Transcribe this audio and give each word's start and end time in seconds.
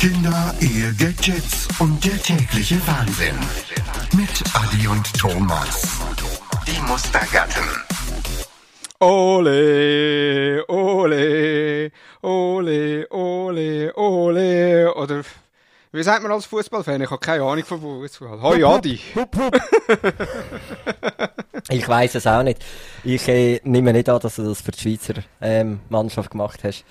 Kinder, 0.00 0.54
Ehe, 0.60 0.94
Gadgets 0.94 1.66
und 1.80 2.04
der 2.04 2.16
tägliche 2.22 2.80
Wahnsinn. 2.86 3.34
Mit 4.16 4.44
Adi 4.54 4.86
und 4.86 5.12
Thomas. 5.18 5.98
Die 6.68 6.80
Mustergatten. 6.86 7.64
Ole, 9.00 10.64
ole, 10.68 11.90
ole, 12.22 13.08
ole, 13.10 13.92
ole. 13.96 14.94
Oder 14.94 15.22
wie 15.90 16.02
sagt 16.04 16.22
man 16.22 16.30
als 16.30 16.46
Fußballfan? 16.46 17.02
Ich 17.02 17.10
habe 17.10 17.20
keine 17.20 17.42
Ahnung 17.42 17.64
von 17.64 17.80
Fußball. 17.80 18.40
Hoi 18.40 18.64
Adi. 18.64 19.00
Ich 21.70 21.86
weiß 21.86 22.14
es 22.14 22.26
auch 22.26 22.42
nicht. 22.42 22.64
Ich 23.04 23.28
äh, 23.28 23.60
nehme 23.64 23.92
nicht 23.92 24.08
an, 24.08 24.20
dass 24.20 24.36
du 24.36 24.44
das 24.44 24.62
für 24.62 24.70
die 24.70 24.80
Schweizer 24.80 25.22
ähm, 25.40 25.80
Mannschaft 25.90 26.30
gemacht 26.30 26.64
hast. 26.64 26.84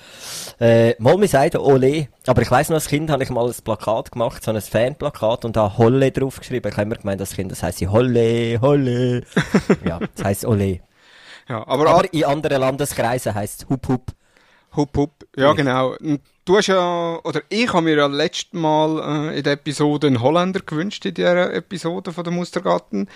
Äh, 0.59 0.93
mal 0.99 1.17
mir 1.17 1.27
sagen, 1.27 1.57
Ole. 1.57 2.09
Aber 2.27 2.41
ich 2.43 2.51
weiss 2.51 2.69
noch, 2.69 2.75
als 2.75 2.87
Kind 2.87 3.09
habe 3.09 3.23
ich 3.23 3.29
mal 3.31 3.47
ein 3.47 3.55
Plakat 3.63 4.11
gemacht, 4.11 4.43
so 4.43 4.51
ein 4.51 4.61
Fanplakat 4.61 5.45
und 5.45 5.55
da 5.55 5.77
Holle 5.77 6.11
draufgeschrieben. 6.11 6.69
Ich 6.69 6.77
habe 6.77 6.83
immer 6.83 6.95
gemeint, 6.95 7.19
das 7.19 7.33
Kind, 7.33 7.51
das 7.51 7.63
heisst 7.63 7.81
Holle, 7.81 8.61
Holle. 8.61 9.23
ja, 9.85 9.99
das 10.15 10.25
heisst 10.25 10.45
Ole. 10.45 10.81
Ja, 11.49 11.65
aber, 11.67 11.89
Aber 11.89 12.13
in 12.13 12.25
anderen 12.25 12.61
Landeskreisen 12.61 13.33
heisst 13.33 13.63
es 13.63 13.69
Hup 13.69 13.87
Hup. 13.87 14.11
Hup, 14.77 14.95
hup. 14.95 15.11
Ja, 15.35 15.53
genau. 15.53 15.95
Und 15.99 16.21
Du 16.47 16.55
hast 16.55 16.67
ja, 16.67 17.19
oder 17.25 17.41
ich 17.49 17.73
habe 17.73 17.81
mir 17.81 17.97
ja 17.97 18.07
letztes 18.07 18.53
Mal 18.53 19.33
äh, 19.33 19.37
in 19.37 19.43
der 19.43 19.51
Episode 19.51 20.07
einen 20.07 20.21
Holländer 20.21 20.61
gewünscht, 20.61 21.05
in 21.05 21.13
dieser 21.13 21.53
Episode 21.53 22.13
von 22.13 22.23
der 22.23 22.31
Mustergarten. 22.31 23.09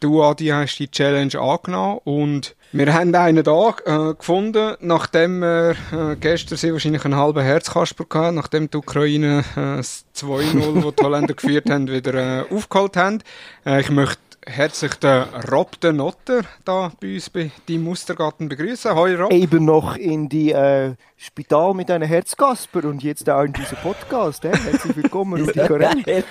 Du, 0.00 0.22
Adi, 0.22 0.46
hast 0.46 0.78
die 0.78 0.90
Challenge 0.90 1.38
angenommen 1.38 2.00
und 2.04 2.56
wir 2.72 2.94
haben 2.94 3.14
einen 3.14 3.44
da 3.44 3.74
äh, 3.84 4.14
gefunden, 4.14 4.76
nachdem 4.80 5.40
wir 5.40 5.76
äh, 5.92 6.16
gestern 6.18 6.56
sehr 6.56 6.72
wahrscheinlich 6.72 7.04
einen 7.04 7.16
halben 7.16 7.42
Herzkasper 7.42 8.06
gehabt, 8.06 8.34
nachdem 8.34 8.70
die 8.70 8.78
Ukraine 8.78 9.44
äh, 9.54 9.76
das 9.76 10.06
2-0, 10.16 10.82
das 10.82 10.94
die 10.94 11.04
Holländer 11.04 11.34
geführt 11.36 11.68
haben, 11.68 11.88
wieder 11.88 12.14
äh, 12.14 12.44
aufgeholt 12.50 12.96
haben. 12.96 13.22
Äh, 13.66 13.82
ich 13.82 13.90
möchte 13.90 14.18
herzlich 14.46 14.94
den 14.94 15.24
Rob 15.50 15.80
de 15.80 15.92
Notter 15.92 16.42
da 16.64 16.92
bei 17.00 17.14
uns 17.14 17.30
bei 17.30 17.50
die 17.66 17.78
Mustergarten 17.78 18.48
begrüßen. 18.48 18.94
Hoi 18.94 19.14
Rob. 19.14 19.32
Eben 19.32 19.64
noch 19.64 19.96
in 19.96 20.28
die 20.28 20.52
äh, 20.52 20.94
Spital 21.16 21.74
mit 21.74 21.90
einem 21.90 22.08
Herzkasper 22.08 22.84
und 22.84 23.02
jetzt 23.02 23.28
auch 23.28 23.42
in 23.42 23.52
diesem 23.52 23.78
Podcast. 23.78 24.44
Äh? 24.44 24.56
Herzlich 24.56 24.96
willkommen, 24.96 25.44
Rudi 25.44 25.58
Carell. 25.66 26.24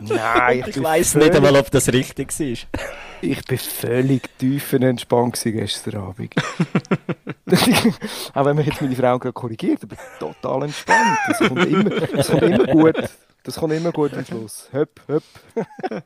Nein, 0.00 0.64
ich, 0.66 0.76
ich 0.76 0.82
weiß 0.82 1.16
nicht 1.16 1.34
einmal, 1.34 1.56
ob 1.56 1.70
das 1.70 1.92
richtig 1.92 2.32
war. 2.38 2.80
Ich 3.20 3.44
bin 3.44 3.58
völlig 3.58 4.22
tiefenentspannt 4.38 5.40
gestern 5.44 5.96
Abend. 6.02 6.34
auch 8.34 8.44
wenn 8.44 8.56
mich 8.56 8.66
jetzt 8.66 8.80
meine 8.80 8.96
Frau 8.96 9.18
gerade 9.18 9.32
korrigiert, 9.32 9.82
aber 9.84 9.96
total 10.18 10.64
entspannt. 10.64 11.18
Das 11.28 11.38
kommt 11.38 11.66
immer, 11.66 11.90
das 11.90 12.28
kommt 12.28 12.42
immer 12.42 12.66
gut. 12.66 12.96
Das 13.44 13.56
kommt 13.56 13.72
immer 13.72 13.90
gut 13.90 14.14
am 14.14 14.24
Schluss. 14.24 14.68
Höpp, 14.72 15.00
höpp. 15.08 15.22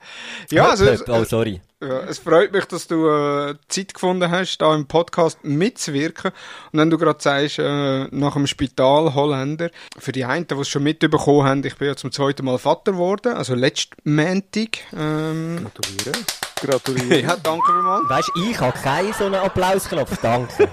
ja, 0.50 0.70
also, 0.70 0.86
höpp, 0.86 1.08
oh, 1.08 1.24
sorry. 1.24 1.60
Ja, 1.82 2.00
es 2.00 2.18
freut 2.18 2.52
mich, 2.52 2.64
dass 2.64 2.86
du 2.86 3.06
äh, 3.06 3.54
Zeit 3.68 3.92
gefunden 3.92 4.30
hast, 4.30 4.56
da 4.58 4.74
im 4.74 4.86
Podcast 4.86 5.44
mitzuwirken. 5.44 6.32
Und 6.72 6.78
wenn 6.78 6.88
du 6.88 6.96
gerade 6.96 7.22
sagst, 7.22 7.58
äh, 7.58 8.04
nach 8.10 8.32
dem 8.32 8.46
Spital 8.46 9.14
Holländer, 9.14 9.70
für 9.98 10.12
die 10.12 10.24
einen, 10.24 10.46
die 10.46 10.54
es 10.54 10.68
schon 10.70 10.82
mitbekommen 10.82 11.46
haben, 11.46 11.64
ich 11.64 11.76
bin 11.76 11.88
ja 11.88 11.96
zum 11.96 12.12
zweiten 12.12 12.46
Mal 12.46 12.56
Vater 12.56 12.92
geworden, 12.92 13.34
also 13.34 13.54
letzten 13.54 14.14
Montag. 14.14 14.78
Ähm, 14.96 15.58
Gratuliere. 15.62 16.18
Gratuliere. 16.62 17.20
ja, 17.20 17.36
danke 17.36 17.66
vielmals. 17.66 18.08
Weißt 18.08 18.30
du, 18.34 18.50
ich 18.50 18.58
habe 18.58 18.78
keinen 18.78 19.12
so 19.12 19.26
einen 19.26 19.34
Applausknopf, 19.34 20.16
danke. 20.22 20.70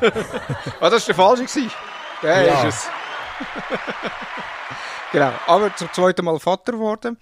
ah, 0.80 0.90
das 0.90 1.10
war 1.10 1.16
der 1.16 1.16
falsche. 1.16 1.70
Der 2.22 2.46
ja. 2.46 2.64
ist 2.64 2.76
es. 2.76 2.88
Genau, 5.14 5.32
aber 5.46 5.76
zum 5.76 5.94
zweiten 5.94 6.26
Mal 6.26 6.40
Vater 6.40 6.72
geworden. 6.72 7.18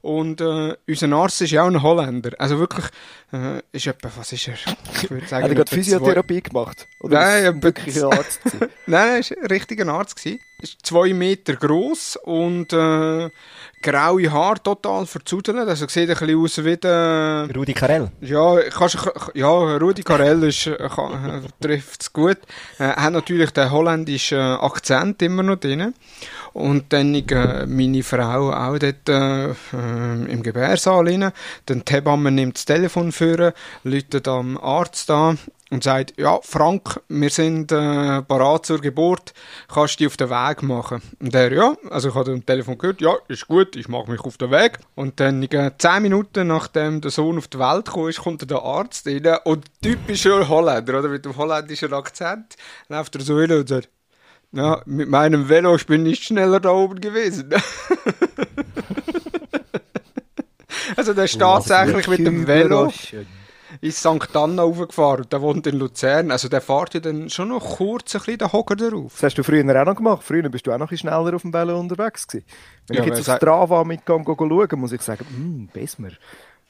Und 0.00 0.40
äh, 0.40 0.76
unser 0.88 1.12
Arzt 1.12 1.42
ist 1.42 1.52
ja 1.52 1.62
auch 1.62 1.68
ein 1.68 1.80
Holländer. 1.80 2.30
Also 2.38 2.58
wirklich, 2.58 2.86
äh, 3.32 3.60
ist 3.70 3.86
etwa, 3.86 4.10
was 4.16 4.32
ist 4.32 4.48
er? 4.48 4.54
Ich 4.54 5.10
würde 5.10 5.26
sagen, 5.26 5.44
Hat 5.44 5.50
er 5.50 5.54
gerade 5.54 5.70
Physiotherapie 5.70 6.42
zwei... 6.42 6.48
gemacht? 6.48 6.88
Oder 7.00 7.20
nein, 7.20 7.44
er 7.44 7.62
wirklich 7.62 7.96
ein 7.96 8.12
Arzt 8.12 8.40
Nein, 8.86 9.22
er 9.22 9.30
war 9.30 9.42
ein 9.42 9.46
richtiger 9.46 9.88
Arzt. 9.88 10.26
Er 10.26 10.38
ist 10.60 10.78
zwei 10.84 11.12
Meter 11.12 11.54
groß 11.54 12.16
und 12.24 12.72
äh, 12.72 13.30
graue 13.80 14.32
Haare 14.32 14.62
total 14.62 15.06
verzudelt. 15.06 15.56
Also 15.56 15.86
sieht 15.86 16.10
ein 16.10 16.16
bisschen 16.16 16.38
aus 16.40 16.64
wie 16.64 16.76
der... 16.76 17.48
Rudi 17.54 17.72
Carell? 17.72 18.10
Ja, 18.20 18.60
kannst, 18.70 18.98
ja 19.34 19.76
Rudi 19.76 20.02
Carell 20.02 20.42
ist, 20.44 20.66
äh, 20.66 20.88
trifft 21.60 22.02
es 22.02 22.12
gut. 22.12 22.38
Er 22.78 22.98
äh, 22.98 23.00
hat 23.00 23.12
natürlich 23.12 23.50
den 23.52 23.70
holländischen 23.70 24.38
Akzent 24.38 25.22
immer 25.22 25.44
noch 25.44 25.56
drin. 25.56 25.94
Und 26.52 26.92
dann 26.92 27.14
äh, 27.14 27.66
meine 27.66 28.02
Frau 28.02 28.52
auch 28.52 28.78
dort 28.78 29.08
äh, 29.08 29.50
äh 29.50 30.32
im 30.32 30.42
Gebärsaal 30.42 31.08
rein. 31.08 31.32
Dann 31.66 31.84
die 31.84 31.92
Hebamme 31.92 32.30
nimmt 32.30 32.56
das 32.56 32.64
Telefon 32.64 33.12
für, 33.12 33.54
läutet 33.84 34.28
am 34.28 34.58
Arzt 34.58 35.10
an 35.10 35.38
und 35.72 35.82
sagt, 35.82 36.12
ja, 36.18 36.38
Frank, 36.42 37.00
wir 37.08 37.30
sind 37.30 37.72
äh, 37.72 38.20
parat 38.22 38.66
zur 38.66 38.78
Geburt, 38.78 39.32
kannst 39.72 39.94
du 39.94 39.98
dich 39.98 40.06
auf 40.08 40.16
den 40.18 40.28
Weg 40.28 40.62
machen? 40.62 41.00
Und 41.18 41.34
er, 41.34 41.50
ja, 41.50 41.74
also 41.88 42.10
ich 42.10 42.14
habe 42.14 42.30
am 42.30 42.44
Telefon 42.44 42.76
gehört, 42.76 43.00
ja, 43.00 43.14
ist 43.28 43.48
gut, 43.48 43.74
ich 43.74 43.88
mache 43.88 44.10
mich 44.10 44.20
auf 44.20 44.36
den 44.36 44.50
Weg. 44.50 44.78
Und 44.94 45.18
dann 45.18 45.42
äh, 45.42 45.70
zehn 45.78 46.02
Minuten 46.02 46.48
nachdem 46.48 47.00
der 47.00 47.10
Sohn 47.10 47.38
auf 47.38 47.48
die 47.48 47.58
Welt 47.58 47.86
gekommen 47.86 48.10
ist, 48.10 48.20
kommt 48.20 48.48
der 48.48 48.62
Arzt 48.62 49.06
rein 49.06 49.38
und 49.44 49.64
typischer 49.80 50.46
Holländer, 50.46 50.98
oder, 50.98 51.08
mit 51.08 51.24
dem 51.24 51.36
holländischen 51.38 51.94
Akzent, 51.94 52.56
läuft 52.88 53.14
er 53.16 53.22
so 53.22 53.40
hin 53.40 53.52
und 53.52 53.68
sagt, 53.68 53.88
ja, 54.52 54.82
mit 54.84 55.08
meinem 55.08 55.48
Velo, 55.48 55.74
ich 55.74 55.86
bin 55.86 56.02
nicht 56.02 56.24
schneller 56.24 56.60
da 56.60 56.70
oben 56.70 57.00
gewesen. 57.00 57.50
also 60.96 61.14
der 61.14 61.24
ist 61.24 61.38
tatsächlich 61.38 62.06
mit 62.06 62.18
dem 62.20 62.46
Velo 62.46 62.92
in 63.80 63.90
St. 63.90 64.36
Anna 64.36 64.62
raufgefahren 64.62 65.22
und 65.22 65.32
der 65.32 65.40
wohnt 65.40 65.66
in 65.66 65.78
Luzern. 65.78 66.30
Also 66.30 66.48
der 66.48 66.60
fährt 66.60 66.94
ja 66.94 67.00
dann 67.00 67.30
schon 67.30 67.48
noch 67.48 67.76
kurz 67.78 68.14
ein 68.14 68.20
bisschen 68.20 68.38
den 68.38 68.52
Hocker 68.52 68.76
drauf. 68.76 69.12
Das 69.14 69.22
hast 69.22 69.38
du 69.38 69.42
früher 69.42 69.64
auch 69.80 69.86
noch 69.86 69.96
gemacht. 69.96 70.22
Früher 70.22 70.48
bist 70.50 70.66
du 70.66 70.72
auch 70.72 70.78
noch 70.78 70.90
ein 70.90 70.98
schneller 70.98 71.34
auf 71.34 71.42
dem 71.42 71.52
Velo 71.52 71.80
unterwegs 71.80 72.28
gewesen. 72.28 72.46
Wenn 72.86 72.98
ja, 72.98 73.02
ich 73.02 73.08
jetzt 73.08 73.28
auf 73.28 73.36
Strava 73.36 73.82
mitgehe 73.84 74.22
schauen, 74.24 74.80
muss 74.80 74.92
ich 74.92 75.00
sagen, 75.00 75.26
hm, 75.28 75.68
Besmer. 75.72 76.10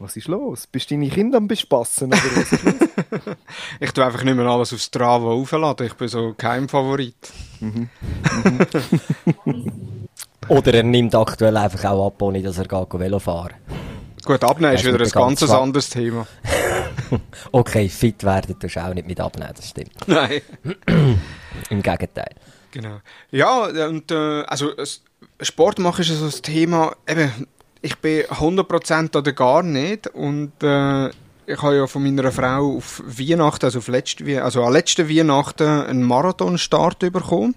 Was 0.02 0.16
ist 0.16 0.26
los? 0.26 0.66
Bist 0.66 0.90
deine 0.90 1.08
Kinder 1.08 1.38
am 1.38 1.46
Bespassen? 1.46 2.08
Oder 2.08 2.16
was 2.16 2.50
ist 2.52 2.64
los? 2.64 2.74
ich 3.80 3.92
tue 3.92 4.04
einfach 4.04 4.24
nicht 4.24 4.34
mehr 4.34 4.46
alles 4.46 4.72
auf 4.72 4.80
Strava 4.80 5.28
aufladen. 5.28 5.86
Ich 5.86 5.94
bin 5.94 6.08
so 6.08 6.34
kein 6.36 6.68
Favorit. 6.68 7.14
Mhm. 7.60 7.88
oder 10.48 10.74
er 10.74 10.82
nimmt 10.82 11.14
aktuell 11.14 11.56
einfach 11.56 11.84
auch 11.84 12.08
ab, 12.08 12.20
ohne 12.20 12.42
dass 12.42 12.58
er 12.58 12.66
geht 12.66 12.94
Velo 12.94 13.20
fahren 13.20 13.54
Gut, 14.24 14.42
Abnehmen 14.42 14.74
ist 14.74 14.84
wieder 14.84 14.94
ein 14.94 15.08
ganz, 15.08 15.38
ganz 15.38 15.52
anderes 15.52 15.88
Thema. 15.88 16.26
okay, 17.52 17.88
fit 17.88 18.24
werden 18.24 18.58
tust 18.58 18.74
du 18.74 18.84
auch 18.84 18.94
nicht 18.94 19.06
mit 19.06 19.20
Abnehmen, 19.20 19.52
das 19.54 19.68
stimmt. 19.68 19.92
Nein. 20.08 20.40
Im 21.70 21.80
Gegenteil. 21.80 22.34
Genau. 22.72 22.96
Ja, 23.30 23.66
und 23.86 24.10
äh, 24.10 24.42
also 24.42 24.72
Sport 25.40 25.78
machen 25.78 26.00
ist 26.00 26.08
so 26.08 26.24
das 26.24 26.42
Thema, 26.42 26.96
eben, 27.06 27.46
ich 27.82 27.98
bin 27.98 28.22
100% 28.22 29.16
oder 29.16 29.32
gar 29.32 29.62
nicht 29.62 30.06
und 30.06 30.52
äh, 30.62 31.08
ich 31.44 31.60
habe 31.60 31.76
ja 31.76 31.86
von 31.88 32.02
meiner 32.04 32.30
Frau 32.30 32.76
auf 32.76 33.02
Weihnachten, 33.04 33.64
also, 33.64 33.80
auf 33.80 33.88
letzte, 33.88 34.42
also 34.42 34.62
an 34.62 34.72
letzten 34.72 35.08
Weihnachten 35.08 35.66
einen 35.66 36.02
Marathonstart 36.02 37.00
bekommen. 37.00 37.56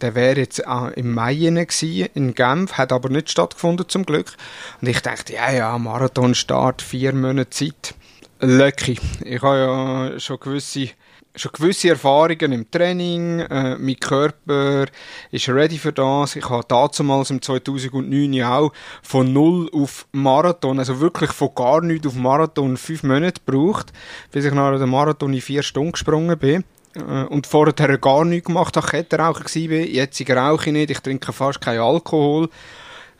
Der 0.00 0.14
wäre 0.14 0.38
jetzt 0.38 0.60
äh, 0.60 0.92
im 0.94 1.12
Mai 1.12 1.34
gewesen, 1.34 2.08
in 2.14 2.34
Genf, 2.34 2.74
hat 2.74 2.92
aber 2.92 3.08
nicht 3.08 3.30
stattgefunden 3.30 3.88
zum 3.88 4.06
Glück. 4.06 4.36
Und 4.80 4.88
ich 4.88 5.00
dachte, 5.00 5.32
ja, 5.32 5.50
ja, 5.50 5.76
Marathonstart, 5.78 6.82
vier 6.82 7.12
Monate 7.14 7.50
Zeit. 7.50 7.94
Lucky. 8.40 8.98
Ich 9.24 9.42
habe 9.42 10.10
ja 10.12 10.20
schon 10.20 10.38
gewisse 10.38 10.90
schon 11.36 11.52
gewisse 11.52 11.90
Erfahrungen 11.90 12.52
im 12.52 12.70
Training. 12.70 13.40
Äh, 13.40 13.76
mein 13.78 14.00
Körper 14.00 14.86
ist 15.30 15.48
ready 15.48 15.78
für 15.78 15.92
das. 15.92 16.36
Ich 16.36 16.48
habe 16.48 16.64
damals 16.68 17.30
im 17.30 17.42
2009 17.42 18.32
ja 18.32 18.58
auch 18.58 18.72
von 19.02 19.32
null 19.32 19.70
auf 19.72 20.06
Marathon, 20.12 20.78
also 20.78 21.00
wirklich 21.00 21.32
von 21.32 21.54
gar 21.54 21.80
nichts 21.82 22.06
auf 22.06 22.14
Marathon 22.14 22.76
fünf 22.76 23.02
Monate 23.02 23.40
gebraucht, 23.44 23.92
bis 24.32 24.44
ich 24.44 24.54
nach 24.54 24.78
dem 24.78 24.90
Marathon 24.90 25.32
in 25.32 25.40
vier 25.40 25.62
Stunden 25.62 25.92
gesprungen 25.92 26.38
bin. 26.38 26.64
Äh, 26.94 27.24
und 27.24 27.46
vorher 27.46 27.98
gar 27.98 28.24
nichts 28.24 28.46
gemacht 28.46 28.76
habe, 28.76 28.86
Kettenraucher 28.86 29.44
war. 29.44 29.86
Jetzt 29.86 30.30
rauche 30.30 30.66
ich 30.66 30.72
nicht, 30.72 30.90
ich 30.90 31.00
trinke 31.00 31.32
fast 31.32 31.60
keinen 31.60 31.80
Alkohol. 31.80 32.48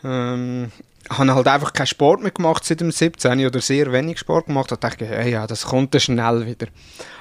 Ähm, 0.05 0.71
habe 1.11 1.35
halt 1.35 1.49
einfach 1.49 1.73
keinen 1.73 1.87
Sport 1.87 2.23
mehr 2.23 2.31
gemacht 2.31 2.65
seit 2.65 2.81
dem 2.81 2.91
17 2.91 3.47
oder 3.47 3.61
sehr 3.61 3.93
wenig 3.93 4.19
Sport 4.19 4.47
gemacht. 4.47 4.73
Da 4.73 4.77
dachte 4.77 5.05
ich, 5.05 5.11
hey, 5.11 5.33
ja, 5.33 5.47
das 5.47 5.67
kommt 5.67 5.95
dann 5.95 6.01
schnell 6.01 6.47
wieder. 6.47 6.67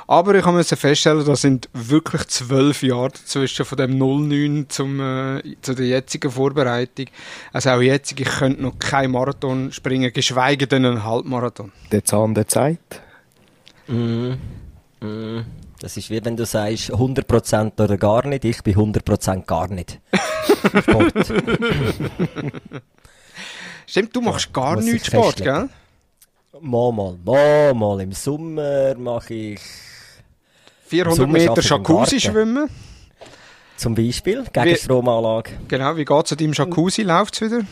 Aber 0.07 0.35
ich 0.35 0.45
musste 0.45 0.75
feststellen, 0.75 1.25
da 1.25 1.35
sind 1.35 1.69
wirklich 1.73 2.27
zwölf 2.27 2.83
Jahre 2.83 3.09
dazwischen 3.09 3.65
von 3.65 3.77
dem 3.77 3.97
09 3.97 4.65
zum, 4.69 4.99
äh, 4.99 5.41
zu 5.61 5.73
der 5.73 5.87
jetzigen 5.87 6.31
Vorbereitung. 6.31 7.07
Also 7.53 7.71
auch 7.71 7.81
jetzt, 7.81 8.19
ich 8.19 8.25
könnte 8.25 8.61
noch 8.61 8.77
keinen 8.77 9.11
Marathon 9.11 9.71
springen, 9.71 10.13
geschweige 10.13 10.67
denn 10.67 10.85
einen 10.85 11.03
Halbmarathon. 11.03 11.71
Der 11.91 12.03
Zahn 12.03 12.35
der 12.35 12.47
Zeit? 12.47 13.01
Mm. 13.87 14.33
Mm. 14.99 15.45
Das 15.79 15.97
ist 15.97 16.09
wie 16.09 16.23
wenn 16.23 16.37
du 16.37 16.45
sagst 16.45 16.91
100% 16.91 17.83
oder 17.83 17.97
gar 17.97 18.25
nicht, 18.25 18.45
ich 18.45 18.63
bin 18.63 18.75
100% 18.75 19.45
gar 19.45 19.67
nicht. 19.67 19.99
Stimmt, 23.87 24.15
du 24.15 24.21
machst 24.21 24.51
gar 24.53 24.79
nichts 24.81 25.07
Sport, 25.07 25.37
gell? 25.37 25.69
Mal, 26.61 26.91
mal, 26.91 27.17
mal, 27.23 27.73
mal. 27.73 28.01
Im 28.01 28.11
Sommer 28.13 28.95
mache 28.95 29.33
ich... 29.33 29.61
400 30.87 31.27
Meter 31.29 31.61
Jacuzzi 31.61 32.19
schwimmen. 32.19 32.69
Zum 33.77 33.95
Beispiel, 33.95 34.45
gegen 34.53 34.75
Stromanlage. 34.77 35.51
Genau, 35.67 35.97
wie 35.97 36.05
geht 36.05 36.25
es 36.25 36.31
an 36.31 36.37
deinem 36.37 36.53
Jacuzzi? 36.53 37.01
Läuft 37.01 37.35
es 37.35 37.41
wieder? 37.41 37.65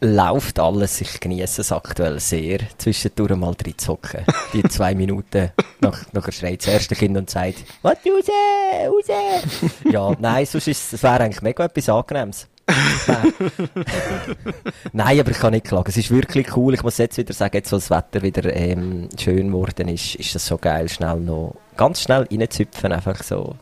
Läuft 0.00 0.60
alles. 0.60 1.00
Ich 1.00 1.18
genieße 1.18 1.62
es 1.62 1.72
aktuell 1.72 2.20
sehr, 2.20 2.60
zwischendurch 2.78 3.36
mal 3.36 3.54
drin 3.54 3.76
zu 3.76 3.94
hocken. 3.94 4.24
Die 4.52 4.62
zwei 4.64 4.94
Minuten, 4.94 5.50
nach, 5.80 6.04
nachher 6.12 6.30
schreit 6.30 6.60
das 6.60 6.72
erste 6.72 6.94
Kind 6.94 7.16
und 7.16 7.28
sagt, 7.28 7.64
was, 7.82 7.96
raus, 8.06 8.28
raus. 8.86 9.70
ja, 9.90 10.16
nein, 10.20 10.46
sonst 10.46 10.68
ist 10.68 10.92
es 10.92 11.02
wäre 11.02 11.20
eigentlich 11.20 11.42
mega 11.42 11.64
etwas 11.64 11.88
Angenehmes. 11.88 12.46
Nein, 14.92 15.20
aber 15.20 15.30
ich 15.30 15.38
kann 15.38 15.52
nicht 15.52 15.66
klagen. 15.66 15.88
Es 15.88 15.96
ist 15.96 16.10
wirklich 16.10 16.54
cool. 16.56 16.74
Ich 16.74 16.82
muss 16.82 16.98
jetzt 16.98 17.16
wieder 17.16 17.32
sagen, 17.32 17.56
jetzt, 17.56 17.72
wo 17.72 17.76
das 17.76 17.90
Wetter 17.90 18.22
wieder 18.22 18.54
ähm, 18.54 19.08
schön 19.18 19.48
geworden 19.48 19.88
ist, 19.88 20.16
ist 20.16 20.36
es 20.36 20.46
so 20.46 20.58
geil, 20.58 20.88
schnell 20.88 21.20
noch, 21.20 21.56
ganz 21.76 22.02
schnell 22.02 22.26
reinzupfen, 22.30 22.92
einfach 22.92 23.22
so. 23.22 23.56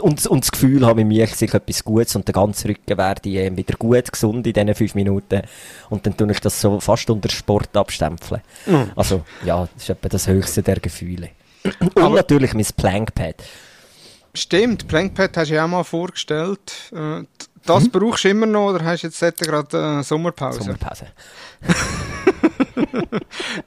Und, 0.00 0.26
und 0.26 0.42
das 0.42 0.52
Gefühl 0.52 0.86
habe, 0.86 1.04
mir 1.04 1.26
sich 1.26 1.52
etwas 1.52 1.84
Gutes 1.84 2.16
und 2.16 2.26
der 2.26 2.32
ganze 2.32 2.68
Rücken 2.68 2.96
werde 2.96 3.28
äh, 3.28 3.54
wieder 3.54 3.76
gut, 3.76 4.10
gesund 4.10 4.46
in 4.46 4.54
diesen 4.54 4.74
fünf 4.74 4.94
Minuten. 4.94 5.42
Und 5.90 6.06
dann 6.06 6.16
tue 6.16 6.32
ich 6.32 6.40
das 6.40 6.58
so 6.60 6.80
fast 6.80 7.10
unter 7.10 7.28
Sport 7.28 7.76
abstempeln. 7.76 8.40
Mhm. 8.64 8.90
Also, 8.96 9.22
ja, 9.44 9.68
das 9.74 9.82
ist 9.82 9.90
etwa 9.90 10.08
das 10.08 10.26
höchste 10.26 10.62
der 10.62 10.80
Gefühle. 10.80 11.28
Und 11.80 11.98
aber 11.98 12.16
natürlich 12.16 12.54
mein 12.54 12.66
Plankpad. 12.74 13.36
Stimmt, 14.34 14.88
Plankpad 14.88 15.36
hast 15.36 15.50
du 15.50 15.54
ja 15.54 15.64
auch 15.64 15.68
mal 15.68 15.84
vorgestellt. 15.84 16.90
Äh, 16.92 17.24
das 17.64 17.84
mhm. 17.84 17.90
brauchst 17.90 18.24
du 18.24 18.28
immer 18.28 18.46
noch 18.46 18.70
oder 18.70 18.84
hast 18.84 19.02
du 19.02 19.08
jetzt 19.08 19.38
gerade 19.38 20.00
äh, 20.00 20.02
Sommerpause? 20.02 20.62
Sommerpause. 20.62 21.06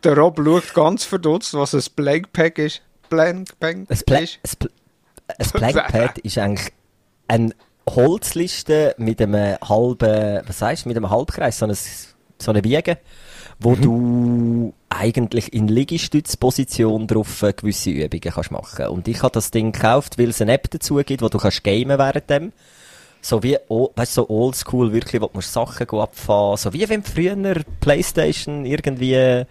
Der 0.04 0.18
Rob 0.18 0.42
schaut 0.44 0.74
ganz 0.74 1.06
verdutzt, 1.06 1.54
was 1.54 1.74
ein 1.74 1.84
Blankpack 1.96 2.58
ist. 2.58 2.82
Blankpack 3.10 3.78
ein 3.90 4.00
Pla 4.06 4.20
ist. 4.20 4.40
Ein 5.38 5.50
Blankpad 5.54 6.18
ist 6.24 6.38
eigentlich 6.38 6.74
eine 7.28 7.54
Holzliste 7.90 8.96
mit 8.98 9.22
einem 9.22 9.58
halben, 9.64 10.42
was 10.46 10.62
heißt, 10.62 10.86
mit 10.86 10.98
einem 10.98 11.10
Halbkreis, 11.10 11.60
so 11.60 11.66
eine, 11.66 11.76
so 11.76 12.52
eine 12.52 12.64
Wiege, 12.64 12.98
wo 13.60 13.76
mhm. 13.76 13.82
du 13.82 14.74
eigentlich 14.90 15.54
in 15.54 15.68
Liegestützposition 15.68 17.08
drauf 17.08 17.44
äh, 17.44 17.54
gewisse 17.54 17.92
Übungen 17.92 18.22
kannst 18.22 18.52
machen. 18.52 18.88
Und 18.88 19.08
ich 19.08 19.22
habe 19.22 19.32
das 19.32 19.52
Ding 19.52 19.72
gekauft, 19.72 20.18
weil 20.18 20.30
es 20.30 20.42
eine 20.42 20.54
App 20.54 20.70
dazu 20.72 20.96
gibt, 20.96 21.22
wo 21.22 21.30
du 21.30 21.38
kannst 21.38 21.64
gamen 21.64 21.98
während 21.98 22.30
dem 22.30 22.54
so 23.26 23.42
wie, 23.42 23.58
weißt 23.68 24.14
so 24.14 24.30
oldschool 24.30 24.94
wirklich, 24.94 25.20
wo 25.20 25.28
du 25.34 25.42
Sachen 25.42 25.90
abfahren 25.90 26.58
so 26.58 26.72
wie 26.74 26.88
wenn 26.88 27.02
früher 27.02 27.36
Playstation 27.80 28.66
irgendwie 28.66 29.46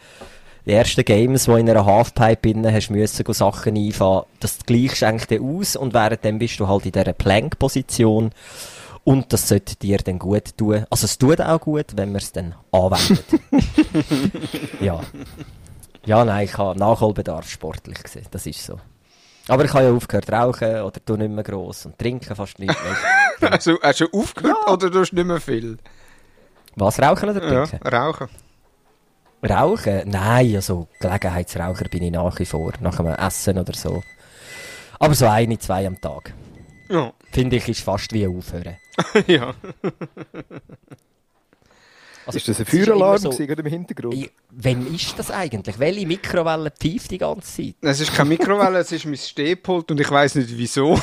die 0.64 0.72
ersten 0.72 1.04
Games, 1.04 1.46
die 1.46 1.50
in 1.50 1.68
einer 1.68 1.84
Halfpipe 1.84 2.50
innen 2.50 2.72
hast 2.72 2.90
müssen, 2.90 3.32
Sachen 3.34 3.76
einfahren, 3.76 4.26
das 4.38 4.58
gleichst 4.64 5.02
eigentlich 5.02 5.40
aus 5.40 5.74
und 5.74 5.92
währenddem 5.92 6.38
bist 6.38 6.60
du 6.60 6.68
halt 6.68 6.86
in 6.86 6.92
dieser 6.92 7.12
Plank-Position 7.12 8.30
und 9.02 9.32
das 9.32 9.48
sollte 9.48 9.74
dir 9.74 9.98
dann 9.98 10.20
gut 10.20 10.56
tun. 10.56 10.86
Also 10.88 11.06
es 11.06 11.18
tut 11.18 11.40
auch 11.40 11.60
gut, 11.60 11.96
wenn 11.96 12.12
man 12.12 12.22
es 12.22 12.30
dann 12.30 12.54
anwendet. 12.70 13.24
ja. 14.80 15.00
Ja, 16.06 16.24
nein, 16.24 16.44
ich 16.44 16.56
habe 16.56 16.78
Nachholbedarf 16.78 17.50
sportlich 17.50 18.02
gesehen, 18.02 18.26
das 18.30 18.46
ist 18.46 18.64
so. 18.64 18.78
Aber 19.48 19.64
ich 19.64 19.72
habe 19.74 19.84
ja 19.84 19.92
aufgehört 19.92 20.32
rauchen 20.32 20.80
oder 20.82 21.04
tu 21.04 21.16
nicht 21.16 21.30
mehr 21.30 21.44
gross 21.44 21.86
und 21.86 21.98
trinken 21.98 22.34
fast 22.34 22.58
nicht 22.58 22.68
mehr. 22.72 23.52
also, 23.52 23.78
hast 23.82 24.00
du 24.00 24.06
aufgehört 24.12 24.56
ja. 24.66 24.72
oder 24.72 24.90
tust 24.90 25.12
du 25.12 25.16
nicht 25.16 25.26
mehr 25.26 25.40
viel? 25.40 25.78
Was, 26.76 27.00
rauchen 27.00 27.28
oder 27.28 27.40
trinken? 27.40 27.80
Ja, 27.84 28.06
rauchen. 28.06 28.28
Rauchen? 29.48 30.02
Nein, 30.06 30.56
also 30.56 30.88
Gelegenheitsraucher 30.98 31.88
bin 31.90 32.04
ich 32.04 32.12
nach 32.12 32.38
wie 32.38 32.46
vor, 32.46 32.72
nach 32.80 32.98
einem 32.98 33.14
Essen 33.14 33.58
oder 33.58 33.74
so. 33.74 34.02
Aber 34.98 35.14
so 35.14 35.26
eine, 35.26 35.58
zwei 35.58 35.86
am 35.86 36.00
Tag. 36.00 36.32
Ja. 36.88 37.12
Finde 37.30 37.56
ich, 37.56 37.68
ist 37.68 37.82
fast 37.82 38.12
wie 38.12 38.26
aufhören. 38.26 38.76
ja. 39.26 39.54
Also, 42.26 42.38
ist 42.38 42.48
das 42.48 42.60
ein 42.60 42.66
Feueralarm 42.66 43.18
so, 43.18 43.30
im 43.30 43.66
Hintergrund? 43.66 44.30
Wann 44.50 44.94
ist 44.94 45.18
das 45.18 45.30
eigentlich? 45.30 45.78
Welche 45.78 46.06
Mikrowelle 46.06 46.70
pfeift 46.70 47.10
die 47.10 47.18
ganze 47.18 47.56
Zeit? 47.56 47.74
Es 47.80 48.00
ist 48.00 48.14
keine 48.14 48.30
Mikrowelle, 48.30 48.78
es 48.78 48.92
ist 48.92 49.04
mein 49.04 49.16
Stehpult 49.16 49.90
und 49.90 50.00
ich 50.00 50.10
weiß 50.10 50.36
nicht 50.36 50.56
wieso. 50.56 50.94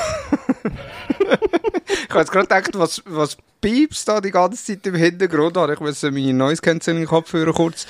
ich 0.63 2.09
habe 2.09 2.19
jetzt 2.19 2.31
gerade 2.31 2.47
gedacht, 2.47 2.69
was, 2.73 3.03
was 3.05 3.37
piepst 3.61 4.07
da 4.07 4.19
die 4.19 4.31
ganze 4.31 4.63
Zeit 4.63 4.85
im 4.87 4.95
Hintergrund? 4.95 5.57
Ich 5.71 5.79
muss 5.79 6.01
meine 6.01 6.33
Noise 6.33 6.61
Cancelling 6.61 7.05
Kopfhörer 7.05 7.53
kurz 7.53 7.85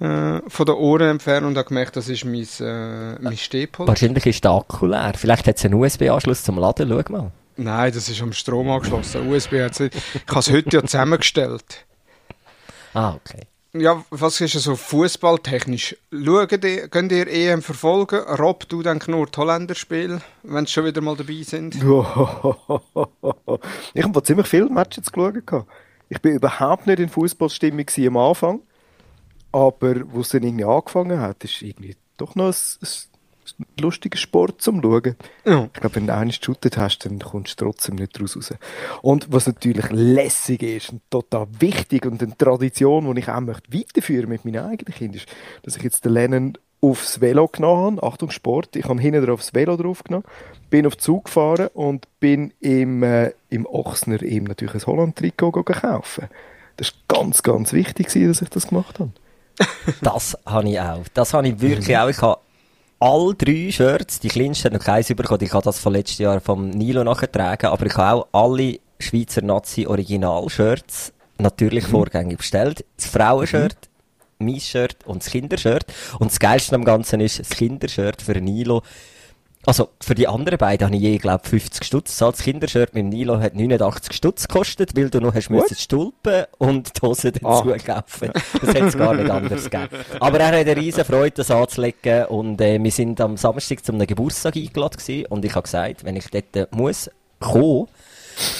äh, 0.00 0.40
von 0.46 0.66
den 0.66 0.74
Ohren 0.74 1.08
entfernen 1.08 1.46
und 1.46 1.56
habe 1.56 1.68
gemerkt, 1.68 1.96
das 1.96 2.08
ist 2.08 2.24
mein, 2.24 2.46
äh, 2.60 3.18
mein 3.20 3.36
Stehpult. 3.36 3.88
Wahrscheinlich 3.88 4.26
ist 4.26 4.44
der 4.44 4.52
Akku 4.52 4.86
leer. 4.86 5.12
Vielleicht 5.16 5.46
hat 5.46 5.56
es 5.56 5.64
einen 5.64 5.74
USB-Anschluss 5.74 6.44
zum 6.44 6.58
Laden. 6.58 6.88
Schau 6.88 7.12
mal. 7.12 7.32
Nein, 7.56 7.92
das 7.92 8.08
ist 8.08 8.20
am 8.20 8.32
Strom 8.32 8.68
angeschlossen. 8.68 9.28
USB 9.28 9.60
hat 9.60 9.78
Ich 9.80 9.92
habe 10.28 10.40
es 10.40 10.50
heute 10.50 10.76
ja 10.76 10.82
zusammengestellt. 10.82 11.86
Ah, 12.94 13.14
okay. 13.14 13.46
Ja, 13.76 14.04
was 14.10 14.40
ist 14.40 14.52
so 14.52 14.76
fußballtechnisch? 14.76 15.96
Schauen 16.12 16.60
die, 16.60 16.86
könnt 16.88 17.10
ihr 17.10 17.26
EM 17.26 17.60
verfolgen? 17.60 18.20
Rob, 18.20 18.68
du 18.68 18.84
denkst 18.84 19.08
nur 19.08 19.26
die 19.26 19.36
Holländer 19.36 19.74
spielen, 19.74 20.22
wenn 20.44 20.64
sie 20.64 20.72
schon 20.72 20.84
wieder 20.84 21.00
mal 21.00 21.16
dabei 21.16 21.42
sind? 21.42 21.74
ich 23.94 24.04
habe 24.04 24.22
ziemlich 24.22 24.46
viele 24.46 24.70
Matches 24.70 25.10
geschaut. 25.10 25.66
Ich 26.08 26.22
bin 26.22 26.36
überhaupt 26.36 26.86
nicht 26.86 27.00
in 27.00 27.08
Fußballstimmung 27.08 27.86
am 28.06 28.16
Anfang. 28.16 28.60
Aber 29.50 29.96
wo 30.12 30.20
es 30.20 30.28
dann 30.28 30.44
irgendwie 30.44 30.64
angefangen 30.64 31.20
hat, 31.20 31.42
ist 31.42 31.60
irgendwie 31.60 31.96
doch 32.16 32.36
noch 32.36 32.46
ein, 32.46 32.54
ein 32.54 32.78
ein 32.80 33.13
lustiger 33.80 34.18
Sport 34.18 34.60
zum 34.62 34.82
Schauen. 34.82 35.16
Ja. 35.44 35.64
Ich 35.64 35.80
glaube, 35.80 35.96
wenn 35.96 36.06
du 36.06 36.14
einen 36.14 36.30
geshootet 36.30 36.76
hast, 36.76 37.04
dann 37.04 37.18
kommst 37.18 37.60
du 37.60 37.64
trotzdem 37.64 37.96
nicht 37.96 38.16
daraus 38.16 38.36
raus. 38.36 38.54
Und 39.02 39.32
was 39.32 39.46
natürlich 39.46 39.90
lässig 39.90 40.62
ist 40.62 40.90
und 40.90 41.02
total 41.10 41.46
wichtig 41.58 42.06
und 42.06 42.22
eine 42.22 42.36
Tradition, 42.36 43.12
die 43.14 43.20
ich 43.20 43.28
auch 43.28 43.40
möchte 43.40 43.72
weiterführen 43.72 44.28
mit 44.28 44.44
meinen 44.44 44.64
eigenen 44.64 44.94
Kindern, 44.94 45.16
ist, 45.16 45.28
dass 45.62 45.76
ich 45.76 45.82
jetzt 45.82 46.04
den 46.04 46.12
Lernen 46.12 46.58
aufs 46.80 47.20
Velo 47.20 47.48
genommen 47.48 47.96
habe. 47.96 48.06
Achtung, 48.06 48.30
Sport. 48.30 48.76
Ich 48.76 48.84
habe 48.84 49.00
hinten 49.00 49.24
drauf 49.24 49.40
das 49.40 49.54
Velo 49.54 49.76
drauf 49.76 50.04
genommen, 50.04 50.24
bin 50.70 50.86
auf 50.86 50.96
den 50.96 51.00
Zug 51.00 51.24
gefahren 51.26 51.68
und 51.72 52.06
bin 52.20 52.52
im, 52.60 53.02
äh, 53.02 53.32
im 53.48 53.66
Ochsner 53.66 54.22
eben 54.22 54.46
natürlich 54.46 54.74
ein 54.74 54.86
Holland-Trikot 54.86 55.52
kaufen. 55.52 56.28
Das 56.76 56.92
war 57.08 57.18
ganz, 57.18 57.42
ganz 57.42 57.72
wichtig, 57.72 58.12
dass 58.12 58.42
ich 58.42 58.50
das 58.50 58.68
gemacht 58.68 58.98
habe. 58.98 59.12
das 60.02 60.36
habe 60.44 60.68
ich 60.68 60.80
auch. 60.80 61.04
Das 61.14 61.32
habe 61.32 61.48
ich 61.48 61.60
wirklich 61.60 61.88
mhm. 61.88 61.96
auch. 61.96 62.08
Ich 62.08 62.20
habe 62.20 62.40
all 63.04 63.34
drei 63.36 63.70
Shirts, 63.70 64.18
die 64.18 64.28
kleinste 64.28 64.64
hat 64.64 64.72
noch 64.72 64.80
keins 64.80 65.08
bekommen, 65.08 65.42
ich 65.42 65.52
habe 65.52 65.62
das 65.62 65.78
von 65.78 65.92
letztes 65.92 66.18
Jahr 66.18 66.40
vom 66.40 66.70
Nilo 66.70 67.04
nachgetragen, 67.04 67.66
aber 67.66 67.84
ich 67.84 67.96
habe 67.96 68.22
auch 68.22 68.28
alle 68.32 68.78
Schweizer 68.98 69.42
Nazi-Original-Shirts 69.42 71.12
natürlich 71.36 71.84
mhm. 71.84 71.90
vorgängig 71.90 72.38
bestellt. 72.38 72.82
Das 72.96 73.04
Frauenshirt, 73.06 73.90
mhm. 74.38 74.46
mein 74.46 74.60
Shirt 74.60 74.96
und 75.04 75.22
das 75.22 75.30
Kindershirt. 75.30 75.84
Und 76.18 76.30
das 76.30 76.40
Geilste 76.40 76.76
am 76.76 76.84
Ganzen 76.86 77.20
ist, 77.20 77.40
das 77.40 77.50
Kindershirt 77.50 78.22
für 78.22 78.40
Nilo 78.40 78.82
also, 79.66 79.90
für 80.00 80.14
die 80.14 80.28
anderen 80.28 80.58
beiden 80.58 80.86
habe 80.86 80.96
ich 80.96 81.02
je, 81.02 81.18
glaube 81.18 81.48
50 81.48 81.84
Stutz. 81.84 82.18
Das 82.18 82.38
Kindershirt 82.38 82.94
mit 82.94 83.02
dem 83.02 83.08
Nilo 83.08 83.40
hat 83.40 83.54
89 83.54 84.14
Stutz 84.14 84.48
gekostet, 84.48 84.96
weil 84.96 85.10
du 85.10 85.20
noch 85.20 85.34
hast 85.34 85.50
müssen 85.50 85.76
Stulpen 85.76 86.44
und 86.58 86.96
die 86.96 87.06
Hose 87.06 87.32
dazu 87.32 87.72
ah. 87.72 87.76
kaufen. 87.78 88.30
Das 88.60 88.74
hätte 88.74 88.86
es 88.86 88.96
gar 88.96 89.14
nicht 89.14 89.30
anders 89.30 89.70
gegeben. 89.70 90.04
Aber 90.20 90.40
er 90.40 90.48
hat 90.48 90.54
eine 90.54 90.76
riesen 90.76 91.04
Freude, 91.04 91.32
das 91.36 91.50
anzulegen 91.50 92.26
und 92.26 92.60
äh, 92.60 92.82
wir 92.82 92.90
sind 92.90 93.20
am 93.20 93.36
Samstag 93.36 93.84
zu 93.84 93.92
einem 93.92 94.06
Geburtstag 94.06 94.56
eingeladen 94.56 94.98
gewesen, 94.98 95.26
und 95.26 95.44
ich 95.44 95.54
habe 95.54 95.62
gesagt, 95.62 96.04
wenn 96.04 96.16
ich 96.16 96.28
dort 96.30 96.56
äh, 96.56 96.66
muss 96.70 97.10
kommen, 97.40 97.88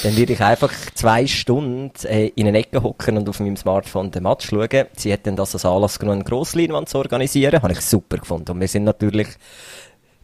dann 0.03 0.17
würde 0.17 0.33
ich 0.33 0.41
einfach 0.41 0.73
zwei 0.95 1.27
Stunden 1.27 1.93
äh, 2.07 2.29
in 2.29 2.47
eine 2.47 2.59
Ecke 2.59 2.83
hocken 2.83 3.17
und 3.17 3.29
auf 3.29 3.41
meinem 3.41 3.57
Smartphone 3.57 4.11
den 4.11 4.23
Match 4.23 4.49
schauen. 4.49 4.87
Sie 4.97 5.13
hat 5.13 5.27
dann 5.27 5.37
das 5.37 5.55
als 5.55 5.65
Anlass 5.65 5.99
genommen, 5.99 6.21
eine 6.21 6.29
Grossleinwand 6.29 6.89
zu 6.89 6.99
organisieren. 6.99 7.63
Habe 7.63 7.73
ich 7.73 7.81
super 7.81 8.19
gefunden. 8.19 8.53
Und 8.53 8.61
wir 8.61 8.69
sind 8.69 8.85
natürlich 8.85 9.29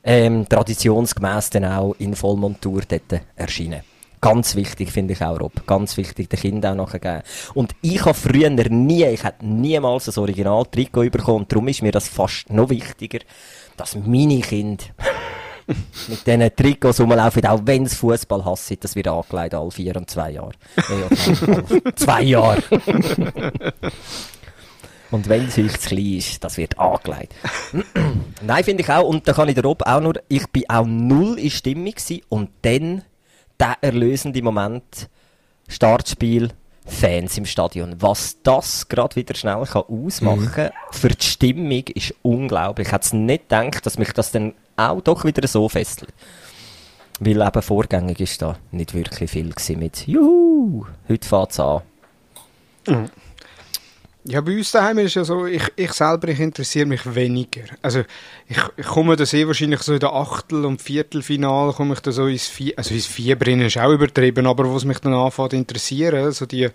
ähm, 0.04 0.48
traditionsgemäß 0.48 1.50
dann 1.50 1.64
auch 1.64 1.94
in 1.98 2.14
Vollmontur 2.14 2.82
dort 2.88 3.22
erschienen. 3.36 3.82
Ganz 4.20 4.54
wichtig 4.54 4.92
finde 4.92 5.14
ich 5.14 5.22
auch, 5.22 5.40
Rob. 5.40 5.66
Ganz 5.66 5.96
wichtig, 5.96 6.28
den 6.28 6.38
Kindern 6.38 6.78
auch 6.78 6.92
nachgeben. 6.92 7.22
Und 7.54 7.74
ich 7.80 8.04
habe 8.04 8.12
früher 8.12 8.50
nie, 8.50 9.04
ich 9.04 9.24
hätte 9.24 9.46
niemals 9.46 10.08
ein 10.08 10.20
Original-Trikot 10.20 11.08
bekommen. 11.10 11.46
Darum 11.48 11.68
ist 11.68 11.80
mir 11.82 11.92
das 11.92 12.08
fast 12.08 12.50
noch 12.50 12.68
wichtiger, 12.68 13.20
dass 13.78 13.96
meine 13.96 14.40
Kinder 14.40 14.84
mit 16.08 16.26
diesen 16.26 16.54
Trikots 16.54 17.00
rumlaufen, 17.00 17.46
auch 17.46 17.62
wenn 17.64 17.84
es 17.84 17.94
Fußball 17.94 18.44
hassen, 18.44 18.76
das 18.80 18.94
wird 18.94 19.08
angelegt 19.08 19.54
alle 19.54 19.70
vier 19.70 19.96
und 19.96 20.10
zwei 20.10 20.32
Jahre. 20.32 20.52
Ja, 20.76 21.94
zwei 21.94 22.22
Jahre. 22.22 22.62
Und 25.10 25.28
wenn 25.28 25.46
es 25.46 25.58
euch 25.58 25.78
zu 25.78 25.88
klein 25.88 26.16
ist, 26.16 26.44
das 26.44 26.56
wird 26.56 26.78
angelegt. 26.78 27.34
Nein, 28.42 28.64
finde 28.64 28.82
ich 28.82 28.88
auch. 28.90 29.08
Und 29.08 29.26
da 29.26 29.32
kann 29.32 29.48
ich 29.48 29.54
der 29.54 29.64
Rob 29.64 29.82
auch 29.84 30.00
nur, 30.00 30.14
ich 30.28 30.46
bin 30.48 30.64
auch 30.68 30.86
null 30.86 31.38
in 31.38 31.50
Stimmung 31.50 31.92
gewesen. 31.92 32.22
Und 32.28 32.50
dann, 32.62 33.02
der 33.58 33.76
erlösende 33.80 34.42
Moment, 34.42 35.08
Startspiel, 35.68 36.50
Fans 36.86 37.38
im 37.38 37.46
Stadion. 37.46 37.96
Was 38.00 38.38
das 38.42 38.88
gerade 38.88 39.16
wieder 39.16 39.34
schnell 39.34 39.64
kann 39.64 39.82
ausmachen 39.88 40.50
kann 40.52 40.70
für 40.90 41.08
die 41.08 41.24
Stimmung 41.24 41.84
ist 41.94 42.14
unglaublich. 42.22 42.88
Ich 42.88 42.92
hätte 42.92 43.04
es 43.04 43.12
nicht 43.12 43.48
gedacht, 43.48 43.86
dass 43.86 43.98
mich 43.98 44.12
das 44.12 44.32
dann 44.32 44.54
auch 44.76 45.00
doch 45.00 45.24
wieder 45.24 45.46
so 45.46 45.68
fesselt. 45.68 46.12
Weil 47.20 47.42
eben 47.42 47.62
vorgängig 47.62 48.20
ist 48.20 48.42
da 48.42 48.56
nicht 48.72 48.94
wirklich 48.94 49.30
viel 49.30 49.50
gewesen 49.50 49.78
mit 49.78 50.06
Juhu, 50.06 50.86
heute 51.08 51.28
fährt 51.28 51.52
es 51.52 51.60
an. 51.60 51.82
Ja, 54.24 54.42
bei 54.42 54.58
uns 54.58 54.70
daheim 54.70 54.98
ist 54.98 55.14
ja 55.14 55.24
so, 55.24 55.46
ich, 55.46 55.62
ich 55.76 55.92
selber, 55.94 56.28
ich 56.28 56.40
interessiere 56.40 56.84
mich 56.84 57.14
weniger. 57.14 57.62
Also, 57.80 58.00
ich, 58.48 58.58
ich 58.76 58.86
komme 58.86 59.16
da 59.16 59.24
sehr 59.24 59.46
wahrscheinlich 59.46 59.80
so 59.80 59.94
in 59.94 59.98
der 59.98 60.12
Achtel- 60.12 60.66
und 60.66 60.82
Viertelfinale 60.82 61.72
komme 61.72 61.94
ich 61.94 62.00
da 62.00 62.12
so 62.12 62.26
ins 62.26 62.46
Fieber, 62.46 62.76
also 62.76 62.92
ins 62.92 63.06
Fieber 63.06 63.46
ist 63.46 63.78
auch 63.78 63.90
übertrieben, 63.90 64.46
aber 64.46 64.74
was 64.74 64.84
mich 64.84 64.98
dann 64.98 65.14
anfängt 65.14 65.54
interessieren, 65.54 66.32
so 66.32 66.44
die 66.44 66.68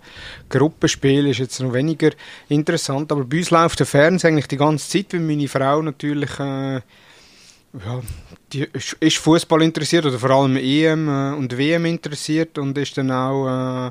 Gruppenspiele 0.48 1.30
ist 1.30 1.38
jetzt 1.38 1.60
noch 1.60 1.72
weniger 1.72 2.10
interessant, 2.48 3.12
aber 3.12 3.24
bei 3.24 3.38
uns 3.38 3.50
läuft 3.50 3.78
der 3.78 3.86
Fernseher 3.86 4.30
eigentlich 4.30 4.48
die 4.48 4.56
ganze 4.56 4.88
Zeit, 4.88 5.12
weil 5.12 5.20
meine 5.20 5.46
Frau 5.46 5.82
natürlich, 5.82 6.40
äh, 6.40 6.80
ja, 7.84 8.02
die 8.52 8.64
ist, 8.72 8.94
ist 8.98 9.18
Fußball 9.18 9.62
interessiert 9.62 10.04
oder 10.04 10.18
vor 10.18 10.30
allem 10.30 10.56
EM 10.56 11.08
äh, 11.08 11.36
und 11.36 11.56
WM 11.56 11.84
interessiert 11.84 12.58
und 12.58 12.76
ist 12.76 12.98
dann 12.98 13.12
auch, 13.12 13.86
äh, 13.86 13.90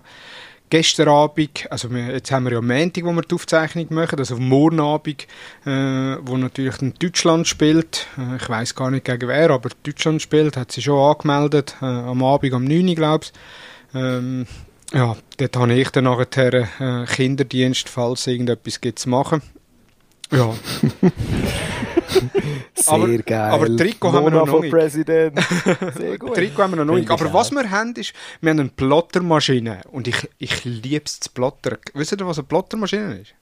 gestern 0.69 1.09
Abend, 1.09 1.67
also 1.69 1.89
jetzt 1.89 2.31
haben 2.31 2.45
wir 2.45 2.53
ja 2.53 2.57
am 2.59 2.67
Montag, 2.67 3.03
wo 3.03 3.11
wir 3.11 3.21
die 3.21 3.35
Aufzeichnung 3.35 3.87
machen, 3.89 4.19
also 4.19 4.37
morgen 4.37 4.79
Abend, 4.79 5.27
äh, 5.65 6.17
wo 6.21 6.37
natürlich 6.37 6.75
Deutschland 6.99 7.47
spielt, 7.47 8.07
äh, 8.17 8.37
ich 8.37 8.49
weiß 8.49 8.75
gar 8.75 8.91
nicht 8.91 9.05
gegen 9.05 9.27
wer, 9.27 9.51
aber 9.51 9.69
Deutschland 9.83 10.21
spielt, 10.21 10.57
hat 10.57 10.71
sie 10.71 10.81
schon 10.81 10.99
angemeldet, 10.99 11.75
äh, 11.81 11.85
am 11.85 12.23
Abend 12.23 12.53
um 12.53 12.63
9 12.63 12.89
Uhr, 12.89 12.95
glaube 12.95 13.25
ich. 13.25 13.33
Ähm, 13.93 14.47
ja, 14.93 15.15
dort 15.37 15.57
habe 15.57 15.73
ich 15.73 15.89
dann 15.89 16.03
nachher 16.05 16.53
äh, 16.79 17.05
Kinderdienst, 17.05 17.89
falls 17.89 18.27
irgendetwas 18.27 18.81
gibt 18.81 18.99
zu 18.99 19.09
machen. 19.09 19.41
Ja. 20.31 20.53
Sehr 22.77 22.93
Aber- 22.93 23.07
geil. 23.19 23.51
aber 23.51 23.77
Trikot 23.77 24.11
haben 24.11 24.25
wir 24.25 24.31
noch 24.31 24.59
nicht. 24.61 24.71
President. 24.71 25.39
Sehr 25.97 26.17
gut. 26.17 26.33
Trikot 26.35 26.63
haben 26.63 26.75
wir 26.77 26.83
noch 26.85 26.95
nicht. 26.95 27.09
Aber 27.09 27.33
was 27.33 27.51
wir 27.51 27.69
haben, 27.71 27.93
ist, 27.95 28.13
wir 28.41 28.49
haben 28.51 28.59
eine 28.59 28.69
Plottermaschine. 28.69 29.81
Und 29.91 30.07
ich, 30.07 30.29
ich 30.39 30.65
liebe 30.65 31.05
es 31.05 31.19
zu 31.21 31.29
plottern. 31.31 31.77
Wisst 31.93 32.11
ihr, 32.11 32.27
was 32.27 32.37
eine 32.37 32.47
Plottermaschine 32.47 33.19
ist? 33.19 33.33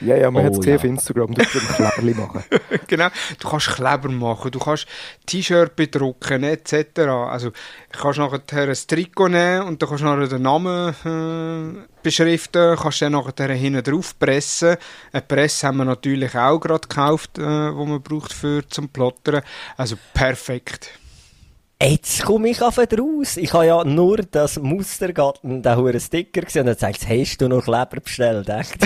Ja, 0.00 0.16
ja, 0.16 0.30
man 0.30 0.42
Oh, 0.42 0.46
hat 0.46 0.52
es 0.52 0.58
gesehen 0.58 0.72
ja. 0.72 0.76
auf 0.78 0.84
Instagram. 0.84 1.34
Du 1.34 1.42
kannst 1.42 1.56
ein 1.56 1.76
Kleberli 1.76 2.14
machen. 2.14 2.44
genau. 2.86 3.08
Du 3.38 3.48
kannst 3.48 3.68
Kleber 3.68 4.08
machen, 4.08 4.50
du 4.50 4.58
kannst 4.58 4.86
T-Shirt 5.26 5.76
bedrucken, 5.76 6.42
etc. 6.42 6.98
Also, 7.28 7.50
du 7.50 7.98
kannst 7.98 8.18
nachher 8.18 8.68
ein 8.68 8.74
Trikot 8.74 9.28
nehmen 9.28 9.62
und 9.62 9.80
dann 9.80 9.88
kannst 9.88 10.02
du 10.02 10.06
nachher 10.06 10.28
den 10.28 10.42
Namen 10.42 10.94
äh, 11.04 11.86
beschriften, 12.02 12.76
kannst 12.76 13.02
dann 13.02 13.12
nachher 13.12 13.52
hinten 13.52 13.82
drauf 13.82 14.18
pressen. 14.18 14.76
Eine 15.12 15.22
Presse 15.22 15.66
haben 15.66 15.78
wir 15.78 15.84
natürlich 15.84 16.34
auch 16.34 16.58
gerade 16.58 16.88
gekauft, 16.88 17.38
äh, 17.38 17.42
wo 17.42 17.84
man 17.84 18.02
braucht 18.02 18.32
für 18.32 18.66
zum 18.68 18.88
Plottern. 18.88 19.42
Also, 19.76 19.96
perfekt. 20.12 20.90
Jetzt 21.82 22.24
komme 22.24 22.48
ich 22.48 22.62
auf 22.62 22.78
raus. 22.78 23.36
Ich 23.36 23.52
habe 23.52 23.66
ja 23.66 23.84
nur 23.84 24.18
das 24.18 24.58
Mustergarten, 24.58 25.62
den 25.62 25.76
hohen 25.76 26.00
Sticker 26.00 26.40
gesehen 26.42 26.60
und 26.60 26.66
dann 26.68 26.76
sagt 26.76 27.08
hast 27.08 27.38
du 27.38 27.48
noch 27.48 27.64
Kleber 27.64 28.00
bestellt, 28.02 28.48
echt? 28.48 28.76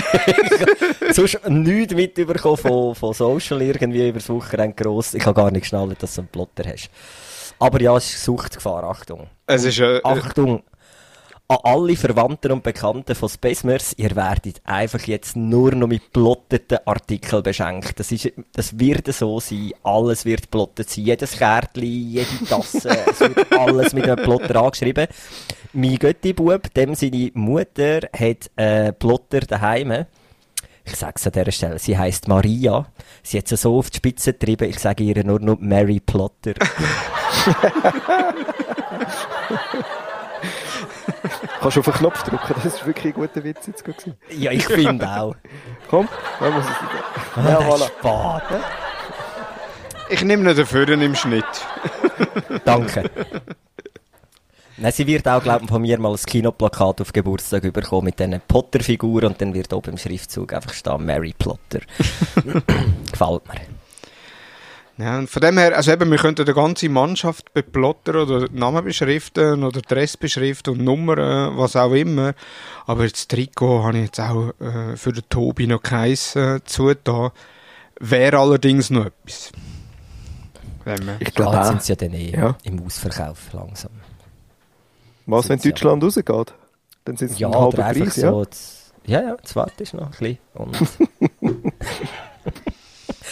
sonst 1.13 1.47
nichts 1.47 1.93
mitbekommen 1.93 2.57
von, 2.57 2.95
von 2.95 3.13
Social 3.13 3.61
irgendwie 3.61 4.09
übers 4.09 4.27
Wochenende 4.29 4.75
gross. 4.75 5.13
Ich 5.13 5.25
habe 5.25 5.35
gar 5.39 5.51
nicht 5.51 5.61
geschnallt, 5.61 6.01
dass 6.01 6.15
du 6.15 6.21
einen 6.21 6.27
Plotter 6.29 6.63
hast. 6.65 6.89
Aber 7.59 7.81
ja, 7.81 7.95
es 7.95 8.13
ist 8.13 8.23
Suchtgefahr, 8.23 8.83
Achtung. 8.83 9.27
Es 9.45 9.65
ist, 9.65 9.79
äh, 9.79 10.01
Achtung! 10.03 10.63
An 11.51 11.57
alle 11.63 11.95
Verwandten 11.95 12.51
und 12.51 12.61
Bekannten 12.61 13.15
von 13.15 13.27
Spacemers, 13.27 13.95
ihr 13.97 14.15
werdet 14.15 14.61
einfach 14.65 15.01
jetzt 15.07 15.35
nur 15.35 15.73
noch 15.73 15.87
mit 15.87 16.13
plotteten 16.13 16.77
Artikeln 16.85 17.41
beschenkt. 17.41 17.99
Das, 17.99 18.11
ist, 18.11 18.31
das 18.53 18.77
wird 18.77 19.11
so 19.11 19.39
sein. 19.39 19.71
Alles 19.81 20.25
wird 20.25 20.51
plottet 20.51 20.91
sein. 20.91 21.05
Jedes 21.05 21.39
Kärtchen, 21.39 21.85
jede 21.85 22.45
Tasse, 22.47 22.89
es 23.09 23.19
wird 23.21 23.51
alles 23.51 23.93
mit 23.93 24.03
einem 24.03 24.23
Plotter 24.23 24.61
angeschrieben. 24.61 25.07
Mein 25.73 25.97
Götti-Bub, 25.97 26.71
dem 26.75 26.93
seine 26.93 27.31
Mutter, 27.33 28.01
hat 28.15 28.51
einen 28.55 28.93
Plotter 28.93 29.39
daheim. 29.39 30.05
Ich 30.85 30.95
sage 30.97 31.13
es 31.15 31.25
an 31.25 31.33
dieser 31.33 31.51
Stelle, 31.51 31.79
sie 31.79 31.97
heißt 31.97 32.27
Maria. 32.27 32.85
Sie 33.23 33.39
hat 33.39 33.47
sie 33.47 33.57
so 33.57 33.79
auf 33.79 33.89
die 33.89 33.97
Spitze 33.97 34.33
getrieben, 34.33 34.69
ich 34.69 34.77
sage 34.77 35.03
ihr 35.03 35.23
nur 35.23 35.39
noch 35.39 35.57
Mary 35.59 35.99
Plotter. 35.99 36.53
Kannst 41.59 41.75
du 41.75 41.79
auf 41.81 41.85
den 41.85 41.93
Knopf 41.95 42.23
drücken. 42.23 42.53
Das 42.55 42.65
ist 42.65 42.85
wirklich 42.85 43.13
ein 43.13 43.21
guter 43.21 43.43
Witz 43.43 43.67
jetzt 43.67 43.83
gewesen. 43.83 44.15
ja, 44.31 44.51
ich 44.51 44.65
finde 44.65 45.07
auch. 45.07 45.35
Komm, 45.89 46.07
dann 46.39 46.53
muss 46.53 46.65
es 46.65 47.37
Ah, 47.37 47.49
Ja, 47.49 47.59
voilà. 47.59 47.87
Spaten. 47.87 48.55
ich 50.09 50.23
nehme 50.23 50.49
ihn 50.49 50.55
dafür 50.57 50.87
im 50.89 51.15
Schnitt. 51.15 51.45
Danke. 52.65 53.09
Nein, 54.77 54.91
sie 54.93 55.05
wird 55.07 55.27
auch, 55.27 55.43
glaube 55.43 55.65
ich, 55.65 55.69
von 55.69 55.81
mir 55.81 55.99
mal 55.99 56.11
ein 56.11 56.15
Kinoplakat 56.17 57.01
auf 57.01 57.11
Geburtstag 57.11 57.61
bekommen 57.73 58.05
mit 58.05 58.19
diesen 58.19 58.39
Potter-Figuren 58.47 59.25
und 59.25 59.41
dann 59.41 59.53
wird 59.53 59.73
oben 59.73 59.91
im 59.91 59.97
Schriftzug 59.97 60.53
einfach 60.53 60.73
stehen 60.73 61.05
Mary 61.05 61.35
Plotter. 61.37 61.79
Gefällt 63.11 63.47
mir. 63.47 63.78
Ja, 64.99 65.17
und 65.17 65.29
von 65.29 65.41
dem 65.41 65.57
her, 65.57 65.77
also 65.77 65.91
eben, 65.93 66.11
wir 66.11 66.17
könnten 66.17 66.45
die 66.45 66.53
ganze 66.53 66.89
Mannschaft 66.89 67.53
beplottern 67.53 68.17
oder 68.17 68.49
Namen 68.51 68.83
beschriften 68.83 69.63
oder 69.63 69.79
Dress 69.81 70.17
beschriften 70.17 70.71
und 70.73 70.83
Nummern, 70.83 71.57
was 71.57 71.77
auch 71.77 71.93
immer. 71.93 72.33
Aber 72.85 73.07
das 73.07 73.27
Trikot 73.29 73.83
habe 73.83 73.97
ich 73.99 74.05
jetzt 74.05 74.19
auch 74.19 74.49
äh, 74.59 74.97
für 74.97 75.13
den 75.13 75.23
Tobi 75.29 75.67
noch 75.67 75.81
keins 75.81 76.35
äh, 76.35 76.59
zugetan. 76.65 77.31
Wäre 78.01 78.39
allerdings 78.39 78.89
noch 78.89 79.05
etwas. 79.05 79.51
Ich 80.85 80.85
Ja, 80.85 80.95
glaube 80.95 81.55
jetzt 81.55 81.65
auch. 81.65 81.65
sind 81.67 81.83
sie 81.83 81.91
ja 81.93 81.95
dann 81.95 82.13
eh 82.13 82.31
Ja. 82.31 82.57
im 82.63 82.85
Ausverkauf 82.85 83.53
langsam. 83.53 83.91
Was, 85.27 85.47
wenn 85.47 85.59
Sind's 85.59 85.65
ja. 85.65 85.71
Deutschland 85.71 86.03
rausgeht? 86.03 86.53
Dann 87.05 87.15
sind 87.15 87.31
es 87.31 87.39
Ja, 87.39 87.47
ein 87.47 87.55
halber 87.55 87.83
Preis, 87.83 88.15
ja? 88.17 88.31
so. 88.31 88.43
das- 88.43 88.91
Ja, 89.05 89.21
ja, 89.21 89.37
das 89.41 89.55
wartest 89.55 89.93
noch 89.93 90.05
ein 90.07 90.09
bisschen. 90.11 90.37
Und 90.55 90.77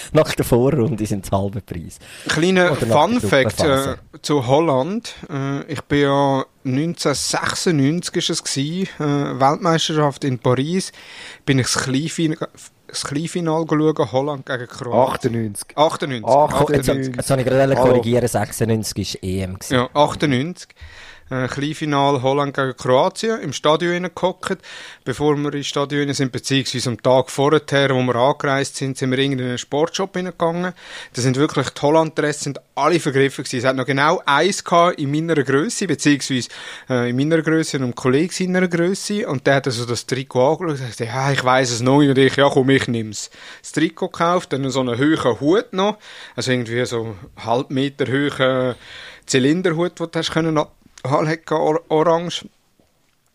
nach 0.14 0.34
der 0.36 0.46
Vorrunde 0.46 1.06
sind 1.06 1.26
es 1.26 1.32
halbe 1.32 1.62
Preis. 1.62 2.00
Kleiner 2.28 2.76
Fun 2.76 3.20
Fact 3.22 3.62
äh, 3.62 3.96
zu 4.22 4.46
Holland. 4.48 5.16
Äh, 5.30 5.64
ich 5.72 5.82
bin 5.84 6.02
ja 6.02 6.46
1996 6.66 8.16
ist 8.18 8.30
es 8.30 8.44
gewesen, 8.44 8.88
äh, 9.00 9.40
Weltmeisterschaft 9.40 10.24
in 10.24 10.40
Paris. 10.40 10.92
Bin 11.46 11.60
ich 11.60 11.68
das 11.72 11.84
Kleinfinale, 11.84 12.50
das 12.88 13.04
Kleinfinale 13.04 13.66
schauen, 13.68 14.12
Holland 14.12 14.46
gegen 14.46 14.68
Kroatien. 14.68 15.34
98. 15.76 15.78
98. 15.78 16.26
Ach, 16.26 16.70
Jetzt, 16.70 16.90
98. 16.90 17.16
jetzt 17.16 17.30
habe 17.32 17.42
ich 17.42 17.48
gerade 17.48 17.76
korrigieren, 17.76 18.28
96 18.28 19.20
war 19.22 19.30
EM. 19.30 19.54
gewesen. 19.56 19.74
Ja, 19.74 19.90
98. 19.94 20.70
Äh, 21.30 21.48
Kleinfinal 21.48 22.22
Holland 22.22 22.56
gegen 22.56 22.76
Kroatien 22.78 23.42
im 23.42 23.52
Stadion 23.52 23.94
hineingehockt. 23.94 24.60
Bevor 25.04 25.36
wir 25.36 25.54
ins 25.54 25.68
Stadion 25.68 26.14
sind, 26.14 26.32
beziehungsweise 26.32 26.90
am 26.90 27.02
Tag 27.02 27.30
vorher, 27.30 27.90
wo 27.90 28.02
wir 28.02 28.16
angereist 28.16 28.78
sind, 28.78 28.98
sind 28.98 29.12
wir 29.12 29.20
in 29.20 29.34
einen 29.34 29.58
Sportshop 29.58 30.16
hineingegangen. 30.16 30.74
Da 31.14 31.22
sind 31.22 31.36
wirklich 31.36 31.70
die 31.70 31.82
Holland-Dress 31.82 32.42
sind 32.42 32.62
alle 32.76 33.00
vergriffen 33.00 33.44
gewesen. 33.44 33.58
Es 33.60 33.66
hat 33.66 33.76
noch 33.76 33.86
genau 33.86 34.22
eins 34.26 34.64
in 34.98 35.12
meiner 35.12 35.44
Größe, 35.44 35.88
beziehungsweise 35.88 36.48
äh, 36.90 37.10
in 37.10 37.18
meiner 37.18 37.42
Größe 37.42 37.78
und 37.78 37.84
einem 37.84 37.96
Kollegen 37.96 38.32
seiner 38.32 38.68
Größe. 38.68 39.28
Und 39.28 39.46
der 39.48 39.56
hat 39.56 39.68
also 39.68 39.86
das 39.86 40.06
Trikot 40.06 40.52
angeschaut 40.52 40.70
und 40.70 40.88
gesagt, 40.88 41.00
ja, 41.00 41.32
ich 41.32 41.44
weiß 41.44 41.72
es 41.72 41.82
noch 41.82 42.00
nicht. 42.00 42.10
Und 42.10 42.18
ich, 42.20 42.38
ja 42.38 42.50
komm, 42.50 42.70
ich 42.70 42.88
nimm's. 42.88 43.30
Das 43.62 43.74
Trikot 43.74 44.10
gekauft, 44.10 44.54
dann 44.54 44.70
so 44.70 44.80
einen 44.80 44.98
hohen 44.98 45.40
Hut 45.42 45.74
noch. 45.74 45.98
Also 46.38 46.52
irgendwie 46.52 46.86
so 46.86 47.04
einen 47.04 47.46
halb 47.46 47.70
Meter 47.70 48.06
hohen 48.08 48.76
Zylinderhut, 49.26 50.00
den 50.00 50.10
du 50.10 50.20
hast 50.20 50.32
können 50.32 50.58
anlegen, 51.12 51.58
or 51.58 51.82
orange. 51.90 52.46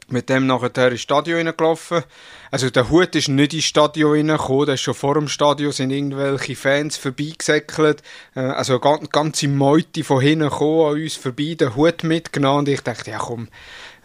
Mit 0.08 0.28
dem 0.28 0.46
nachher 0.46 0.90
ins 0.90 1.00
Stadion 1.00 1.46
reingelaufen. 1.46 2.02
Also 2.50 2.68
der 2.68 2.90
Hut 2.90 3.14
ist 3.14 3.28
nicht 3.28 3.54
ins 3.54 3.64
Stadion 3.64 4.12
reingekommen, 4.12 4.66
der 4.66 4.74
ist 4.74 4.82
schon 4.82 4.92
vor 4.92 5.14
dem 5.14 5.28
Stadion, 5.28 5.72
sind 5.72 5.90
irgendwelche 5.90 6.54
Fans 6.54 6.98
vorbeigesäckelt. 6.98 8.02
Äh, 8.34 8.40
also 8.40 8.74
eine 8.74 8.80
gan- 8.80 9.08
ganze 9.10 9.48
Meute 9.48 10.04
von 10.04 10.20
hinten 10.20 10.50
gekommen, 10.50 10.96
an 10.96 11.02
uns 11.02 11.16
vorbei, 11.16 11.54
den 11.58 11.76
Hut 11.76 12.04
mitgenommen. 12.04 12.58
Und 12.58 12.68
ich 12.68 12.82
dachte, 12.82 13.10
ja 13.10 13.18
komm, 13.18 13.48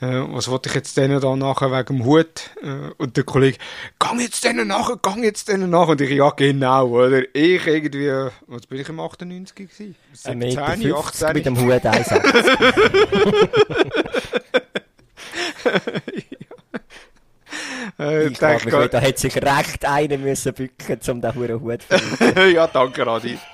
äh, 0.01 0.21
was 0.29 0.49
wollte 0.49 0.69
ich 0.69 0.75
jetzt 0.75 0.95
denen 0.97 1.19
da 1.19 1.35
nachher 1.35 1.71
wegen 1.71 1.97
dem 1.97 2.05
Hut? 2.05 2.51
Äh, 2.61 2.91
und 2.97 3.17
der 3.17 3.23
Kollege, 3.23 3.57
gang 3.99 4.19
jetzt 4.19 4.43
denen 4.43 4.67
nachher, 4.67 4.97
gang 4.97 5.23
jetzt 5.23 5.47
denen 5.49 5.69
nachher. 5.69 5.89
Und 5.91 6.01
ich, 6.01 6.11
ja 6.11 6.29
genau, 6.31 6.87
oder? 6.87 7.23
Ich 7.33 7.65
irgendwie, 7.65 8.29
was 8.47 8.65
bin 8.67 8.79
ich 8.79 8.89
im 8.89 8.99
98 8.99 9.55
gewesen? 9.55 9.95
1,50 10.23 10.35
Meter 10.35 10.67
17, 10.67 10.93
50 10.93 11.33
mit 11.33 11.45
dem 11.45 11.59
Hut 11.59 11.85
einsetzen. 11.85 12.21
Äh, 17.99 18.27
Ich 18.27 18.37
frage 18.37 18.65
dachte 18.65 18.77
mich, 18.77 18.89
da 18.89 18.99
hätte 18.99 19.21
sich 19.21 19.35
recht 19.37 19.85
einer 19.85 20.17
müssen 20.17 20.53
bücken, 20.53 20.99
um 21.09 21.21
den 21.21 21.35
huren 21.35 21.61
Hut 21.61 21.81
zu 21.81 21.97
verlieren. 21.97 22.51
ja, 22.55 22.67
danke, 22.67 23.05
Radi. 23.05 23.37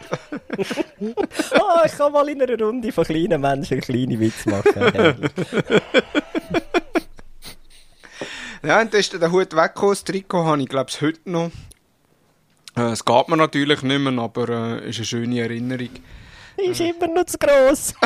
Ah, 1.54 1.84
ich 1.86 1.98
kann 1.98 2.12
mal 2.12 2.28
in 2.30 2.42
einer 2.42 2.60
Runde 2.60 2.92
von 2.92 3.04
kleinen 3.04 3.42
Menschen 3.42 3.80
kleine 3.82 4.20
Witze 4.20 4.50
machen. 4.50 5.30
Ja, 8.66 8.80
und 8.80 8.94
dann 8.94 9.02
ist 9.02 9.12
der 9.12 9.30
Hut 9.30 9.54
weggekommen. 9.54 9.92
Das 9.92 10.06
Trikot 10.06 10.46
habe 10.46 10.62
ich, 10.62 10.70
glaube 10.70 10.90
ich, 10.90 11.02
heute 11.02 11.20
noch. 11.30 11.52
Äh, 12.78 12.92
Es 12.92 13.04
geht 13.04 13.28
mir 13.28 13.36
natürlich 13.36 13.82
nicht 13.82 14.00
mehr, 14.00 14.18
aber 14.24 14.48
äh, 14.80 14.90
ist 14.90 15.00
eine 15.00 15.06
schöne 15.06 15.42
Erinnerung. 15.42 15.90
Ist 16.58 16.80
immer 16.80 17.08
noch 17.08 17.26
zu 17.26 17.38
gross. 17.40 17.94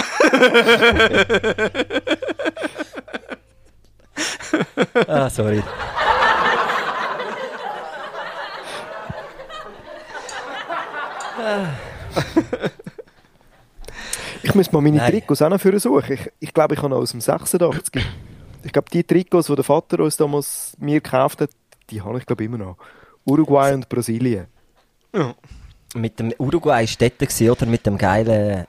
ah, 5.07 5.29
sorry. 5.29 5.61
Ich 14.43 14.55
muss 14.55 14.71
mal 14.71 14.81
meine 14.81 14.97
Nein. 14.97 15.11
Trikots 15.11 15.41
auch 15.41 15.49
noch 15.49 15.59
für 15.59 15.77
suchen. 15.79 16.13
Ich, 16.13 16.31
ich 16.39 16.53
glaube, 16.53 16.75
ich 16.75 16.79
habe 16.81 16.89
noch 16.89 16.97
aus 16.97 17.11
dem 17.11 17.21
86. 17.21 18.03
Ich 18.67 18.73
glaube, 18.73 18.89
die 18.91 19.05
Trikots, 19.05 19.47
die 19.47 19.55
der 19.55 19.63
Vater 19.63 20.01
uns 20.03 20.17
damals 20.17 20.75
mir 20.77 20.99
gekauft 20.99 21.39
hat, 21.39 21.51
die 21.89 22.01
habe 22.01 22.17
ich 22.17 22.25
glaube 22.25 22.43
immer 22.43 22.57
noch. 22.57 22.75
Uruguay 23.25 23.73
und 23.73 23.87
Brasilien. 23.87 24.47
Ja. 25.15 25.33
Mit 25.95 26.19
dem 26.19 26.33
Uruguay 26.37 26.85
war 26.85 26.95
dort, 26.99 27.17
gewesen, 27.19 27.49
oder? 27.49 27.65
Mit 27.65 27.85
dem 27.85 27.97
geilen. 27.97 28.65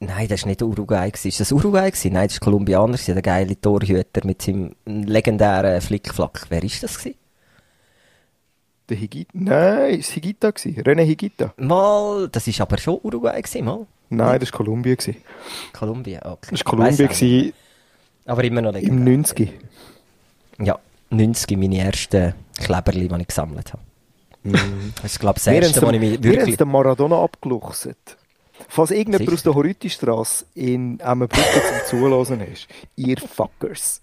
Nein, 0.00 0.26
das 0.26 0.42
war 0.42 0.48
nicht 0.48 0.62
Uruguay. 0.62 1.10
Gewesen. 1.10 1.28
Ist 1.28 1.40
das 1.40 1.52
Uruguay? 1.52 1.90
Gewesen? 1.90 2.14
Nein, 2.14 2.28
das 2.28 2.40
war 2.40 2.46
Kolumbianer, 2.46 2.96
der 2.96 3.20
geile 3.20 3.60
Torhüter 3.60 4.22
mit 4.24 4.40
seinem 4.40 4.74
legendären 4.86 5.82
Flickflack. 5.82 6.46
Wer 6.48 6.64
ist 6.64 6.82
das? 6.82 6.98
Gewesen? 6.98 7.18
Der 8.88 8.96
Higita? 8.96 9.30
Nein, 9.34 10.00
es 10.00 10.08
war 10.08 10.14
Higita. 10.14 10.50
gewesen. 10.50 10.82
René 10.82 11.02
Higita. 11.02 11.52
Mal, 11.58 12.26
das 12.30 12.46
war 12.46 12.66
aber 12.66 12.78
schon 12.78 13.00
Uruguay, 13.02 13.42
gewesen, 13.42 13.66
mal. 13.66 13.86
Nein, 14.08 14.40
das 14.40 14.50
war 14.50 14.56
Kolumbien. 14.56 14.96
gewesen. 14.96 15.16
Kolumbien, 15.74 16.22
okay. 16.22 16.48
Das 16.52 16.64
war 16.64 16.70
Kolumbien 16.70 17.52
Aber 18.26 18.44
immer 18.44 18.62
noch 18.62 18.74
im 18.74 19.04
legendär. 19.04 19.16
90. 19.16 19.52
Ja, 20.60 20.78
90 21.10 21.58
meine 21.58 21.78
ersten 21.78 22.34
Kleberli, 22.58 23.08
die 23.08 23.20
ich 23.20 23.26
gesammelt 23.26 23.72
habe. 23.72 23.82
Das 24.44 25.04
ist, 25.04 25.20
glaube 25.20 25.38
ich, 25.38 25.44
das 25.44 25.54
erste, 25.54 25.82
wo 25.82 25.90
ich 25.90 26.00
mich 26.00 26.12
den, 26.12 26.24
wir 26.24 26.30
haben 26.30 26.38
wirklich... 26.38 26.56
den 26.56 26.68
Maradona 26.68 27.22
abgeluchst. 27.22 27.88
Falls 28.68 28.90
irgendjemand 28.90 29.20
Sicher? 29.20 29.34
aus 29.34 29.42
der 29.42 29.54
Horütistrasse 29.54 30.44
in 30.54 31.00
Emmenbrücke 31.00 31.62
zum 31.88 32.00
Zuhören 32.00 32.40
ist, 32.40 32.68
ihr 32.96 33.18
Fuckers, 33.18 34.00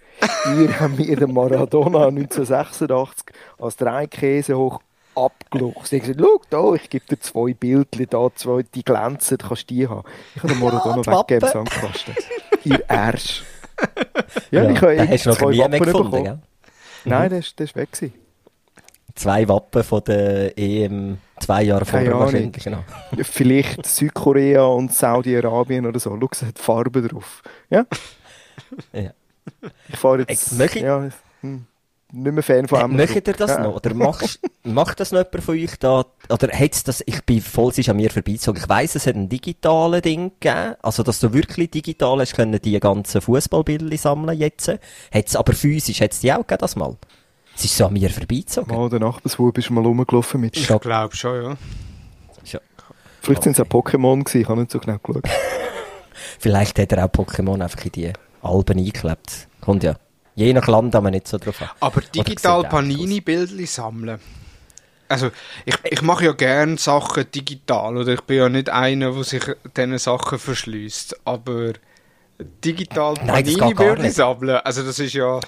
ihr 0.58 0.80
habt 0.80 0.98
mir 0.98 1.16
den 1.16 1.34
Maradona 1.34 2.08
1986 2.08 3.34
als 3.58 3.76
drei 3.76 4.08
Käse 4.08 4.58
hoch 4.58 4.82
abgeluchst. 5.16 5.94
Ich 5.94 6.04
habe 6.04 6.14
gesagt, 6.14 6.30
schau 6.50 6.72
da, 6.72 6.76
ich 6.76 6.90
gebe 6.90 7.06
dir 7.06 7.20
zwei 7.20 7.54
Bildchen 7.54 8.08
da, 8.10 8.30
zwei, 8.36 8.64
die 8.74 8.84
glänzen, 8.84 9.38
kannst 9.38 9.70
die 9.70 9.88
haben. 9.88 10.04
Ich 10.36 10.44
habe 10.44 10.54
den 10.54 10.60
Maradona 10.60 11.02
die 11.02 11.08
weggegeben 11.08 11.48
im 11.48 11.54
Sandkasten. 11.54 12.16
ihr 12.64 12.90
Arsch. 12.90 13.44
Ja, 14.52 14.64
Ja, 14.64 14.70
ich 14.72 14.82
habe 14.82 14.96
den 14.96 15.10
hast 15.10 15.26
du 15.26 15.30
noch 15.30 15.38
zwei 15.38 15.52
nie 15.52 15.58
mehr 15.58 15.66
Wappen 15.72 15.86
gefunden, 15.86 16.12
bekommen. 16.12 16.24
gell? 16.24 16.40
Nein, 17.06 17.32
ist, 17.32 17.58
der 17.60 17.64
ist 17.66 17.76
weg 17.76 17.92
gewesen. 17.92 18.14
Zwei 19.16 19.48
Wappen 19.48 19.84
von 19.84 20.04
der 20.06 20.58
EM 20.58 21.18
zwei 21.40 21.64
Jahre 21.64 21.86
vorher 21.86 22.18
wahrscheinlich. 22.18 22.64
Genau. 22.64 22.84
Vielleicht 23.22 23.86
Südkorea 23.86 24.64
und 24.64 24.94
Saudi-Arabien 24.94 25.86
oder 25.86 26.00
so. 26.00 26.18
Schau, 26.20 26.30
es 26.32 26.42
hat 26.44 26.60
Farbe 26.60 27.02
drauf. 27.02 27.42
Ja? 27.70 27.86
Ja. 28.94 29.12
Ich 29.90 29.98
fahre 29.98 30.20
jetzt. 30.28 30.76
Ja, 30.76 31.10
hm, 31.42 31.66
nicht 32.12 32.34
mehr 32.34 32.44
Fan 32.44 32.68
von 32.68 32.80
Äh, 32.80 32.84
Emmenbruck. 32.84 33.08
Möchtet 33.08 33.28
ihr 33.28 33.34
das 33.34 33.52
Ja. 33.52 33.64
noch? 33.64 33.76
Oder 33.76 33.94
machst, 33.94 34.40
macht 34.64 35.00
das 35.00 35.12
noch 35.12 35.20
jemand 35.20 35.44
von 35.44 35.56
euch 35.56 35.78
da? 35.80 36.06
Oder 36.30 36.48
hat's 36.58 36.84
das, 36.84 37.04
ich 37.06 37.24
bin 37.24 37.42
voll, 37.42 37.70
es 37.72 37.78
ist 37.78 37.90
an 37.90 37.98
mir 37.98 38.10
vorbeizogen. 38.10 38.62
Ich 38.62 38.70
weiss, 38.70 38.96
es 38.96 39.06
hat 39.08 39.16
ein 39.16 39.30
digitales 39.30 40.02
Ding 40.02 40.32
gegeben. 40.40 40.76
Also, 40.82 41.04
dass 41.04 41.20
du 41.20 41.34
wirklich 41.34 41.70
digital 41.72 42.20
hast 42.20 42.36
können, 42.36 42.60
die 42.62 42.80
ganzen 42.80 43.22
Fußballbilder 43.22 43.98
sammeln 43.98 44.38
jetzt. 44.38 44.72
Hat's 45.14 45.36
aber 45.36 45.54
physisch, 45.54 46.02
hat's 46.02 46.20
die 46.20 46.34
auch 46.34 46.38
gegeben, 46.40 46.60
das 46.62 46.76
mal? 46.76 46.98
Es 47.56 47.66
ist 47.66 47.76
so 47.78 47.86
an 47.88 47.94
mir 47.94 48.10
vorbeizogen. 48.10 48.74
Mal 48.76 48.90
der 48.90 49.00
Nachbarsbub 49.02 49.58
ist 49.58 49.70
mal 49.70 49.84
rumgelaufen 49.86 50.40
mit. 50.42 50.56
Ich 50.56 50.68
glaube 50.68 51.16
schon, 51.16 51.44
ja. 51.44 51.58
Ja. 52.46 52.60
Vielleicht 53.22 53.44
sind 53.44 53.52
es 53.52 53.60
auch 53.60 53.66
Pokémon 53.70 54.24
gewesen, 54.24 54.42
ich 54.42 54.48
habe 54.48 54.62
nicht 54.62 54.72
so 54.72 54.80
genau 54.80 54.98
geschaut. 54.98 55.24
Vielleicht 56.40 56.80
hat 56.80 56.92
er 56.94 57.06
auch 57.06 57.10
Pokémon 57.10 57.62
einfach 57.62 57.84
in 57.86 57.92
die 57.92 58.14
Alben 58.42 58.78
eingeklebt. 58.80 59.48
Kommt 59.62 59.84
ja. 59.84 59.96
Je 60.40 60.54
nach 60.54 60.68
Land 60.68 60.96
haben 60.96 61.04
wir 61.04 61.12
nicht 61.12 61.28
so 61.28 61.38
drauf 61.38 61.62
an. 61.62 61.68
Aber 61.82 62.00
digital 62.00 62.64
Panini-Bilder 62.64 63.68
sammeln. 63.68 64.20
Also, 65.10 65.32
ich, 65.66 65.76
ich 65.84 66.02
mache 66.02 66.26
ja 66.26 66.32
gerne 66.32 66.78
Sachen 66.78 67.30
digital, 67.30 67.98
oder? 67.98 68.14
Ich 68.14 68.22
bin 68.22 68.38
ja 68.38 68.48
nicht 68.48 68.70
einer, 68.70 69.12
der 69.12 69.24
sich 69.26 69.44
diesen 69.76 69.98
Sachen 69.98 70.40
verschließt. 70.40 71.20
Aber 71.26 71.74
digital 72.64 73.16
nicht. 73.16 74.16
sammeln, 74.16 74.62
also 74.64 74.84
das 74.84 75.00
ist 75.00 75.14
ja... 75.14 75.42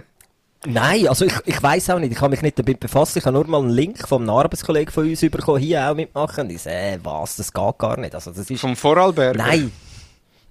Nein, 0.64 1.08
also 1.08 1.26
ich, 1.26 1.34
ich 1.44 1.62
weiß 1.62 1.90
auch 1.90 1.98
nicht, 1.98 2.12
ich 2.12 2.20
habe 2.22 2.30
mich 2.30 2.40
nicht 2.40 2.58
damit 2.58 2.80
befasst. 2.80 3.18
Ich 3.18 3.26
habe 3.26 3.34
nur 3.34 3.46
mal 3.46 3.58
einen 3.58 3.68
Link 3.68 4.08
vom 4.08 4.26
Arbeitskollegen 4.30 4.94
von 4.94 5.06
uns 5.06 5.20
bekommen, 5.20 5.60
hier 5.60 5.90
auch 5.90 5.94
mitmachen. 5.94 6.44
Und 6.44 6.52
ich 6.52 6.62
so, 6.62 6.70
äh, 6.70 6.98
was, 7.02 7.36
das 7.36 7.52
geht 7.52 7.78
gar 7.78 8.00
nicht. 8.00 8.14
Also 8.14 8.30
das 8.30 8.48
ist... 8.48 8.60
Vom 8.60 8.76
Vorarlberg. 8.76 9.36
Nein. 9.36 9.70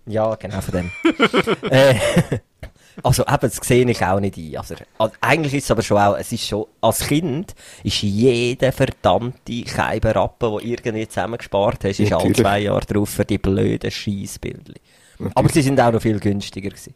Ja, 0.06 0.36
genau 0.36 0.62
von 0.62 0.72
dem. 0.72 0.92
äh, 1.72 1.96
also 3.04 3.24
eben, 3.24 3.38
das 3.42 3.56
sehe 3.58 3.90
ich 3.90 4.04
auch 4.06 4.20
nicht 4.20 4.38
ein. 4.38 4.58
Also, 4.58 4.76
also, 4.98 5.16
eigentlich 5.22 5.54
ist 5.54 5.66
es 5.66 5.72
aber 5.72 5.82
schon 5.82 5.98
auch, 5.98 6.18
es 6.18 6.32
ist 6.32 6.48
schon, 6.48 6.66
als 6.82 7.00
Kind 7.08 7.54
ist 7.84 8.02
jeder 8.02 8.72
verdammte 8.72 9.64
Keiberappen, 9.64 10.52
der 10.58 10.64
irgendwie 10.70 11.08
zusammengespart 11.08 11.84
hast, 11.84 12.00
ist 12.00 12.14
alle 12.14 12.34
zwei 12.34 12.60
Jahre 12.60 12.86
drauf 12.86 13.10
für 13.10 13.26
die 13.26 13.38
blöden 13.38 13.92
Scheissbildchen. 13.92 14.76
Aber 15.34 15.50
sie 15.50 15.62
sind 15.62 15.80
auch 15.80 15.92
noch 15.92 16.02
viel 16.02 16.20
günstiger 16.20 16.70
gewesen. 16.70 16.94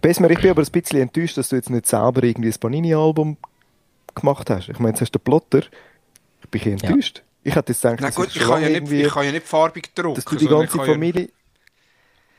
Besmer, 0.00 0.30
ich 0.30 0.40
bin 0.40 0.50
aber 0.50 0.62
ein 0.62 0.70
bisschen 0.70 1.00
enttäuscht, 1.00 1.36
dass 1.36 1.48
du 1.48 1.56
jetzt 1.56 1.70
nicht 1.70 1.86
selber 1.86 2.22
irgendwie 2.22 2.50
ein 2.50 2.58
Panini-Album 2.60 3.36
gemacht 4.14 4.50
hast. 4.50 4.68
Ich 4.68 4.78
meine, 4.78 4.90
jetzt 4.90 5.00
hast 5.00 5.12
du 5.12 5.18
den 5.18 5.24
Plotter. 5.24 5.58
Ich 6.42 6.48
bin 6.50 6.60
bisschen 6.60 6.78
Ja. 6.78 6.88
enttäuscht. 6.90 7.22
Ich 7.44 7.54
hätte 7.56 7.72
jetzt 7.72 7.82
gedacht, 7.82 7.98
Na 8.00 8.10
gut, 8.10 8.28
ich 8.34 8.40
kann, 8.42 8.62
ja 8.62 8.68
nicht, 8.68 8.92
ich 8.92 9.08
kann 9.12 9.24
ja 9.24 9.32
nicht 9.32 9.46
farbig 9.46 9.94
drucken. 9.94 10.14
dass 10.16 10.24
du 10.26 10.36
die 10.36 10.46
ganze 10.46 10.76
kann 10.76 10.86
ja- 10.86 10.92
Familie, 10.92 11.28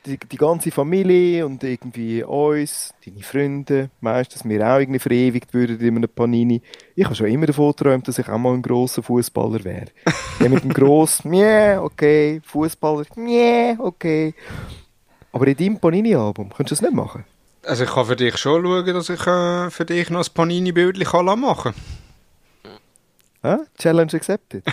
die, 0.05 0.17
die 0.17 0.37
ganze 0.37 0.71
Familie 0.71 1.45
und 1.45 1.63
irgendwie 1.63 2.23
uns, 2.23 2.93
deine 3.05 3.23
Freunde, 3.23 3.89
meist, 4.01 4.35
dass 4.35 4.47
wir 4.47 4.67
auch 4.67 4.79
irgendwie 4.79 4.99
verewigt 4.99 5.53
würden 5.53 5.79
in 5.79 5.97
einem 5.97 6.09
Panini. 6.09 6.61
Ich 6.95 7.05
habe 7.05 7.15
schon 7.15 7.27
immer 7.27 7.45
davon 7.45 7.71
geträumt, 7.71 8.07
dass 8.07 8.19
ich 8.19 8.27
auch 8.27 8.37
mal 8.37 8.53
ein 8.53 8.61
grosser 8.61 9.03
Fußballer 9.03 9.63
wäre. 9.63 9.87
ja, 10.39 10.49
mit 10.49 10.63
dem 10.63 10.73
grossen, 10.73 11.33
yeah, 11.33 11.81
okay, 11.81 12.41
Fußballer, 12.45 13.05
yeah, 13.17 13.75
okay. 13.79 14.33
Aber 15.31 15.47
in 15.47 15.57
deinem 15.57 15.79
Panini-Album 15.79 16.49
könntest 16.49 16.81
du 16.81 16.85
das 16.85 16.91
nicht 16.91 16.95
machen. 16.95 17.25
Also 17.65 17.85
ich 17.85 17.89
kann 17.89 18.05
für 18.05 18.15
dich 18.15 18.37
schon 18.37 18.63
schauen, 18.63 18.85
dass 18.85 19.09
ich 19.09 19.25
äh, 19.25 19.69
für 19.69 19.85
dich 19.85 20.09
noch 20.09 20.25
ein 20.25 20.33
Panini-Bildchen 20.33 21.05
kann 21.05 21.73
Hä? 23.43 23.57
Challenge 23.77 24.13
accepted. 24.15 24.63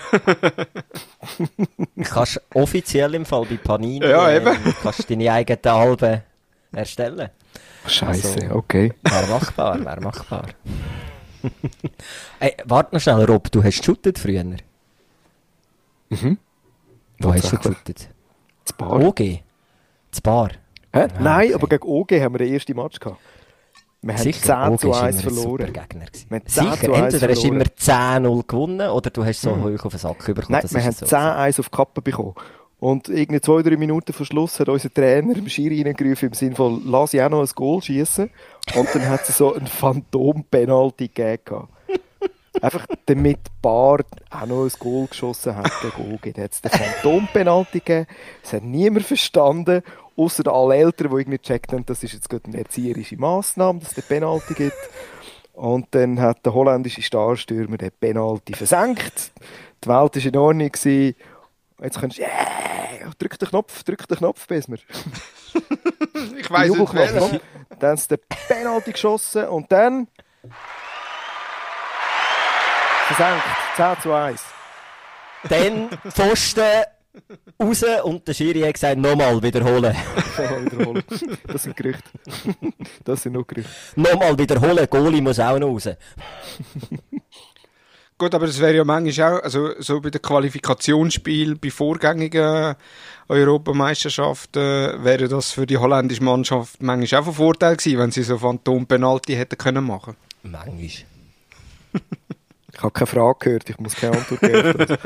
Kannst 2.04 2.40
offiziell 2.54 3.14
im 3.14 3.24
Fall 3.24 3.44
bei 3.46 3.56
Panini 3.56 4.06
Ja, 4.06 4.30
eben. 4.30 4.46
ähm, 4.46 4.74
kannst 4.82 5.10
deine 5.10 5.32
eigenen 5.32 5.64
Alben 5.66 6.22
erstellen. 6.72 7.30
Scheiße, 7.86 8.42
Also- 8.44 8.54
okay. 8.54 8.92
Wäre 9.02 9.26
machbar, 9.28 9.84
wäre 9.84 10.00
machbar. 10.00 10.46
Ey, 12.40 12.54
warte 12.64 12.94
noch 12.94 13.00
schnell, 13.02 13.24
Rob, 13.24 13.50
du 13.50 13.62
hast 13.64 13.78
geshootet 13.78 14.18
früher. 14.18 14.44
Mhm. 14.44 16.38
Wo 17.18 17.32
hast 17.34 17.50
du 17.52 17.56
geshootet? 17.56 18.08
Das 18.64 18.72
Bar. 18.74 19.00
OG? 19.00 19.40
Das 20.10 20.20
Bar? 20.20 20.50
Hä? 20.92 21.08
Nein, 21.18 21.46
okay. 21.46 21.54
aber 21.54 21.68
gegen 21.68 21.88
OG 21.88 22.12
haben 22.20 22.34
wir 22.34 22.38
den 22.38 22.52
ersten 22.52 22.76
Match 22.76 22.98
gehabt. 23.00 23.20
Wir 24.02 24.14
haben 24.14 24.32
10 24.32 24.54
OG 24.54 24.80
zu 24.80 24.90
ist 24.90 24.96
1 24.96 25.22
immer 25.22 25.30
ein 25.30 25.34
verloren. 25.34 25.74
Wir 26.28 26.46
10 26.46 26.64
Sicher, 26.64 26.76
zu 26.76 26.92
1 26.94 27.14
entweder 27.14 27.32
hast 27.32 27.42
du 27.42 27.48
immer 27.48 27.64
10-0 27.64 28.46
gewonnen 28.46 28.90
oder 28.90 29.10
du 29.10 29.24
hast 29.24 29.42
so 29.42 29.56
hoch 29.56 29.84
auf 29.84 29.92
den 29.92 29.98
Sack 29.98 30.24
bekommen. 30.24 30.46
Nein, 30.48 30.62
das 30.62 30.74
wir 30.74 30.82
haben 30.82 30.92
so. 30.92 31.06
10-1 31.06 31.60
auf 31.60 31.68
die 31.68 31.76
Kappe 31.76 32.02
bekommen. 32.02 32.34
Und 32.78 33.10
irgendwie 33.10 33.42
zwei, 33.42 33.60
drei 33.60 33.76
Minuten 33.76 34.14
vor 34.14 34.24
Schluss 34.24 34.58
hat 34.58 34.70
unser 34.70 34.92
Trainer 34.92 35.36
im 35.36 35.48
Schiri 35.50 35.82
reingerufen 35.82 36.28
im 36.28 36.34
Sinne 36.34 36.56
von, 36.56 36.82
lass 36.86 37.12
ich 37.12 37.20
auch 37.20 37.28
noch 37.28 37.42
ein 37.42 37.50
Goal 37.54 37.82
schießen. 37.82 38.30
Und 38.74 38.88
dann 38.94 39.06
hat 39.06 39.28
es 39.28 39.36
so 39.36 39.54
ein 39.54 39.66
Phantom-Penalty 39.66 41.08
gegeben. 41.08 41.68
Einfach 42.62 42.86
damit 43.04 43.38
Bart 43.60 44.06
auch 44.30 44.46
noch 44.46 44.64
ein 44.64 44.72
Goal 44.78 45.08
geschossen 45.08 45.56
hat. 45.56 45.70
Dann 45.82 46.42
hat 46.42 46.52
es 46.52 46.62
den 46.62 46.70
Phantom-Penalty 46.70 47.80
gegeben. 47.80 48.06
Es 48.42 48.54
hat 48.54 48.62
niemand 48.62 49.04
verstanden, 49.04 49.82
außer 50.20 50.46
alle 50.52 50.76
Eltern, 50.76 51.08
die 51.08 51.16
irgendwie 51.16 51.38
gecheckt 51.38 51.72
haben, 51.72 51.86
das 51.86 52.02
ist 52.02 52.12
jetzt 52.12 52.28
gerade 52.28 52.44
eine 52.46 52.58
erzieherische 52.58 53.16
Massnahme, 53.16 53.80
dass 53.80 53.88
es 53.90 53.94
den 53.94 54.04
Penalty 54.04 54.54
gibt. 54.54 54.76
Und 55.52 55.88
dann 55.92 56.20
hat 56.20 56.44
der 56.44 56.54
holländische 56.54 57.02
Starstürmer 57.02 57.76
den 57.76 57.90
Penalty 57.92 58.54
versenkt. 58.54 59.32
Die 59.82 59.88
Welt 59.88 60.14
war 60.14 60.16
in 60.16 60.36
Ordnung. 60.36 60.70
Gewesen. 60.70 61.14
Jetzt 61.82 61.98
kannst 61.98 62.18
du, 62.18 62.22
yeah, 62.22 63.10
drück 63.18 63.38
den 63.38 63.48
Knopf, 63.48 63.82
drück 63.84 64.06
den 64.06 64.18
Knopf, 64.18 64.46
Besmer. 64.46 64.76
Ich 66.36 66.50
weiss 66.50 66.70
nicht 66.70 66.94
ne? 66.94 67.40
Dann 67.78 67.90
haben 67.90 67.96
sie 67.96 68.08
den 68.08 68.18
Penalty 68.46 68.92
geschossen 68.92 69.46
und 69.46 69.72
dann 69.72 70.06
versenkt. 73.06 73.44
10 73.76 74.00
zu 74.02 74.12
1. 74.12 74.44
Dann 75.48 75.90
Pfosten 76.10 76.84
raus 77.60 77.84
und 78.04 78.26
der 78.26 78.34
Schiri 78.34 78.60
hat 78.60 78.74
gesagt, 78.74 78.98
nochmal 78.98 79.42
wiederholen. 79.42 79.94
Nochmal 80.38 80.64
wiederholen. 80.64 81.02
Das 81.46 81.62
sind 81.62 81.76
Gerüchte. 81.76 82.10
Das 83.04 83.22
sind 83.22 83.32
nur 83.32 83.46
Gerüchte. 83.46 83.70
nochmal 83.96 84.38
wiederholen, 84.38 84.86
Goalie 84.88 85.20
muss 85.20 85.38
auch 85.40 85.58
noch 85.58 85.68
raus. 85.68 85.88
Gut, 88.18 88.34
aber 88.34 88.46
das 88.46 88.60
wäre 88.60 88.76
ja 88.76 88.84
manchmal 88.84 89.38
auch, 89.38 89.42
also 89.42 89.70
so 89.78 89.98
bei 90.00 90.10
den 90.10 90.20
Qualifikationsspielen, 90.20 91.58
bei 91.58 91.70
vorgängigen 91.70 92.74
Europameisterschaften, 93.28 95.02
wäre 95.02 95.26
das 95.26 95.52
für 95.52 95.64
die 95.64 95.78
holländische 95.78 96.22
Mannschaft 96.22 96.82
manchmal 96.82 97.20
auch 97.20 97.24
von 97.24 97.34
Vorteil 97.34 97.76
gewesen, 97.76 97.98
wenn 97.98 98.10
sie 98.10 98.22
so 98.22 98.36
Phantom-Penalty 98.36 99.36
hätten 99.36 99.56
können 99.56 99.84
machen. 99.84 100.16
Manchmal. 100.42 101.06
Ich 102.72 102.82
habe 102.82 102.92
keine 102.92 103.06
Frage 103.06 103.38
gehört, 103.38 103.70
ich 103.70 103.78
muss 103.78 103.94
keine 103.96 104.16
Antwort 104.16 104.40
geben. 104.40 104.86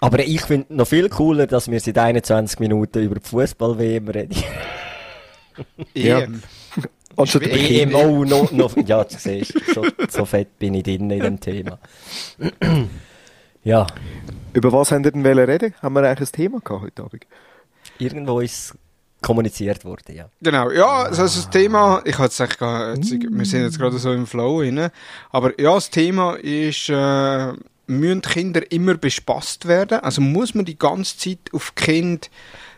Aber 0.00 0.18
ich 0.20 0.42
finde 0.42 0.74
noch 0.74 0.86
viel 0.86 1.08
cooler, 1.08 1.46
dass 1.46 1.70
wir 1.70 1.80
seit 1.80 1.96
21 1.96 2.58
Minuten 2.58 3.02
über 3.02 3.14
die 3.14 3.26
Fußball-WM 3.26 4.08
reden. 4.08 4.36
Ja. 5.94 6.26
Anstatt 7.16 7.42
über 7.42 7.56
EM, 7.56 7.94
oh, 7.94 8.24
no, 8.24 8.48
no, 8.50 8.70
ja, 8.84 9.04
du 9.04 9.16
siehst, 9.16 9.54
so, 9.72 9.86
so 10.08 10.24
fett 10.24 10.58
bin 10.58 10.74
ich 10.74 10.82
drin 10.82 11.08
in 11.10 11.20
dem 11.20 11.38
Thema. 11.40 11.78
ja, 13.62 13.86
Über 14.52 14.72
was 14.72 14.90
haben 14.90 15.04
wir 15.04 15.12
denn 15.12 15.24
reden? 15.24 15.74
Haben 15.80 15.94
wir 15.94 16.02
eigentlich 16.02 16.28
ein 16.28 16.32
Thema 16.32 16.60
gehabt 16.60 16.82
heute 16.82 17.02
Abend? 17.04 17.24
irgendwo 17.98 18.40
ist 18.40 18.74
kommuniziert 19.24 19.84
worden, 19.84 20.14
ja. 20.14 20.28
Genau, 20.42 20.70
ja, 20.70 21.04
also 21.04 21.22
das 21.22 21.48
Thema, 21.50 22.02
ich 22.04 22.18
hatte 22.18 22.42
eigentlich 22.42 22.58
gar, 22.58 22.94
jetzt, 22.94 23.10
wir 23.10 23.46
sind 23.46 23.62
jetzt 23.62 23.78
gerade 23.78 23.98
so 23.98 24.12
im 24.12 24.26
Flow 24.26 24.60
rein, 24.60 24.90
aber 25.30 25.58
ja, 25.58 25.74
das 25.74 25.90
Thema 25.90 26.34
ist, 26.34 26.90
äh, 26.90 27.52
müssen 27.86 28.22
Kinder 28.22 28.70
immer 28.70 28.94
bespaßt 28.94 29.66
werden? 29.66 30.00
Also 30.00 30.20
muss 30.20 30.54
man 30.54 30.64
die 30.64 30.78
ganze 30.78 31.16
Zeit 31.16 31.38
auf 31.52 31.74
Kind, 31.74 32.30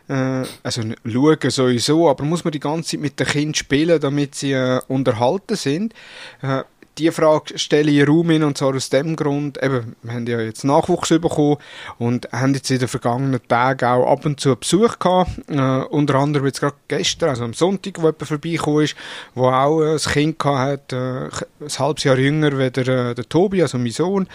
äh, 0.09 0.45
also 0.63 0.83
schauen 1.05 1.51
sowieso, 1.51 2.09
aber 2.09 2.25
muss 2.25 2.45
man 2.45 2.53
die 2.53 2.61
ganze 2.61 2.91
Zeit 2.91 3.01
mit 3.01 3.19
den 3.19 3.27
Kindern 3.27 3.55
spielen, 3.55 4.01
damit 4.01 4.35
sie 4.35 4.53
äh, 4.53 4.81
unterhalten 4.89 5.57
sind? 5.57 5.95
Äh, 6.43 6.63
die 6.99 7.11
Frage 7.11 7.59
stelle 7.59 7.91
ich 7.91 8.09
Raum 8.09 8.31
hin, 8.31 8.43
und 8.43 8.57
zwar 8.57 8.75
aus 8.75 8.89
dem 8.89 9.17
Grund, 9.17 9.63
eben, 9.63 9.97
wir 10.03 10.13
haben 10.13 10.27
ja 10.27 10.41
jetzt 10.41 10.65
Nachwuchs 10.65 11.09
bekommen 11.09 11.59
und 11.99 12.29
haben 12.33 12.55
jetzt 12.55 12.71
in 12.71 12.79
den 12.79 12.89
vergangenen 12.89 13.41
Tagen 13.47 13.85
auch 13.85 14.11
ab 14.11 14.25
und 14.25 14.41
zu 14.41 14.57
Besuch 14.57 14.99
gehabt, 14.99 15.31
äh, 15.49 15.85
unter 15.91 16.15
anderem 16.17 16.47
jetzt 16.47 16.61
gerade 16.61 16.77
gestern, 16.89 17.31
also 17.31 17.45
am 17.45 17.55
Sonntag, 17.55 17.99
wo 17.99 18.07
jemand 18.07 18.27
vorbeigekommen 18.27 18.85
ist, 18.85 18.97
wo 19.35 19.49
auch 19.49 19.83
äh, 19.83 19.93
ein 19.93 19.99
Kind 19.99 20.39
gehabt 20.39 20.93
hat, 20.93 20.93
äh, 20.93 21.65
ein 21.65 21.79
halbes 21.79 22.05
Jahr 22.05 22.19
jünger 22.19 22.59
wie 22.59 22.71
der, 22.71 22.89
äh, 22.89 23.15
der 23.15 23.29
Tobi, 23.29 23.63
also 23.63 23.79
mein 23.79 23.91
Sohn, 23.91 24.29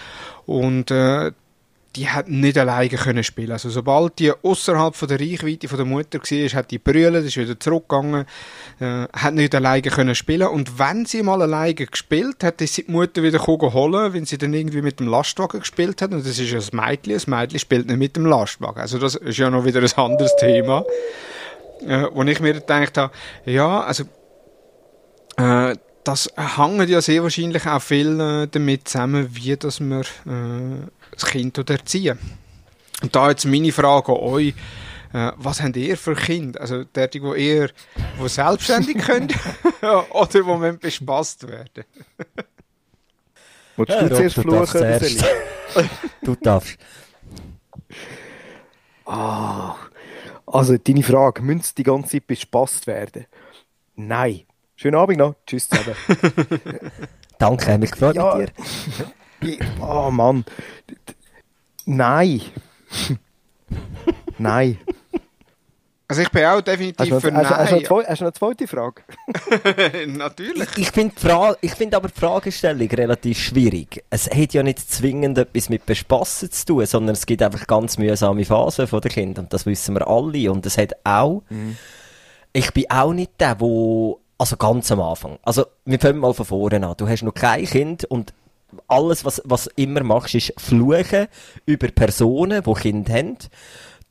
und 0.45 0.91
äh, 0.91 1.31
die 1.95 2.07
hat 2.07 2.29
nicht 2.29 2.57
alleine 2.57 2.89
können 2.89 3.23
spielen. 3.23 3.51
Also 3.51 3.69
sobald 3.69 4.19
die 4.19 4.31
außerhalb 4.31 4.95
von 4.95 5.07
der 5.09 5.19
Reichweite 5.19 5.67
von 5.67 5.77
der 5.77 5.85
Mutter 5.85 6.19
war, 6.19 6.49
hat 6.49 6.71
die 6.71 6.79
brüllen, 6.79 7.25
ist 7.25 7.35
wieder 7.35 7.59
zurückgegangen, 7.59 8.25
äh, 8.79 9.07
hat 9.11 9.33
nicht 9.33 9.53
alleine 9.53 9.81
können 9.81 10.15
spielen. 10.15 10.47
Und 10.47 10.79
wenn 10.79 11.05
sie 11.05 11.21
mal 11.21 11.41
alleine 11.41 11.73
gespielt 11.73 12.43
hat, 12.43 12.61
ist 12.61 12.75
sie 12.75 12.85
die 12.85 12.91
Mutter 12.91 13.23
wieder 13.23 13.45
holen, 13.45 14.13
wenn 14.13 14.25
sie 14.25 14.37
dann 14.37 14.53
irgendwie 14.53 14.81
mit 14.81 14.99
dem 14.99 15.07
Lastwagen 15.07 15.59
gespielt 15.59 16.01
hat. 16.01 16.11
Und 16.11 16.25
das 16.25 16.39
ist 16.39 16.49
ja 16.49 16.55
das 16.55 16.71
Mädchen. 16.71 17.13
Das 17.13 17.27
Mädchen 17.27 17.59
spielt 17.59 17.87
nicht 17.87 17.97
mit 17.97 18.15
dem 18.15 18.25
Lastwagen. 18.25 18.79
Also 18.79 18.97
das 18.97 19.15
ist 19.15 19.37
ja 19.37 19.49
noch 19.49 19.65
wieder 19.65 19.81
ein 19.81 19.97
anderes 19.97 20.35
Thema. 20.37 20.85
Äh, 21.85 22.05
wo 22.13 22.23
ich 22.23 22.39
mir 22.39 22.53
gedacht 22.53 22.97
habe, 22.97 23.11
ja, 23.45 23.81
also 23.81 24.03
äh, 25.37 25.75
das 26.03 26.29
hängt 26.35 26.89
ja 26.89 27.01
sehr 27.01 27.23
wahrscheinlich 27.23 27.65
auch 27.67 27.81
viel 27.81 28.19
äh, 28.19 28.47
damit 28.49 28.87
zusammen, 28.87 29.27
wie 29.31 29.55
dass 29.57 29.79
man 29.79 30.01
äh, 30.01 30.87
das 31.11 31.25
Kind 31.25 31.57
dort 31.57 31.69
erziehen. 31.69 32.17
Und 33.01 33.15
da 33.15 33.29
jetzt 33.29 33.45
meine 33.45 33.71
Frage 33.71 34.11
an 34.11 34.17
euch, 34.19 34.53
äh, 35.13 35.31
was 35.35 35.61
habt 35.61 35.75
ihr 35.75 35.97
für 35.97 36.15
Kinder? 36.15 36.61
Also 36.61 36.83
der, 36.83 37.07
die 37.07 37.19
eher 37.19 37.69
wo 38.17 38.27
selbstständig 38.27 38.97
können 39.05 39.29
oder 39.81 40.45
wo 40.45 40.55
man 40.57 40.77
bespaßt 40.77 41.47
werden? 41.47 41.83
Ja, 43.77 43.85
du 43.85 44.07
Rob, 44.09 44.15
zuerst 44.15 44.37
du 44.37 44.43
darfst 44.43 44.77
fluchen? 44.77 45.85
Du 46.21 46.35
darfst. 46.35 46.77
Ah, 49.05 49.75
also 50.45 50.77
deine 50.77 51.01
Frage, 51.01 51.41
müssen 51.41 51.63
sie 51.63 51.75
die 51.75 51.83
ganze 51.83 52.11
Zeit 52.11 52.27
bespaßt 52.27 52.85
werden? 52.85 53.25
Nein. 53.95 54.41
Schönen 54.75 54.95
Abend 54.95 55.17
noch. 55.17 55.35
Tschüss 55.47 55.67
zusammen. 55.69 55.95
Danke, 57.39 57.77
mich 57.77 57.91
gefreut 57.91 58.15
Ja. 58.17 58.35
mit 58.35 58.49
dir. 58.49 59.11
Oh 59.81 60.09
Mann. 60.11 60.45
Nein. 61.85 62.41
Nein. 64.37 64.77
Also 66.07 66.23
ich 66.23 66.29
bin 66.29 66.43
auch 66.43 66.59
definitiv 66.59 67.07
für 67.07 67.13
hast, 67.15 67.23
du- 67.23 67.55
hast, 67.55 67.71
du 67.71 67.75
noch, 67.77 67.89
Nein. 67.99 68.05
hast 68.09 68.19
du 68.19 68.25
noch 68.25 68.31
eine 68.31 68.33
zweite 68.33 68.67
Frage? 68.67 69.01
Natürlich. 70.07 70.67
Ich, 70.75 70.77
ich 70.79 70.91
finde 70.91 71.15
find 71.61 71.95
aber 71.95 72.09
die 72.09 72.19
Fragestellung 72.19 72.89
relativ 72.89 73.39
schwierig. 73.39 74.03
Es 74.09 74.29
hat 74.29 74.53
ja 74.53 74.61
nicht 74.61 74.79
zwingend 74.91 75.37
etwas 75.37 75.69
mit 75.69 75.85
Bespassen 75.85 76.51
zu 76.51 76.65
tun, 76.65 76.85
sondern 76.85 77.13
es 77.13 77.25
gibt 77.25 77.41
einfach 77.41 77.65
ganz 77.65 77.97
mühsame 77.97 78.43
Phasen 78.43 78.87
von 78.87 78.99
den 78.99 79.09
Kindern. 79.11 79.45
Und 79.45 79.53
das 79.53 79.65
wissen 79.65 79.95
wir 79.95 80.05
alle. 80.05 80.51
Und 80.51 80.65
es 80.65 80.77
hat 80.77 80.91
auch, 81.05 81.43
ich 82.51 82.71
bin 82.73 82.89
auch 82.89 83.13
nicht 83.13 83.31
der, 83.39 83.61
wo, 83.61 84.19
also 84.37 84.57
ganz 84.57 84.91
am 84.91 84.99
Anfang. 84.99 85.39
Also, 85.43 85.65
wir 85.85 85.97
fangen 85.99 86.19
mal 86.19 86.33
von 86.33 86.45
vorne 86.45 86.85
an. 86.85 86.95
Du 86.97 87.07
hast 87.07 87.23
noch 87.23 87.33
kein 87.33 87.63
Kind 87.63 88.03
und 88.03 88.33
alles, 88.87 89.25
was, 89.25 89.41
was 89.45 89.67
immer 89.75 90.03
machst, 90.03 90.35
ist 90.35 90.53
fluchen 90.57 91.27
über 91.65 91.87
Personen, 91.89 92.63
die 92.63 92.73
Kinder 92.73 93.13
haben. 93.13 93.37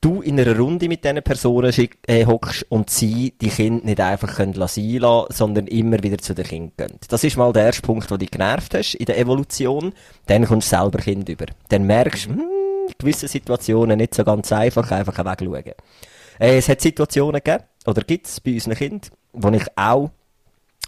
Du 0.00 0.22
in 0.22 0.40
einer 0.40 0.56
Runde 0.56 0.88
mit 0.88 1.04
diesen 1.04 1.22
Personen 1.22 1.74
äh, 2.06 2.24
hockst 2.24 2.64
und 2.70 2.88
sie 2.88 3.34
die 3.38 3.50
Kinder 3.50 3.84
nicht 3.84 4.00
einfach 4.00 4.36
können 4.36 4.54
lassen 4.54 4.98
lassen, 4.98 5.26
sondern 5.30 5.66
immer 5.66 6.02
wieder 6.02 6.16
zu 6.16 6.34
den 6.34 6.46
Kindern 6.46 6.72
gehen. 6.76 6.98
Das 7.08 7.22
ist 7.22 7.36
mal 7.36 7.52
der 7.52 7.64
erste 7.66 7.82
Punkt, 7.82 8.10
der 8.10 8.16
dich 8.16 8.30
genervt 8.30 8.74
hast 8.74 8.94
in 8.94 9.04
der 9.04 9.18
Evolution. 9.18 9.92
Dann 10.26 10.46
kommst 10.46 10.72
du 10.72 10.76
selber 10.76 10.98
Kind 11.00 11.28
über. 11.28 11.46
Dann 11.68 11.84
merkst 11.84 12.26
du, 12.26 12.30
hm, 12.30 12.40
in 12.88 12.94
gewissen 12.98 13.28
Situationen 13.28 13.98
nicht 13.98 14.14
so 14.14 14.24
ganz 14.24 14.50
einfach, 14.52 14.90
einfach 14.90 15.18
wegschauen. 15.18 15.74
Äh, 16.38 16.56
es 16.56 16.68
hat 16.70 16.80
Situationen 16.80 17.42
gegeben, 17.44 17.64
oder 17.86 18.00
gibt 18.02 18.26
es 18.26 18.40
bei 18.40 18.54
unseren 18.54 18.74
Kindern, 18.74 19.10
wo 19.34 19.50
ich 19.50 19.66
auch 19.76 20.10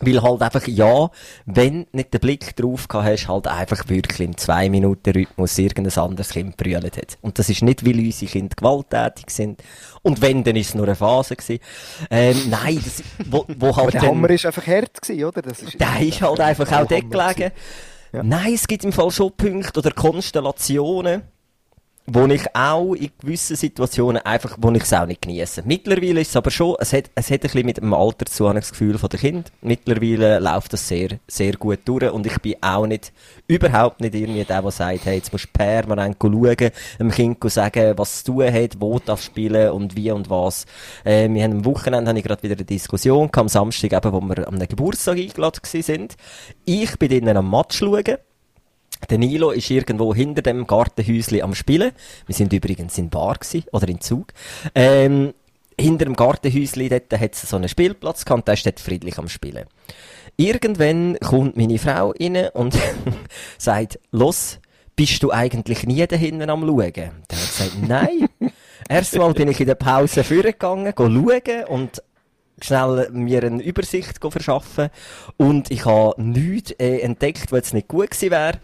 weil 0.01 0.21
halt 0.23 0.43
einfach, 0.43 0.67
ja, 0.67 1.11
wenn 1.47 1.87
nicht 1.93 2.13
den 2.13 2.21
Blick 2.21 2.57
drauf 2.57 2.89
gehabt 2.89 3.07
hast, 3.09 3.29
halt 3.29 3.47
einfach 3.47 3.89
wirklich 3.89 4.21
im 4.21 4.35
2-Minuten-Rhythmus 4.35 5.59
irgendein 5.59 5.97
anderes 6.03 6.31
Kind 6.31 6.57
brüllt 6.57 6.97
hat. 6.97 7.19
Und 7.21 7.39
das 7.39 7.49
ist 7.49 7.63
nicht, 7.63 7.87
weil 7.87 7.99
unsere 7.99 8.31
Kinder 8.33 8.57
gewalttätig 8.57 9.31
sind. 9.31 9.63
Und 10.03 10.21
wenn, 10.21 10.43
dann 10.43 10.57
ist 10.57 10.71
es 10.71 10.75
nur 10.75 10.87
eine 10.87 10.97
Phase 10.97 11.37
gewesen. 11.37 11.61
Ähm, 12.11 12.37
nein, 12.51 12.81
das, 12.83 13.03
wo, 13.31 13.45
wo 13.59 13.69
Aber 13.69 13.77
halt 13.77 13.95
der 13.95 14.01
dann- 14.01 14.11
Hammer 14.11 14.31
ist 14.31 14.47
einfach 14.47 14.67
hart 14.67 15.01
gewesen, 15.01 15.25
oder? 15.25 15.43
Das 15.43 15.63
ist, 15.63 15.79
der 15.79 16.01
ist 16.01 16.21
halt 16.21 16.41
einfach 16.41 16.73
auch 16.73 16.87
dort 16.87 17.11
gelegen. 17.11 17.53
Ja. 18.13 18.23
Nein, 18.23 18.55
es 18.55 18.67
gibt 18.67 18.85
im 18.85 18.93
Fall 18.93 19.11
schon 19.11 19.33
Punkte 19.37 19.79
oder 19.79 19.91
Konstellationen, 19.93 21.23
wo 22.07 22.27
ich 22.27 22.43
auch 22.55 22.95
in 22.95 23.11
gewissen 23.21 23.55
Situationen 23.55 24.23
einfach, 24.23 24.57
wo 24.61 24.71
ich 24.73 24.83
es 24.83 24.93
auch 24.93 25.07
nicht 25.07 25.23
genieße. 25.23 25.63
Mittlerweile 25.65 26.21
ist 26.21 26.31
es 26.31 26.37
aber 26.37 26.51
schon, 26.51 26.75
es 26.81 26.93
hat, 26.93 27.11
es 27.15 27.31
hat 27.31 27.35
ein 27.35 27.41
bisschen 27.41 27.67
mit 27.67 27.77
dem 27.77 27.95
Alter 27.95 28.27
zu, 28.27 28.53
das 28.53 28.71
Gefühl 28.71 28.99
von 28.99 29.09
den 29.09 29.21
Kind. 29.21 29.53
Mittlerweile 29.61 30.41
läuft 30.41 30.73
das 30.73 30.89
sehr, 30.89 31.21
sehr 31.29 31.53
gut 31.53 31.81
durch 31.85 32.11
und 32.11 32.27
ich 32.27 32.37
bin 32.39 32.57
auch 32.61 32.87
nicht, 32.87 33.13
überhaupt 33.47 34.01
nicht 34.01 34.15
irgendwie 34.15 34.45
der, 34.45 34.63
der 34.63 34.71
sagt, 34.73 35.05
hey, 35.05 35.17
jetzt 35.17 35.33
musst 35.33 35.45
du 35.45 35.51
permanent 35.53 36.17
schauen, 36.21 36.71
dem 36.99 37.11
Kind 37.11 37.39
sagen, 37.51 37.97
was 37.97 38.15
es 38.15 38.25
zu 38.25 38.33
tun 38.33 38.53
hat, 38.53 38.81
wo 38.81 38.99
darf 38.99 39.23
spielen 39.23 39.71
und 39.71 39.95
wie 39.95 40.11
und 40.11 40.29
was. 40.29 40.67
Äh, 41.05 41.29
wir 41.29 41.45
haben 41.45 41.53
am 41.53 41.65
Wochenende 41.65 42.09
habe 42.09 42.19
ich 42.19 42.25
gerade 42.25 42.43
wieder 42.43 42.57
eine 42.57 42.65
Diskussion 42.65 43.31
gehabt, 43.31 43.39
am 43.39 43.49
Samstag 43.49 43.93
eben, 43.93 44.13
wo 44.13 44.21
wir 44.21 44.49
am 44.49 44.59
Geburtstag 44.59 45.19
eingeladen 45.19 45.61
sind. 45.63 46.17
Ich 46.65 46.99
bin 46.99 47.09
drinnen 47.09 47.37
am 47.37 47.51
Match 47.51 47.79
schauen. 47.79 48.17
Der 49.11 49.19
Nilo 49.19 49.51
ist 49.51 49.71
irgendwo 49.71 50.15
hinter 50.15 50.43
dem 50.43 50.67
Gartenhäusli 50.67 51.43
am 51.43 51.55
Spielen. 51.55 51.93
Wir 52.27 52.35
sind 52.35 52.53
übrigens 52.53 52.97
in 52.99 53.11
Bar 53.11 53.35
gewesen, 53.35 53.65
oder 53.73 53.89
in 53.89 54.01
Zug. 54.01 54.33
Ähm, 54.75 55.35
hinter 55.79 56.05
dem 56.05 56.15
Gartenhäusli, 56.15 56.89
dort 56.89 57.13
hat 57.13 57.35
es 57.35 57.43
so 57.43 57.57
einen 57.57 57.69
Spielplatz 57.69 58.25
gehabt, 58.25 58.47
der 58.47 58.55
ist 58.55 58.67
dort 58.67 58.81
friedlich 58.81 59.19
am 59.19 59.29
Spielen. 59.29 59.67
Irgendwann 60.37 61.19
kommt 61.21 61.57
meine 61.57 61.79
Frau 61.79 62.15
rein 62.19 62.49
und 62.55 62.77
sagt, 63.59 63.99
los, 64.11 64.61
bist 64.97 65.23
du 65.23 65.31
eigentlich 65.31 65.87
nie 65.87 66.07
da 66.07 66.17
hinten 66.17 66.49
am 66.51 66.63
Schauen? 66.63 66.93
Der 66.93 67.09
hat 67.11 67.29
gesagt, 67.29 67.77
nein. 67.87 68.29
Erstmal 68.89 69.33
bin 69.33 69.49
ich 69.49 69.61
in 69.61 69.67
der 69.67 69.75
Pause 69.75 70.25
vorgegangen, 70.25 70.93
schauen 70.97 71.65
und 71.69 72.03
schnell 72.65 73.09
mir 73.13 73.43
eine 73.43 73.63
Übersicht 73.63 74.19
verschaffen 74.21 74.91
und 75.37 75.71
ich 75.71 75.85
habe 75.85 76.21
nichts 76.23 76.73
äh, 76.73 76.99
entdeckt, 76.99 77.53
was 77.53 77.59
jetzt 77.59 77.75
nicht 77.75 77.89
gut 77.89 78.11
gewesen 78.11 78.31
wäre. 78.31 78.59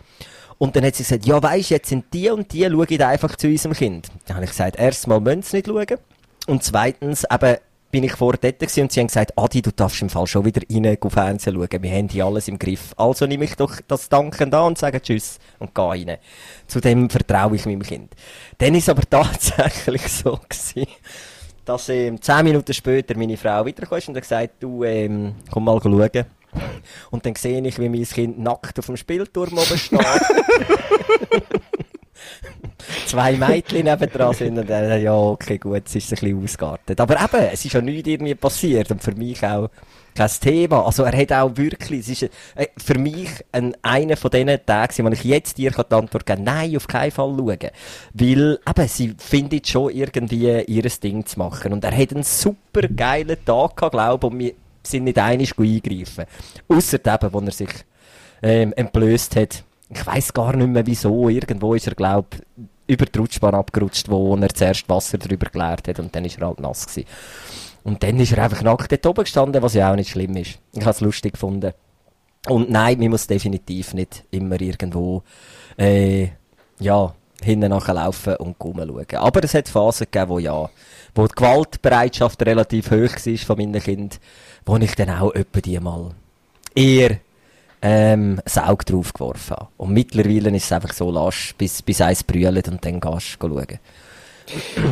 Und 0.59 0.75
dann 0.75 0.85
hat 0.85 0.97
sie 0.97 1.05
gesagt, 1.05 1.25
ja 1.25 1.41
weisst, 1.43 1.71
jetzt 1.71 1.89
sind 1.89 2.07
die 2.13 2.31
und 2.31 2.53
die, 2.53 2.69
schau 2.69 2.83
ich 2.83 3.05
einfach 3.05 3.37
zu 3.37 3.47
unserem 3.47 3.75
Kind. 3.75 4.09
Dann 4.27 4.37
habe 4.37 4.45
ich 4.45 4.51
gesagt, 4.51 4.77
erstmal 4.77 5.21
müssen 5.21 5.43
sie 5.43 5.57
nicht 5.59 5.69
schauen 5.69 5.99
und 6.47 6.63
zweitens 6.65 7.25
eben, 7.31 7.57
bin 7.91 8.05
ich 8.05 8.13
vor 8.13 8.35
dort 8.35 8.59
gewesen 8.59 8.83
und 8.83 8.93
sie 8.93 9.01
haben 9.01 9.07
gesagt, 9.07 9.33
Adi, 9.37 9.63
du 9.63 9.71
darfst 9.71 10.03
im 10.03 10.11
Fall 10.11 10.27
schon 10.27 10.45
wieder 10.45 10.61
rein 10.71 10.99
auf 11.01 11.13
Fernsehen 11.13 11.55
schauen. 11.55 11.83
Wir 11.83 11.91
haben 11.91 12.09
hier 12.09 12.27
alles 12.27 12.49
im 12.49 12.59
Griff. 12.59 12.93
Also 12.97 13.27
nehme 13.27 13.45
ich 13.45 13.55
doch 13.57 13.81
das 13.87 14.09
Danken 14.09 14.51
da 14.51 14.63
und 14.63 14.77
sage 14.77 15.01
Tschüss 15.01 15.39
und 15.59 15.75
gehe 15.75 15.85
rein. 15.85 16.19
Zu 16.67 16.81
dem 16.81 17.09
vertraue 17.09 17.57
ich 17.57 17.65
meinem 17.65 17.83
Kind. 17.83 18.13
Dann 18.59 18.75
ist 18.75 18.89
aber 18.89 19.03
tatsächlich 19.11 20.03
so 20.09 20.39
gewesen, 20.49 20.87
dass 21.69 21.89
ähm, 21.91 22.21
zehn 22.21 22.45
Minuten 22.45 22.73
später 22.73 23.17
meine 23.17 23.37
Frau 23.37 23.65
wiederkam 23.67 23.99
und 24.09 24.17
hat 24.17 24.23
gesagt, 24.23 24.55
du, 24.61 24.85
ähm, 24.85 25.35
komm 25.51 25.65
mal 25.65 25.79
schauen. 25.83 26.11
Und 27.11 27.27
dann 27.27 27.35
sehe 27.35 27.61
ich, 27.61 27.79
wie 27.79 27.91
mein 27.91 28.05
Kind 28.05 28.39
nackt 28.39 28.79
auf 28.79 28.87
dem 28.87 28.97
Spielturm 28.97 29.53
oben 29.53 29.77
steht. 29.77 30.01
Zwei 33.07 33.33
Mädchen 33.37 33.85
nebendran 33.85 34.33
sind 34.33 34.59
und 34.59 34.69
dann, 34.69 35.03
ja, 35.03 35.15
okay, 35.15 35.59
gut, 35.59 35.83
es 35.87 35.95
ist 35.97 36.11
ein 36.11 36.17
bisschen 36.21 36.43
ausgeartet. 36.43 36.99
Aber 37.01 37.17
eben, 37.23 37.49
es 37.53 37.65
ist 37.65 37.75
ja 37.75 37.83
nichts 37.83 38.09
irgendwie 38.09 38.35
passiert 38.35 38.91
und 38.91 39.03
für 39.03 39.13
mich 39.13 39.45
auch 39.45 39.69
kein 40.19 40.31
Thema. 40.41 40.85
Also 40.85 41.05
er 41.05 41.17
hat 41.17 41.33
auch 41.33 41.57
wirklich, 41.57 42.01
es 42.01 42.09
ist 42.09 42.23
äh, 42.55 42.67
für 42.77 42.99
mich 42.99 43.29
ein, 43.53 43.77
einer 43.83 44.17
von 44.17 44.31
diesen 44.31 44.59
Tagen, 44.67 45.05
wo 45.05 45.11
ich 45.11 45.25
jetzt 45.25 45.59
dir 45.59 45.71
die 45.71 45.95
Antwort 45.95 46.27
geben 46.27 46.45
nein, 46.45 46.77
auf 46.77 46.87
keinen 46.87 47.13
Fall 47.13 47.35
schauen. 47.37 47.71
Weil, 48.15 48.59
eben, 48.69 48.89
sie 48.89 49.15
findet 49.19 49.69
schon 49.69 49.93
irgendwie 49.93 50.61
ihr 50.63 50.83
Ding 50.83 51.25
zu 51.25 51.39
machen. 51.39 51.73
Und 51.73 51.85
er 51.85 51.97
hat 51.97 52.13
einen 52.13 52.25
super 52.25 52.83
geilen 52.89 53.37
Tag 53.45 53.77
gehabt, 53.77 53.93
glaube 53.93 54.27
ich, 54.27 54.33
und 54.33 54.39
wir 54.39 54.53
sind 54.83 55.05
nicht 55.05 55.19
einig 55.19 55.59
eingreifen. 55.59 56.25
Ausser 56.69 56.99
eben, 57.05 57.33
wo 57.33 57.41
er 57.41 57.53
sich 57.53 57.71
ähm, 58.43 58.73
entblößt 58.75 59.37
hat. 59.37 59.63
Ich 59.91 60.07
weiß 60.07 60.35
gar 60.35 60.55
nicht 60.57 60.69
mehr 60.69 60.87
wieso. 60.87 61.29
Irgendwo 61.29 61.75
ist 61.75 61.87
er, 61.87 61.95
glaube 61.95 62.29
über 62.89 63.05
die 63.05 63.19
Rutschbahn 63.19 63.55
abgerutscht, 63.55 64.09
wo 64.09 64.35
er 64.35 64.49
zuerst 64.49 64.89
Wasser 64.89 65.19
drüber 65.19 65.51
geleert 65.51 65.87
hat 65.87 66.01
und 66.01 66.15
dann 66.17 66.25
ist 66.25 66.39
er 66.39 66.47
halt 66.47 66.59
nass 66.59 66.87
gewesen. 66.87 67.07
Und 67.85 68.03
dann 68.03 68.19
ist 68.21 68.33
er 68.33 68.45
einfach 68.45 68.63
nackt 68.63 68.93
dort 68.93 69.07
oben 69.07 69.25
gestanden, 69.25 69.63
was 69.63 69.75
ja 69.75 69.91
auch 69.91 69.97
nicht 69.97 70.11
schlimm 70.11 70.37
ist. 70.37 70.59
Ich 70.73 70.81
habe 70.81 70.91
es 70.91 71.01
lustig 71.01 71.33
gefunden. 71.33 71.73
Und 72.47 72.71
nein, 72.71 72.99
man 72.99 73.11
muss 73.11 73.27
definitiv 73.27 73.95
nicht 73.95 74.25
immer 74.31 74.61
irgendwo, 74.61 75.23
äh, 75.77 76.29
ja, 76.79 77.15
hinten 77.43 77.71
nachlaufen 77.71 78.37
und 78.37 78.57
schauen. 78.61 79.07
Aber 79.15 79.45
es 79.45 79.55
hat 79.55 79.69
Phasen 79.69 80.07
gegeben, 80.11 80.31
wo 80.31 80.39
ja, 80.39 80.69
wo 81.15 81.27
die 81.27 81.35
Gewaltbereitschaft 81.35 82.43
relativ 82.43 82.91
hoch 82.91 83.15
war 83.15 83.39
von 83.39 83.59
meinen 83.59 83.83
Kindern, 83.83 84.19
wo 84.67 84.77
ich 84.77 84.95
dann 84.95 85.11
auch 85.11 85.35
etwa 85.35 85.61
die 85.61 85.79
mal 85.81 86.11
eher 86.75 87.19
ähm, 87.83 88.41
ein 88.45 88.65
Auge 88.65 88.85
drauf 88.85 89.13
geworfen 89.13 89.57
habe. 89.57 89.69
Und 89.77 89.93
mittlerweile 89.93 90.55
ist 90.57 90.65
es 90.65 90.73
einfach 90.73 90.93
so, 90.93 91.11
lass, 91.11 91.55
bis, 91.57 91.83
bis 91.83 92.01
eins 92.01 92.25
brüllt 92.25 92.69
und 92.69 92.85
dann 92.85 93.01
gehst 93.01 93.37
du 93.41 93.49
schauen. 93.49 93.79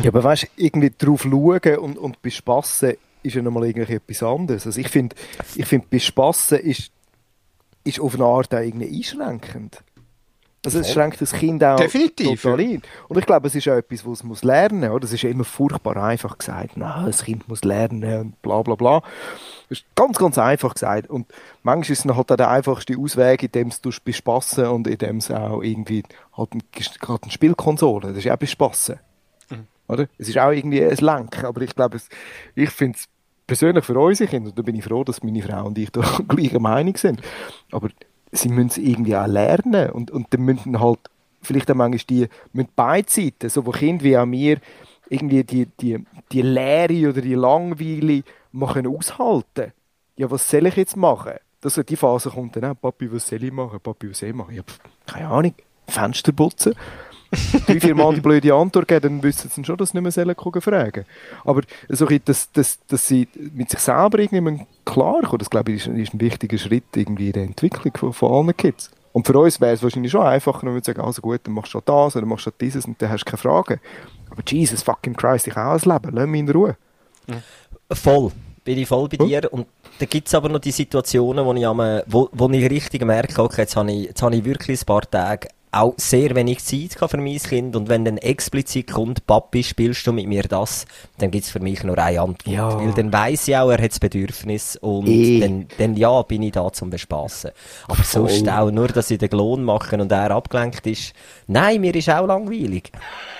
Ja, 0.03 0.09
aber 0.09 0.23
weißt 0.23 0.43
du, 0.43 0.47
irgendwie 0.57 0.91
drauf 0.97 1.23
schauen 1.23 1.77
und, 1.77 1.97
und 1.97 2.21
bespassen 2.21 2.93
ist 3.23 3.35
ja 3.35 3.41
nochmal 3.41 3.65
irgendwie 3.65 3.93
etwas 3.93 4.23
anderes. 4.23 4.65
Also 4.65 4.79
ich 4.79 4.89
finde, 4.89 5.15
ich 5.55 5.65
find, 5.65 5.89
bespassen 5.89 6.59
ist, 6.59 6.91
ist 7.83 7.99
auf 7.99 8.15
eine 8.15 8.25
Art 8.25 8.53
auch 8.53 8.59
irgendwie 8.59 8.97
einschränkend. 8.97 9.83
Also 10.65 10.79
es 10.79 10.91
schränkt 10.91 11.21
das 11.21 11.31
Kind 11.31 11.63
auch 11.63 11.77
Definitiv, 11.77 12.41
total 12.41 12.59
ein. 12.59 12.81
Und 13.07 13.17
ich 13.17 13.25
glaube, 13.25 13.47
es 13.47 13.55
ist 13.55 13.69
auch 13.69 13.75
etwas, 13.75 14.05
was 14.05 14.19
es 14.19 14.23
muss 14.23 14.43
lernen 14.43 14.91
muss. 14.91 15.03
Es 15.05 15.13
ist 15.13 15.21
ja 15.21 15.29
immer 15.29 15.45
furchtbar 15.45 15.95
einfach 15.95 16.37
gesagt, 16.37 16.71
na, 16.75 17.05
das 17.05 17.23
Kind 17.23 17.47
muss 17.47 17.63
lernen 17.63 18.19
und 18.19 18.41
bla 18.41 18.61
bla 18.63 18.75
bla. 18.75 19.01
Das 19.69 19.79
ist 19.79 19.85
ganz, 19.95 20.17
ganz 20.17 20.37
einfach 20.37 20.73
gesagt. 20.73 21.09
Und 21.09 21.27
manchmal 21.63 21.93
ist 21.93 22.05
es 22.05 22.13
halt 22.13 22.31
auch 22.31 22.35
der 22.35 22.49
einfachste 22.49 22.97
Ausweg, 22.97 23.43
indem 23.43 23.69
es 23.69 23.79
du 23.79 23.91
bespassen 24.03 24.65
und 24.65 24.87
indem 24.87 25.17
es 25.17 25.31
auch 25.31 25.61
irgendwie 25.61 26.03
halt 26.35 26.53
ein, 26.53 26.63
gerade 26.99 27.23
eine 27.23 27.31
Spielkonsole, 27.31 28.09
das 28.09 28.17
ist 28.17 28.23
ja 28.25 28.33
auch 28.33 28.39
bespassen. 28.39 28.99
Oder? 29.87 30.07
Es 30.17 30.29
ist 30.29 30.37
auch 30.37 30.51
irgendwie 30.51 30.83
ein 30.83 30.97
Lenken, 30.97 31.45
aber 31.45 31.61
ich 31.61 31.73
glaube, 31.75 31.97
es, 31.97 32.09
ich 32.55 32.69
finde 32.69 32.97
es 32.97 33.05
persönlich 33.45 33.85
für 33.85 33.97
unsere 33.97 34.29
Kinder, 34.29 34.49
und 34.49 34.57
da 34.57 34.61
bin 34.61 34.75
ich 34.75 34.83
froh, 34.83 35.03
dass 35.03 35.23
meine 35.23 35.41
Frau 35.41 35.65
und 35.65 35.77
ich 35.77 35.89
da 35.91 36.01
gleicher 36.27 36.59
Meinung 36.59 36.97
sind, 36.97 37.21
aber 37.71 37.89
sie 38.31 38.49
müssen 38.49 38.67
es 38.67 38.77
irgendwie 38.77 39.15
auch 39.15 39.27
lernen 39.27 39.91
und, 39.91 40.11
und 40.11 40.27
dann 40.31 40.41
müssen 40.41 40.79
halt 40.79 40.99
vielleicht 41.41 41.71
auch 41.71 41.75
manchmal 41.75 42.03
die, 42.09 42.27
müssen 42.53 42.69
beide 42.75 43.09
Seiten, 43.09 43.49
sowohl 43.49 43.73
Kinder 43.73 44.03
wie 44.03 44.17
auch 44.17 44.25
mir, 44.25 44.57
irgendwie 45.09 45.43
die, 45.43 45.67
die, 45.79 46.03
die 46.31 46.41
Leere 46.41 47.09
oder 47.09 47.21
die 47.21 47.35
Langweile 47.35 48.23
machen 48.51 48.87
aushalten. 48.87 49.71
Ja, 50.17 50.29
was 50.29 50.49
soll 50.49 50.65
ich 50.65 50.75
jetzt 50.75 50.97
machen? 50.97 51.33
Das, 51.61 51.75
die 51.87 51.95
Phase 51.95 52.29
kommt 52.29 52.55
dann 52.55 52.65
auch, 52.65 52.79
Papi, 52.79 53.11
was 53.11 53.27
soll 53.27 53.43
ich 53.43 53.51
machen? 53.51 53.79
Papi, 53.79 54.09
was 54.09 54.19
soll 54.19 54.29
ich 54.29 54.35
machen? 54.35 54.55
Ja, 54.55 54.63
keine 55.05 55.27
Ahnung, 55.29 55.53
Fenster 55.87 56.31
putzen. 56.31 56.75
Drei, 57.65 57.79
vier 57.79 57.95
Mal 57.95 58.15
die 58.15 58.21
blöde 58.21 58.53
Antwort 58.53 58.87
geben, 58.87 59.01
dann 59.01 59.23
wissen 59.23 59.49
sie 59.49 59.63
schon, 59.63 59.77
dass 59.77 59.91
sie 59.91 60.01
nicht 60.01 60.17
mehr 60.17 60.61
fragen. 60.61 61.05
Aber 61.43 61.61
so, 61.89 62.05
ein 62.05 62.07
bisschen, 62.07 62.21
dass, 62.25 62.51
dass, 62.51 62.79
dass 62.87 63.07
sie 63.07 63.27
mit 63.53 63.69
sich 63.69 63.79
selber 63.79 64.19
irgendwie 64.19 64.65
klar 64.85 65.21
kommen, 65.21 65.39
das 65.39 65.49
glaube 65.49 65.71
ich 65.71 65.87
ist, 65.87 65.95
ist 65.95 66.13
ein 66.13 66.21
wichtiger 66.21 66.57
Schritt 66.57 66.85
irgendwie 66.95 67.27
in 67.27 67.33
der 67.33 67.43
Entwicklung 67.43 67.95
von, 67.95 68.13
von 68.13 68.31
allen 68.31 68.57
Kids. 68.57 68.91
Und 69.13 69.25
für 69.25 69.37
uns 69.39 69.59
wäre 69.59 69.73
es 69.73 69.81
wahrscheinlich 69.81 70.11
schon 70.11 70.21
einfacher, 70.21 70.67
wenn 70.67 70.75
wir 70.75 70.83
sagen, 70.83 71.01
also 71.01 71.21
gut, 71.21 71.41
dann 71.43 71.53
machst 71.55 71.73
du 71.73 71.81
das 71.83 72.15
oder 72.15 72.25
machst 72.25 72.45
du 72.45 72.51
dieses 72.61 72.85
und 72.85 73.01
dann 73.01 73.09
hast 73.09 73.21
du 73.21 73.31
keine 73.31 73.37
Fragen. 73.39 73.79
Aber 74.29 74.43
Jesus 74.45 74.83
fucking 74.83 75.15
Christ, 75.15 75.47
ich 75.47 75.55
habe 75.55 75.75
auch 75.75 75.83
ein 75.83 75.91
Leben, 75.91 76.15
lass 76.15 76.27
mich 76.27 76.39
in 76.41 76.49
Ruhe. 76.49 76.77
Voll. 77.91 78.31
Bin 78.63 78.77
ich 78.77 78.87
voll 78.87 79.07
bei 79.09 79.17
dir. 79.17 79.51
Und 79.51 79.65
da 79.97 80.05
gibt 80.05 80.27
es 80.27 80.35
aber 80.35 80.49
noch 80.49 80.59
die 80.59 80.71
Situationen, 80.71 81.45
wo 81.45 81.53
ich, 81.53 81.65
am, 81.65 82.01
wo, 82.05 82.29
wo 82.31 82.49
ich 82.49 82.69
richtig 82.69 83.03
merke, 83.05 83.41
okay, 83.41 83.61
jetzt 83.61 83.75
habe 83.75 83.91
ich, 83.91 84.07
jetzt 84.07 84.21
habe 84.21 84.35
ich 84.35 84.45
wirklich 84.45 84.81
ein 84.81 84.85
paar 84.85 85.09
Tage 85.09 85.47
auch 85.71 85.93
sehr 85.97 86.35
wenig 86.35 86.63
Zeit 86.63 86.93
für 87.09 87.17
mein 87.17 87.37
Kind. 87.37 87.75
Und 87.75 87.89
wenn 87.89 88.05
dann 88.05 88.17
explizit 88.17 88.91
kommt, 88.91 89.25
Papi, 89.27 89.63
spielst 89.63 90.05
du 90.07 90.13
mit 90.13 90.27
mir 90.27 90.43
das, 90.43 90.85
dann 91.17 91.31
gibt 91.31 91.45
es 91.45 91.51
für 91.51 91.59
mich 91.59 91.83
nur 91.83 91.97
eine 91.97 92.21
Antwort. 92.21 92.47
Ja. 92.55 92.79
Weil 92.79 92.93
dann 92.93 93.11
weiss 93.11 93.47
ich 93.47 93.55
auch, 93.55 93.69
er 93.69 93.81
hat 93.81 93.91
das 93.91 93.99
Bedürfnis 93.99 94.77
und 94.77 95.07
Eh. 95.07 95.39
dann, 95.39 95.67
dann 95.77 95.95
ja, 95.95 96.21
bin 96.23 96.43
ich 96.43 96.53
da 96.53 96.71
zum 96.71 96.89
Bespassen. 96.89 97.51
Aber 97.87 97.95
Voll. 98.03 98.29
sonst 98.29 98.49
auch 98.49 98.71
nur, 98.71 98.87
dass 98.87 99.11
ich 99.11 99.19
den 99.19 99.29
Klon 99.29 99.63
mache 99.63 99.97
und 99.97 100.11
er 100.11 100.31
abgelenkt 100.31 100.87
ist. 100.87 101.13
Nein, 101.47 101.81
mir 101.81 101.93
ist 101.95 102.09
auch 102.09 102.25
langweilig. 102.25 102.91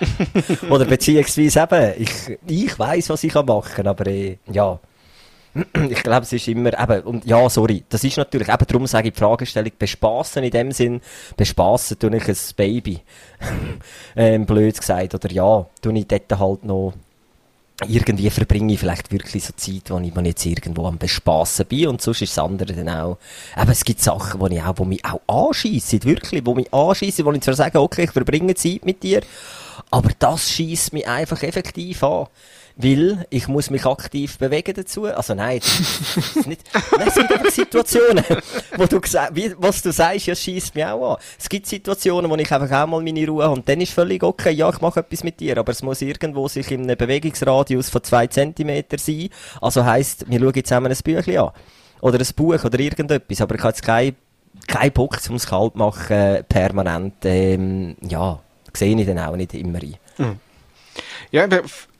Oder 0.69 0.85
beziehungsweise 0.85 1.61
eben, 1.61 1.93
ich, 2.01 2.37
ich 2.47 2.79
weiss, 2.79 3.09
was 3.09 3.23
ich 3.23 3.33
kann 3.33 3.45
machen, 3.45 3.87
aber 3.87 4.07
äh, 4.07 4.37
ja. 4.51 4.79
Ich 5.89 6.03
glaube, 6.03 6.23
es 6.23 6.33
ist 6.33 6.47
immer, 6.47 6.79
eben, 6.79 7.01
und 7.01 7.25
ja, 7.25 7.49
sorry, 7.49 7.83
das 7.89 8.03
ist 8.03 8.17
natürlich, 8.17 8.49
eben 8.49 8.65
darum 8.67 8.87
sage 8.87 9.07
ich 9.07 9.13
die 9.13 9.19
Fragestellung, 9.19 9.71
bespassen 9.77 10.43
in 10.43 10.51
dem 10.51 10.71
Sinn, 10.71 11.01
bespassen 11.35 11.97
tue 11.99 12.15
ich 12.15 12.27
ein 12.27 12.37
Baby. 12.55 12.99
ähm, 14.15 14.45
blöd 14.45 14.77
gesagt, 14.77 15.15
oder 15.15 15.31
ja, 15.31 15.65
tue 15.81 15.97
ich 15.97 16.07
dort 16.07 16.39
halt 16.39 16.63
noch, 16.63 16.93
irgendwie 17.85 18.29
verbringe 18.31 18.73
ich 18.73 18.79
vielleicht 18.79 19.11
wirklich 19.11 19.43
so 19.45 19.53
Zeit, 19.55 19.89
wo 19.89 19.99
ich, 19.99 20.15
ich 20.15 20.25
jetzt 20.25 20.45
irgendwo 20.45 20.85
am 20.87 20.97
Bespassen 20.97 21.65
bin 21.67 21.87
und 21.87 22.01
sonst 22.01 22.23
ist 22.23 22.35
das 22.35 22.43
andere 22.43 22.73
dann 22.73 22.89
auch, 22.89 23.17
aber 23.55 23.71
es 23.71 23.83
gibt 23.83 24.01
Sachen, 24.01 24.39
wo 24.39 24.47
ich 24.47 24.61
auch, 24.61 24.73
wo 24.77 24.85
mich 24.85 25.05
auch 25.05 25.21
anschiessen, 25.27 26.03
wirklich, 26.03 26.43
wo 26.43 26.55
mich 26.55 26.73
anschiessen, 26.73 27.25
wo 27.25 27.31
ich 27.31 27.41
zwar 27.41 27.53
sage, 27.53 27.79
okay, 27.79 28.05
ich 28.05 28.11
verbringe 28.11 28.55
Zeit 28.55 28.83
mit 28.83 29.03
dir, 29.03 29.21
aber 29.91 30.09
das 30.17 30.49
schießt 30.49 30.93
mich 30.93 31.07
einfach 31.07 31.43
effektiv 31.43 32.03
an. 32.03 32.27
Weil 32.79 33.25
ich 33.31 33.47
muss 33.47 33.71
mich 33.71 33.85
aktiv 33.87 34.37
bewegen 34.37 34.75
dazu. 34.75 35.05
Also 35.05 35.33
nein, 35.33 35.59
das 35.59 36.35
ist 36.35 36.47
nicht, 36.47 36.61
nein, 36.73 37.07
es 37.07 37.15
gibt 37.15 37.31
einfach 37.31 37.49
Situationen, 37.49 38.23
wo 38.77 38.85
du 38.85 39.01
wie, 39.31 39.55
was 39.57 39.81
du 39.81 39.91
sagst, 39.91 40.27
ja, 40.27 40.35
schießt 40.35 40.75
mich 40.75 40.85
auch 40.85 41.13
an. 41.13 41.17
Es 41.39 41.49
gibt 41.49 41.65
Situationen, 41.65 42.29
wo 42.29 42.35
ich 42.35 42.51
einfach 42.51 42.83
auch 42.83 42.87
mal 42.87 43.01
meine 43.01 43.27
Ruhe 43.27 43.45
habe 43.45 43.55
und 43.55 43.67
dann 43.67 43.81
ist 43.81 43.93
völlig 43.93 44.21
okay, 44.21 44.51
ja, 44.51 44.69
ich 44.69 44.79
mache 44.79 44.99
etwas 44.99 45.23
mit 45.23 45.39
dir, 45.39 45.57
aber 45.57 45.71
es 45.71 45.81
muss 45.81 46.03
irgendwo 46.03 46.47
sich 46.47 46.69
in 46.69 46.83
einem 46.83 46.97
Bewegungsradius 46.97 47.89
von 47.89 48.03
zwei 48.03 48.27
Zentimeter 48.27 48.99
sein. 48.99 49.29
Also 49.59 49.83
heisst, 49.83 50.29
wir 50.29 50.39
schauen 50.39 50.63
zusammen 50.63 50.91
ein 50.91 50.97
Büchlein 51.03 51.39
an. 51.39 51.51
Oder 52.01 52.19
ein 52.19 52.27
Buch 52.35 52.63
oder 52.63 52.79
irgendetwas, 52.79 53.41
aber 53.41 53.55
ich 53.55 53.61
habe 53.61 53.69
jetzt 53.69 53.81
keinen 53.81 54.15
kein 54.67 54.91
Bock 54.91 55.19
zum 55.21 55.37
kalt 55.37 55.75
machen, 55.75 56.43
permanent, 56.47 57.13
ähm, 57.23 57.95
ja, 58.01 58.39
sehe 58.73 58.99
ich 58.99 59.07
dann 59.07 59.19
auch 59.19 59.35
nicht 59.35 59.53
immer 59.55 59.79
ein. 59.79 60.39
Ja, 61.31 61.47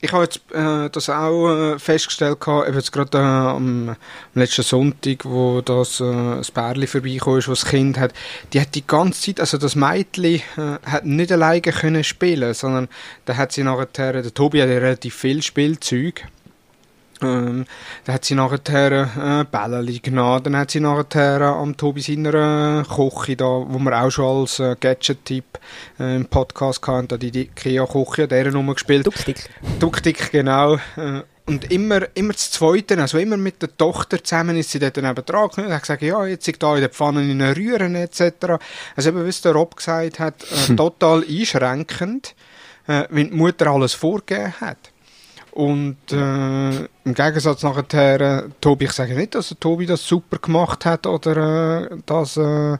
ich 0.00 0.12
habe 0.12 0.24
jetzt 0.24 0.40
äh, 0.52 0.88
das 0.90 1.10
auch 1.10 1.50
äh, 1.50 1.78
festgestellt, 1.78 2.38
jetzt 2.72 2.92
gerade 2.92 3.18
äh, 3.18 3.20
am, 3.20 3.90
am 3.90 3.96
letzten 4.34 4.62
Sonntag, 4.62 5.24
wo 5.24 5.60
das, 5.60 6.00
äh, 6.00 6.36
das 6.36 6.50
Pärli 6.50 6.86
vorbeigekommen 6.86 7.42
das 7.46 7.64
Kind 7.64 7.98
hat, 7.98 8.12
die 8.52 8.60
hat 8.60 8.74
die 8.74 8.86
ganze 8.86 9.20
Zeit, 9.20 9.40
also 9.40 9.58
das 9.58 9.76
Mädchen 9.76 10.42
äh, 10.56 10.78
hat 10.84 11.04
nicht 11.04 11.32
alleine 11.32 11.60
können 11.60 12.04
spielen, 12.04 12.54
sondern 12.54 12.88
da 13.24 13.36
hat 13.36 13.52
sie 13.52 13.64
nachher, 13.64 13.86
der 14.12 14.34
Tobi 14.34 14.62
hat 14.62 14.68
ja 14.68 14.78
relativ 14.78 15.14
viel 15.14 15.42
Spielzeug, 15.42 16.24
ähm, 17.22 17.64
dann 18.04 18.14
hat 18.14 18.24
sie 18.24 18.34
nachher 18.34 18.92
äh, 18.92 19.44
Bälleli 19.44 19.98
genommen, 19.98 20.42
dann 20.44 20.56
hat 20.56 20.70
sie 20.70 20.80
nachher 20.80 21.40
am 21.40 21.76
Tobi 21.76 22.00
seiner 22.00 22.80
äh, 22.80 22.84
Küche 22.84 23.36
da, 23.36 23.44
wo 23.44 23.78
wir 23.78 24.02
auch 24.02 24.10
schon 24.10 24.40
als 24.40 24.58
äh, 24.60 24.76
Gadget-Tipp 24.78 25.58
äh, 25.98 26.16
im 26.16 26.26
Podcast 26.26 26.86
hatten, 26.86 27.08
da 27.08 27.16
die 27.16 27.28
Ikea-Küche, 27.28 28.28
dieser 28.28 28.50
Nummer 28.50 28.74
gespielt. 28.74 29.06
Duckstick. 29.06 29.48
Duckdick, 29.80 30.30
genau. 30.30 30.76
Äh, 30.96 31.22
Und 31.48 31.72
immer, 31.72 32.06
immer 32.14 32.34
das 32.34 32.50
Zweite, 32.50 33.00
also 33.00 33.16
immer 33.16 33.38
mit 33.38 33.62
der 33.62 33.74
Tochter 33.74 34.22
zusammen 34.22 34.58
ist 34.58 34.70
sie 34.70 34.78
dort 34.78 34.98
neben 34.98 35.24
dran 35.24 35.48
und 35.56 35.72
hat 35.72 35.80
gesagt, 35.80 36.02
ja, 36.02 36.26
jetzt 36.26 36.46
ich 36.46 36.58
da 36.58 36.74
in 36.74 36.82
der 36.82 36.90
Pfanne 36.90 37.22
in 37.22 37.40
rühren 37.40 37.94
etc. 37.94 38.58
Also 38.94 39.08
eben, 39.08 39.24
wie 39.24 39.30
es 39.30 39.40
der 39.40 39.52
Rob 39.52 39.74
gesagt 39.74 40.18
hat, 40.18 40.44
äh, 40.44 40.74
total 40.76 41.24
einschränkend, 41.26 42.34
äh, 42.86 43.04
wenn 43.08 43.30
die 43.30 43.34
Mutter 43.34 43.68
alles 43.68 43.94
vorgegeben 43.94 44.52
hat. 44.60 44.76
Und 45.52 45.96
äh, 46.12 46.86
im 47.08 47.14
Gegensatz 47.14 47.62
nachher, 47.62 48.20
äh, 48.20 48.42
Tobi, 48.60 48.84
ich 48.84 48.92
sage 48.92 49.14
nicht, 49.14 49.34
dass 49.34 49.54
Tobi 49.58 49.86
das 49.86 50.06
super 50.06 50.36
gemacht 50.38 50.84
hat 50.84 51.06
oder 51.06 51.90
äh, 51.90 51.96
dass 52.04 52.36
äh, 52.36 52.76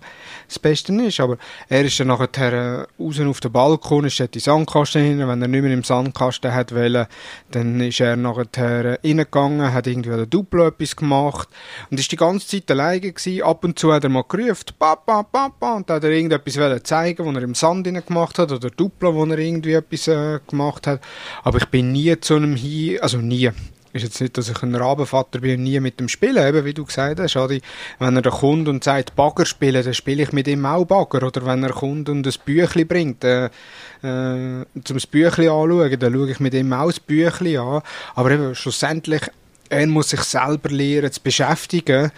das 0.47 0.59
Beste 0.59 0.93
ist, 1.03 1.21
aber 1.21 1.39
er 1.69 1.85
ist 1.85 1.99
dann 1.99 2.09
nachher 2.09 2.53
äh, 2.53 2.87
raus 3.03 3.21
auf 3.21 3.41
den 3.41 3.53
Balkon, 3.53 4.05
ist 4.05 4.21
dort 4.21 4.37
in 4.37 4.41
den 4.41 4.45
Sandkasten 4.45 5.03
hin, 5.03 5.19
wenn 5.27 5.41
er 5.41 5.49
nicht 5.49 5.63
mehr 5.63 5.73
im 5.73 5.83
Sandkasten 5.83 6.53
hat 6.53 6.75
wollen, 6.75 7.07
dann 7.51 7.81
ist 7.81 8.01
er 8.01 8.17
nachher 8.17 8.85
äh, 8.85 8.99
reingegangen, 9.03 9.73
hat 9.73 9.87
irgendwie 9.87 10.13
ein 10.13 10.29
Duplo 10.29 10.67
etwas 10.67 10.95
gemacht 10.95 11.49
und 11.91 11.99
ist 11.99 12.13
die 12.13 12.17
ganze 12.17 12.47
Zeit 12.47 12.71
alleine 12.71 13.01
gewesen. 13.01 13.43
Ab 13.43 13.65
und 13.65 13.79
zu 13.79 13.93
hat 13.95 14.05
er 14.05 14.11
mal 14.11 14.25
gerufen, 14.29 14.67
Papa, 14.79 15.23
Papa, 15.23 15.77
und 15.77 15.89
dann 15.89 15.97
hat 15.97 16.05
er 16.05 16.11
irgendetwas 16.11 16.83
zeigen, 16.83 17.25
was 17.25 17.35
er 17.35 17.43
im 17.43 17.55
Sand 17.55 17.89
gemacht 18.07 18.39
hat 18.39 18.53
oder 18.53 18.69
Duplo, 18.69 19.15
wo 19.15 19.25
er 19.25 19.39
irgendwie 19.39 19.73
etwas 19.73 20.07
äh, 20.09 20.39
gemacht 20.47 20.87
hat. 20.87 21.01
Aber 21.45 21.57
ich 21.57 21.67
bin 21.67 21.93
nie 21.93 22.15
zu 22.21 22.37
einem 22.37 22.57
hier, 22.57 23.03
also 23.03 23.19
nie 23.19 23.51
ist 23.93 24.05
jetzt 24.05 24.21
nicht, 24.21 24.37
dass 24.37 24.49
ich 24.49 24.63
ein 24.63 24.75
Rabenvater 24.75 25.41
bin 25.41 25.63
nie 25.63 25.81
mit 25.81 25.99
dem 26.01 26.09
spielen, 26.09 26.47
eben, 26.47 26.65
wie 26.65 26.75
du 26.75 26.85
gesagt 26.85 27.21
hast, 27.21 27.37
Adi. 27.37 27.61
Wenn 27.99 28.17
er 28.17 28.31
kommt 28.31 28.69
und 28.69 28.85
sagt, 28.85 29.17
Bagger 29.17 29.47
spielen, 29.47 29.85
dann 29.85 29.95
spiele 29.95 30.23
ich 30.23 30.33
mit 30.33 30.49
ihm 30.49 30.67
auch 30.67 30.85
Bagger. 30.85 31.27
Oder 31.27 31.47
wenn 31.47 31.63
er 31.63 31.73
kommt 31.73 32.09
und 32.09 32.27
ein 32.27 32.35
Büchli 32.45 32.85
bringt, 32.85 33.25
äh, 33.25 33.47
äh, 33.47 33.51
zum 34.03 34.97
das 34.97 35.07
Büchli 35.07 35.49
anschauen, 35.49 35.99
dann 35.99 36.13
schaue 36.13 36.31
ich 36.31 36.41
mit 36.41 36.55
ihm 36.55 36.73
auch 36.73 36.87
das 36.87 37.01
Büchli 37.01 37.57
an. 37.57 37.83
Aber 38.15 38.31
eben, 38.31 38.55
schlussendlich, 38.55 39.23
er 39.71 39.87
muss 39.87 40.11
sich 40.11 40.21
selber 40.21 40.71
lernen 40.71 41.13
zu 41.13 41.21
beschäftigen 41.21 42.11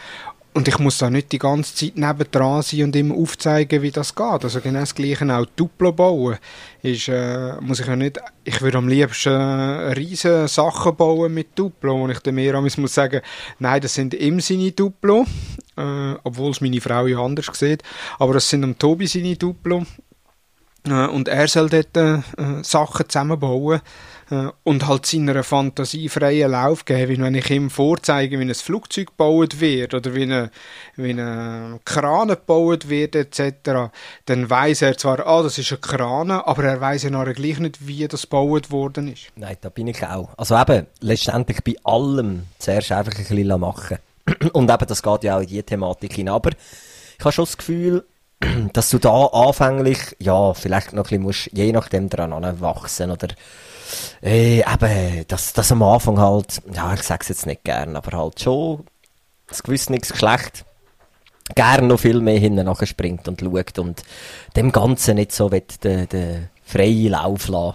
und 0.53 0.67
ich 0.67 0.79
muss 0.79 0.99
da 0.99 1.11
nicht 1.11 1.31
die 1.31 1.39
ganze 1.39 1.75
Zeit 1.75 1.97
nebendran 1.97 2.63
sein 2.63 2.85
und 2.85 2.97
ihm 2.97 3.13
aufzeigen, 3.13 3.83
wie 3.83 3.93
das 3.93 4.15
geht. 4.15 4.45
Also 4.45 4.61
genau 4.61 4.81
das 4.81 4.95
Gleiche 4.95 5.33
auch 5.33 5.47
Duplo 5.55 5.93
bauen. 5.93 6.39
Ist, 6.83 7.09
äh, 7.09 7.55
muss 7.61 7.81
ich 7.81 7.87
ja 7.87 7.95
nicht, 7.95 8.19
ich 8.43 8.61
würde 8.61 8.79
am 8.79 8.89
liebsten 8.89 9.33
äh, 9.33 9.93
riesen 9.93 10.49
Sachen 10.49 10.97
bauen 10.97 11.33
mit 11.33 11.57
Duplo, 11.57 12.01
wo 12.01 12.09
ich 12.09 12.19
dann 12.21 12.35
mehr 12.35 12.61
muss 12.61 12.95
sagen, 12.95 13.21
nein, 13.61 13.81
das 13.81 13.95
sind 13.95 14.15
ihm 14.15 14.41
seine 14.41 14.73
Duplo, 14.73 15.25
äh, 15.77 16.15
obwohl 16.25 16.51
es 16.51 16.61
meine 16.61 16.81
Frau 16.81 17.07
ja 17.07 17.21
anders 17.21 17.47
sieht, 17.53 17.83
aber 18.19 18.35
das 18.35 18.49
sind 18.49 18.65
am 18.65 18.77
Tobi 18.77 19.07
seine 19.07 19.37
Duplo. 19.37 19.85
Äh, 20.87 21.07
und 21.07 21.29
er 21.29 21.49
soll 21.49 21.69
dort 21.69 21.97
äh, 21.97 22.21
Sachen 22.63 23.09
zusammenbauen 23.09 23.81
äh, 24.31 24.49
und 24.65 24.87
halt 24.87 25.07
seiner 25.07 25.43
Fantasie 25.43 26.09
freien 26.09 26.53
Lauf 26.53 26.85
geben, 26.85 27.23
wenn 27.23 27.35
ich 27.35 27.51
ihm 27.51 27.71
vorzeige, 27.71 28.39
wie 28.39 28.45
ein 28.45 28.55
Flugzeug 28.55 29.09
gebaut 29.09 29.61
wird 29.61 29.95
oder 29.95 30.15
wie 30.15 30.23
ein 30.23 30.51
wie 30.97 31.15
Kran 31.85 32.29
gebaut 32.29 32.89
wird 32.89 33.15
etc., 33.17 33.91
dann 34.27 34.49
weiß 34.49 34.83
er 34.83 34.97
zwar, 34.97 35.27
ah, 35.27 35.43
das 35.43 35.59
ist 35.59 35.73
ein 35.73 35.81
Kran, 35.81 36.31
aber 36.31 36.65
er 36.65 36.81
weiß 36.81 37.05
ja 37.05 37.11
nachher 37.11 37.35
gleich 37.35 37.59
nicht, 37.59 37.87
wie 37.87 38.07
das 38.07 38.23
gebaut 38.23 38.71
worden 38.71 39.09
ist. 39.09 39.29
Nein, 39.37 39.57
da 39.61 39.69
bin 39.69 39.89
ich 39.89 40.03
auch. 40.05 40.31
Also 40.37 40.59
eben, 40.59 40.87
letztendlich 41.01 41.63
bei 41.63 41.75
allem 41.85 42.45
zuerst 42.59 42.93
einfach 42.93 43.13
ein 43.13 43.25
bisschen 43.25 43.61
machen. 43.61 43.99
Und 44.53 44.71
eben, 44.71 44.87
das 44.87 45.03
geht 45.03 45.25
ja 45.25 45.37
auch 45.37 45.41
in 45.41 45.47
diese 45.47 45.63
Thematik 45.63 46.15
hin. 46.15 46.29
Aber 46.29 46.51
ich 46.51 47.25
habe 47.25 47.33
schon 47.33 47.45
das 47.45 47.57
Gefühl, 47.57 48.05
dass 48.73 48.91
du 48.91 48.99
da 48.99 49.27
anfänglich, 49.27 50.17
ja, 50.19 50.55
vielleicht 50.55 50.93
noch 50.93 51.05
ein 51.05 51.05
bisschen 51.05 51.23
musst, 51.23 51.51
je 51.53 51.73
nachdem 51.73 52.09
dran 52.09 52.61
wachsen 52.61 53.11
oder 53.11 53.29
äh, 54.23 54.61
eben, 54.61 55.25
dass, 55.29 55.53
dass 55.53 55.73
am 55.73 55.83
Anfang 55.83 56.19
halt, 56.19 56.63
ja, 56.73 56.95
ich 56.95 57.03
sag's 57.03 57.29
jetzt 57.29 57.47
nicht 57.47 57.65
gern, 57.65 57.97
aber 57.97 58.17
halt 58.17 58.41
schon 58.41 58.85
das 59.49 59.63
gewisses 59.63 60.13
Geschlecht 60.13 60.65
gern 61.55 61.89
noch 61.89 61.99
viel 61.99 62.21
mehr 62.21 62.39
hinten 62.39 62.67
nachher 62.67 62.87
springt 62.87 63.27
und 63.29 63.41
schaut 63.41 63.79
und 63.79 64.03
dem 64.57 64.71
Ganzen 64.71 65.17
nicht 65.17 65.33
so 65.33 65.49
den, 65.49 66.09
den 66.09 66.49
freien 66.65 67.11
Lauf 67.11 67.49
lassen. 67.49 67.75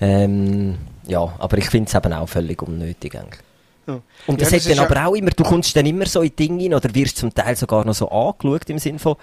Ähm, 0.00 0.78
ja, 1.06 1.32
aber 1.38 1.58
ich 1.58 1.70
finde 1.70 1.88
es 1.88 1.94
eben 1.94 2.12
auch 2.12 2.28
völlig 2.28 2.60
unnötig 2.62 3.16
eigentlich. 3.16 3.40
Ja. 3.86 4.00
Und 4.26 4.40
das, 4.40 4.50
ja, 4.50 4.58
das 4.58 4.66
hat 4.66 4.78
dann 4.78 4.84
aber 4.84 4.96
ja 4.96 5.06
auch 5.06 5.14
immer, 5.14 5.30
du 5.30 5.42
kommst 5.44 5.74
dann 5.76 5.86
immer 5.86 6.06
so 6.06 6.22
in 6.22 6.34
Dinge 6.34 6.62
hin 6.62 6.74
oder 6.74 6.92
wirst 6.94 7.18
zum 7.18 7.34
Teil 7.34 7.56
sogar 7.56 7.84
noch 7.84 7.94
so 7.94 8.08
angeschaut 8.08 8.68
im 8.70 8.78
Sinne 8.78 8.98
von, 8.98 9.16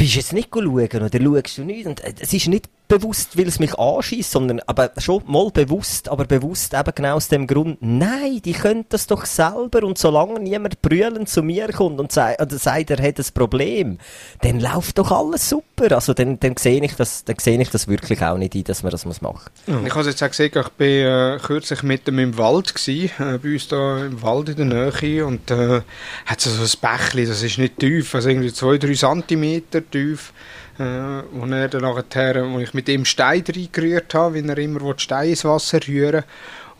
bist 0.00 0.14
jetzt 0.14 0.32
nicht 0.32 0.48
schauen 0.52 0.66
oder 0.66 1.10
schaust 1.10 1.58
du 1.58 1.64
nicht? 1.64 1.86
Und 1.86 2.00
äh, 2.00 2.14
es 2.18 2.32
ist 2.32 2.48
nicht 2.48 2.68
bewusst, 2.90 3.38
weil 3.38 3.46
es 3.46 3.58
mich 3.60 3.78
anschießt, 3.78 4.32
sondern 4.32 4.60
aber 4.66 4.90
schon 4.98 5.22
mal 5.26 5.50
bewusst, 5.50 6.08
aber 6.08 6.24
bewusst 6.24 6.74
eben 6.74 6.92
genau 6.94 7.14
aus 7.14 7.28
dem 7.28 7.46
Grund, 7.46 7.78
nein, 7.80 8.42
die 8.44 8.52
können 8.52 8.84
das 8.88 9.06
doch 9.06 9.24
selber 9.24 9.84
und 9.84 9.96
solange 9.96 10.40
niemand 10.40 10.82
brüllend 10.82 11.28
zu 11.28 11.42
mir 11.42 11.68
kommt 11.68 12.00
und 12.00 12.10
sagt, 12.10 12.42
oder 12.42 12.56
er 12.66 13.08
hat 13.08 13.18
ein 13.18 13.26
Problem, 13.32 13.98
dann 14.42 14.58
läuft 14.58 14.98
doch 14.98 15.12
alles 15.12 15.48
super. 15.48 15.92
Also 15.92 16.12
dann, 16.14 16.40
dann 16.40 16.56
sehe 16.56 16.82
ich 16.84 16.94
das, 16.96 17.24
dann 17.24 17.36
sehe 17.38 17.60
ich 17.60 17.70
das 17.70 17.86
wirklich 17.86 18.22
auch 18.22 18.36
nicht 18.36 18.54
ein, 18.54 18.64
dass 18.64 18.82
man 18.82 18.90
das 18.90 19.06
machen. 19.20 19.50
Ich 19.86 19.94
habe 19.94 20.08
jetzt 20.08 20.22
auch 20.22 20.28
gesehen, 20.28 20.50
ich 20.54 20.68
bin 20.70 21.06
äh, 21.06 21.38
kürzlich 21.40 21.82
mit 21.84 22.08
dem 22.08 22.18
im 22.18 22.36
Wald 22.36 22.74
gewesen, 22.74 23.10
äh, 23.18 23.38
bei 23.38 23.52
uns 23.52 23.68
da 23.68 24.04
im 24.04 24.20
Wald 24.20 24.48
in 24.48 24.68
der 24.68 24.92
Nähe 25.00 25.24
und 25.24 25.48
äh, 25.50 25.82
hat 26.26 26.40
so 26.40 26.50
ein 26.50 26.68
Bächli, 26.80 27.24
das 27.24 27.42
ist 27.42 27.56
nicht 27.58 27.78
tief, 27.78 28.14
also 28.16 28.28
irgendwie 28.28 28.52
zwei, 28.52 28.78
drei 28.78 28.94
Zentimeter 28.94 29.88
tief 29.88 30.32
äh, 30.80 31.22
wo, 31.32 31.44
er 31.46 31.68
dann 31.68 31.82
nachher, 31.82 32.50
wo 32.50 32.58
ich 32.58 32.72
mit 32.74 32.88
ihm 32.88 33.04
Stein 33.04 33.44
reingerührt 33.46 34.14
habe, 34.14 34.34
wie 34.34 34.48
er 34.48 34.58
immer 34.58 34.80
Stein 34.98 35.30
ins 35.30 35.44
Wasser 35.44 35.80
rühren 35.86 36.24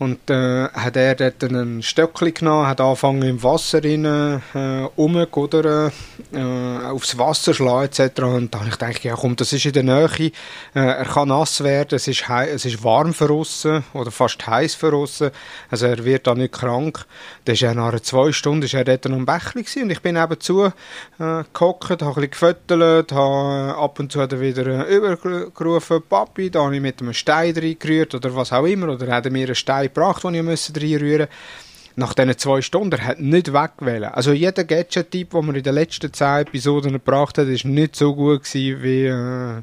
und 0.01 0.31
äh, 0.31 0.67
hat 0.73 0.95
er 0.95 1.13
dort 1.13 1.43
ein 1.43 1.83
Stöckchen 1.83 2.33
genommen, 2.33 2.65
hat 2.65 2.81
angefangen 2.81 3.21
im 3.21 3.43
Wasser 3.43 3.83
rein, 3.83 4.03
äh, 4.03 4.87
rumgudern, 4.97 5.91
äh, 6.33 6.85
aufs 6.87 7.19
Wasser 7.19 7.53
schlagen 7.53 7.85
etc. 7.85 8.23
Und 8.23 8.51
dann 8.51 8.61
habe 8.61 8.69
ich 8.69 8.79
gedacht, 8.79 9.03
ja 9.03 9.13
komm, 9.13 9.35
das 9.35 9.53
ist 9.53 9.63
in 9.67 9.73
der 9.73 9.83
Nähe, 9.83 10.09
äh, 10.19 10.31
er 10.73 11.05
kann 11.05 11.27
nass 11.27 11.63
werden, 11.63 11.97
es 11.97 12.07
ist, 12.07 12.23
es 12.27 12.65
ist 12.65 12.83
warm 12.83 13.13
verrissen 13.13 13.83
oder 13.93 14.09
fast 14.09 14.47
heiß 14.47 14.73
verrissen, 14.73 15.29
also 15.69 15.85
er 15.85 16.03
wird 16.03 16.25
da 16.25 16.33
nicht 16.33 16.53
krank. 16.53 17.05
Dann 17.45 17.53
ist 17.53 17.61
er 17.61 17.75
nach 17.75 17.99
zwei 17.99 18.31
Stunden 18.31 18.63
ist 18.63 18.73
er 18.73 18.83
dort 18.83 19.05
im 19.05 19.27
Bächli 19.27 19.83
und 19.83 19.91
ich 19.91 20.01
bin 20.01 20.15
eben 20.15 20.39
zu 20.39 20.63
äh, 20.63 20.71
habe 21.19 21.45
ein 21.53 21.97
bisschen 21.97 22.31
gefüttert, 22.31 23.11
habe 23.11 23.77
ab 23.77 23.99
und 23.99 24.11
zu 24.11 24.19
er 24.19 24.41
wieder 24.41 24.65
äh, 24.65 24.95
übergerufen, 24.95 26.01
Papi, 26.09 26.49
da 26.49 26.63
habe 26.63 26.75
ich 26.75 26.81
mit 26.81 26.99
einem 27.01 27.13
Stein 27.13 27.53
reingerührt 27.55 28.15
oder 28.15 28.35
was 28.35 28.51
auch 28.51 28.65
immer, 28.65 28.89
oder 28.89 29.13
hat 29.13 29.25
er 29.25 29.31
mir 29.31 29.45
einen 29.45 29.53
Stein 29.53 29.90
gebracht, 29.93 30.23
die 30.23 30.37
ich 30.37 30.75
reinrühren 30.75 31.27
musste. 31.27 31.29
Nach 31.95 32.13
diesen 32.13 32.37
zwei 32.37 32.61
Stunden 32.61 32.93
er 32.93 33.05
hat 33.05 33.19
nicht 33.19 33.53
wegwählen. 33.53 34.11
Also 34.11 34.31
jeder 34.31 34.63
Gadget-Typ, 34.63 35.31
den 35.31 35.45
man 35.45 35.55
in 35.55 35.63
den 35.63 35.75
letzten 35.75 36.13
zehn 36.13 36.41
Episoden 36.41 36.93
gebracht 36.93 37.37
hat, 37.37 37.47
ist 37.47 37.65
nicht 37.65 37.95
so 37.95 38.15
gut 38.15 38.43
gewesen 38.43 38.81
wie, 38.83 39.05
äh, 39.05 39.61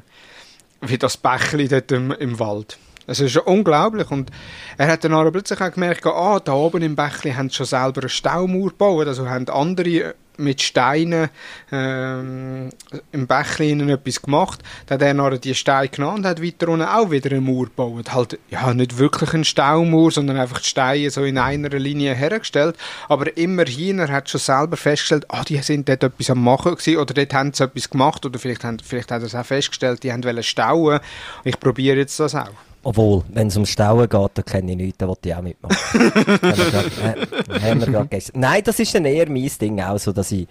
wie 0.81 0.97
das 0.97 1.17
Bächli 1.17 1.67
dort 1.67 1.91
im, 1.91 2.11
im 2.11 2.39
Wald. 2.39 2.77
Es 3.07 3.19
ist 3.19 3.37
unglaublich. 3.37 4.11
Und 4.11 4.29
er 4.77 4.87
hat 4.87 5.03
dann 5.03 5.13
aber 5.13 5.31
plötzlich 5.31 5.59
auch 5.59 5.71
gemerkt, 5.71 6.05
ah, 6.05 6.39
da 6.39 6.53
oben 6.53 6.83
im 6.83 6.95
Bächli 6.95 7.31
haben 7.31 7.49
sie 7.49 7.55
schon 7.55 7.65
selber 7.65 8.01
eine 8.01 8.09
Staumauer 8.09 8.69
gebaut. 8.69 9.07
Also 9.07 9.27
haben 9.27 9.49
andere 9.49 10.13
mit 10.39 10.61
Steinen 10.61 11.29
ähm, 11.71 12.69
im 13.11 13.27
Bächlein 13.27 13.87
etwas 13.89 14.21
gemacht. 14.21 14.61
Dann 14.87 14.95
hat 14.95 15.07
er 15.07 15.13
nachher 15.13 15.37
die 15.37 15.55
Steine 15.55 15.89
genommen 15.89 16.17
und 16.17 16.25
hat 16.25 16.41
weiter 16.41 16.69
unten 16.69 16.85
auch 16.85 17.11
wieder 17.11 17.31
eine 17.31 17.41
Mauer 17.41 17.65
gebaut. 17.65 18.13
Halt, 18.13 18.39
ja, 18.49 18.73
nicht 18.73 18.97
wirklich 18.97 19.33
eine 19.33 19.45
Staumauer, 19.45 20.11
sondern 20.11 20.37
einfach 20.37 20.59
die 20.59 20.69
Steine 20.69 21.09
so 21.09 21.23
in 21.23 21.37
einer 21.37 21.69
Linie 21.69 22.13
hergestellt. 22.13 22.75
Aber 23.07 23.35
immerhin, 23.37 23.99
er 23.99 24.09
hat 24.09 24.29
schon 24.29 24.41
selber 24.41 24.77
festgestellt, 24.77 25.25
ah, 25.29 25.43
die 25.43 25.57
sind 25.57 25.87
dort 25.89 26.03
etwas 26.03 26.29
am 26.29 26.43
machen 26.43 26.75
gewesen, 26.75 26.97
oder 26.97 27.13
dort 27.13 27.33
haben 27.33 27.53
sie 27.53 27.63
etwas 27.63 27.89
gemacht, 27.89 28.25
oder 28.25 28.39
vielleicht, 28.39 28.63
haben, 28.63 28.79
vielleicht 28.79 29.11
hat 29.11 29.21
er 29.21 29.27
es 29.27 29.35
auch 29.35 29.45
festgestellt, 29.45 30.03
die 30.03 30.11
haben 30.11 30.43
stauen. 30.43 30.99
Ich 31.43 31.59
probiere 31.59 31.97
jetzt 31.97 32.19
das 32.19 32.35
auch. 32.35 32.68
Obwohl, 32.83 33.23
wenn 33.33 33.47
es 33.47 33.55
ums 33.55 33.69
Stauen 33.69 34.07
geht, 34.07 34.31
dann 34.33 34.45
kenne 34.45 34.71
ich 34.71 34.77
nichts, 34.77 34.97
da 34.97 35.07
wollte 35.07 35.29
ich 35.29 35.35
auch 35.35 35.41
mitmachen. 35.41 35.75
haben 37.61 37.81
wir 37.81 37.87
grad, 37.87 38.13
äh, 38.13 38.21
Nein, 38.33 38.63
das 38.63 38.79
ist 38.79 38.95
dann 38.95 39.05
eher 39.05 39.29
mein 39.29 39.51
Ding 39.59 39.81
auch 39.81 39.99
so, 39.99 40.13
dass 40.13 40.31
ich 40.31 40.47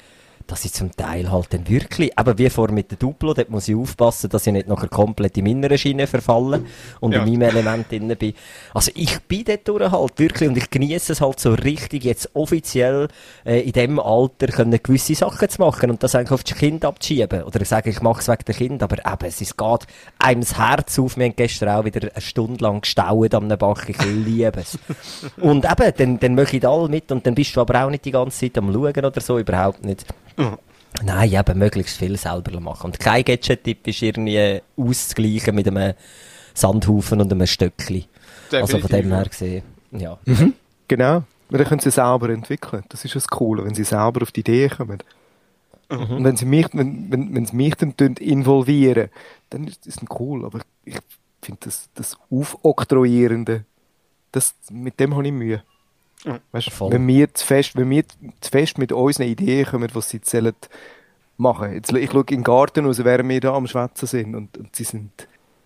dass 0.49 0.65
ich 0.65 0.73
zum 0.73 0.97
Teil 0.97 1.31
halt 1.31 1.53
dann 1.53 1.69
wirklich, 1.69 2.19
aber 2.19 2.39
wie 2.39 2.49
vor 2.49 2.71
mit 2.71 2.91
der 2.91 2.99
Duplo, 2.99 3.35
dort 3.35 3.51
muss 3.51 3.69
ich 3.69 3.77
aufpassen, 3.77 4.31
dass 4.31 4.47
ich 4.47 4.53
nicht 4.53 4.67
nachher 4.67 4.89
komplett 4.89 5.37
in 5.37 5.45
meiner 5.45 5.77
Schiene 5.77 6.07
verfalle 6.07 6.63
und 7.01 7.13
ja. 7.13 7.23
in 7.23 7.31
meinem 7.39 7.43
Element 7.51 7.91
drin 7.93 8.17
bin. 8.19 8.33
Also 8.73 8.91
ich 8.95 9.21
bin 9.21 9.45
dort 9.45 9.69
durch 9.69 9.93
halt 9.93 10.19
wirklich 10.19 10.49
und 10.49 10.57
ich 10.57 10.71
genieße 10.71 11.13
es 11.13 11.21
halt 11.21 11.39
so 11.39 11.53
richtig, 11.53 12.05
jetzt 12.05 12.31
offiziell 12.35 13.09
äh, 13.45 13.61
in 13.61 13.73
dem 13.73 14.01
Alter 14.01 14.47
können 14.47 14.81
gewisse 14.83 15.15
Sachen 15.15 15.49
zu 15.51 15.61
machen 15.61 15.91
und 15.91 16.03
das 16.03 16.15
eigentlich 16.15 16.33
auf 16.33 16.45
das 16.45 16.57
Kind 16.57 16.83
abzuschieben. 16.83 17.43
Oder 17.43 17.61
ich 17.61 17.69
sage, 17.69 17.91
ich 17.91 18.01
mache 18.01 18.21
es 18.21 18.29
wegen 18.29 18.45
der 18.47 18.55
Kind, 18.55 18.83
aber 18.83 18.97
eben, 18.99 19.29
es 19.29 19.43
ist, 19.43 19.59
geht 19.59 19.87
einem 20.19 20.41
das 20.41 20.57
Herz 20.57 20.99
auf. 20.99 21.19
Wir 21.19 21.27
haben 21.27 21.37
gestern 21.37 21.69
auch 21.69 21.85
wieder 21.85 22.09
eine 22.11 22.21
Stunde 22.23 22.65
lang 22.65 22.81
gestaut 22.81 23.35
am 23.35 23.49
Bach. 23.49 23.87
Ich 23.87 24.03
liebe 24.03 24.61
es. 24.61 24.79
und 25.37 25.67
eben, 25.67 25.93
dann, 25.97 26.19
dann 26.19 26.35
möchte 26.35 26.57
ich 26.57 26.67
alle 26.67 26.89
mit 26.89 27.13
und 27.13 27.27
dann 27.27 27.35
bist 27.35 27.55
du 27.55 27.61
aber 27.61 27.85
auch 27.85 27.91
nicht 27.91 28.07
die 28.07 28.13
ganze 28.13 28.41
Zeit 28.41 28.57
am 28.57 28.73
Schauen 28.73 29.05
oder 29.05 29.21
so, 29.21 29.39
überhaupt 29.39 29.85
nicht. 29.85 30.07
Mhm. 30.39 30.59
Nein, 31.03 31.33
eben 31.33 31.59
möglichst 31.59 31.99
viel 31.99 32.17
selber 32.17 32.59
machen. 32.61 32.87
Und 32.87 32.99
kein 32.99 33.25
Gadget-Tipp 33.25 33.87
ist 33.87 34.03
irgendwie 34.03 34.61
auszugleichen 34.77 35.55
mit 35.55 35.69
einem 35.69 35.95
Sandhaufen 36.55 37.21
und 37.21 37.31
einem 37.31 37.47
Stöckli. 37.47 38.07
Also 38.51 38.79
von 38.79 38.91
dem 38.91 39.13
her 39.13 39.25
gesehen, 39.25 39.63
ja. 39.93 40.19
Mhm. 40.25 40.55
Genau. 40.89 41.25
Dann 41.51 41.65
können 41.65 41.81
sie 41.81 41.91
selber 41.91 42.31
entwickeln. 42.31 42.85
Das 42.89 43.05
ist 43.05 43.15
das 43.15 43.29
Coole, 43.29 43.65
wenn 43.65 43.75
sie 43.75 43.85
selber 43.85 44.23
auf 44.23 44.33
die 44.33 44.41
Idee 44.41 44.69
kommen. 44.69 45.03
Mhm. 45.91 46.17
Und 46.17 46.25
wenn 46.25 46.37
sie 46.37 46.45
mich, 46.45 46.67
wenn, 46.73 47.11
wenn, 47.11 47.35
wenn 47.35 47.47
sie 47.47 47.57
mich 47.57 47.75
dann 47.75 47.93
involvieren, 48.15 49.11
dann 49.51 49.67
ist 49.67 49.87
das 49.87 49.97
cool. 50.19 50.45
Aber 50.45 50.61
ich 50.85 50.99
finde 51.43 51.61
das, 51.65 51.89
das 51.95 52.17
Aufoktroyierende, 52.31 53.65
das, 54.33 54.55
mit 54.71 55.01
dem 55.01 55.15
habe 55.15 55.27
ich 55.27 55.33
Mühe. 55.33 55.63
Weißt, 56.53 56.71
Voll. 56.71 56.93
wenn 56.93 57.07
wir 57.07 57.33
zu 57.33 57.47
fest, 57.47 57.77
wenn 57.77 57.91
wir 57.91 58.05
zu 58.41 58.51
fest 58.51 58.79
mit 58.79 58.93
unseren 58.93 59.29
Ideen 59.29 59.67
kommen, 59.67 59.89
was 59.95 60.11
sie 60.11 60.21
zählen, 60.21 60.55
machen. 61.37 61.73
Jetzt, 61.73 61.93
ich 61.93 62.11
schaue 62.11 62.21
in 62.23 62.39
den 62.39 62.43
Garten 62.45 62.85
raus, 62.85 63.03
während 63.05 63.29
wir 63.29 63.41
da 63.41 63.55
am 63.55 63.67
Schwätzen 63.67 64.07
sind 64.07 64.35
und, 64.35 64.59
und 64.59 64.75
sie 64.75 64.85
sind, 64.85 65.11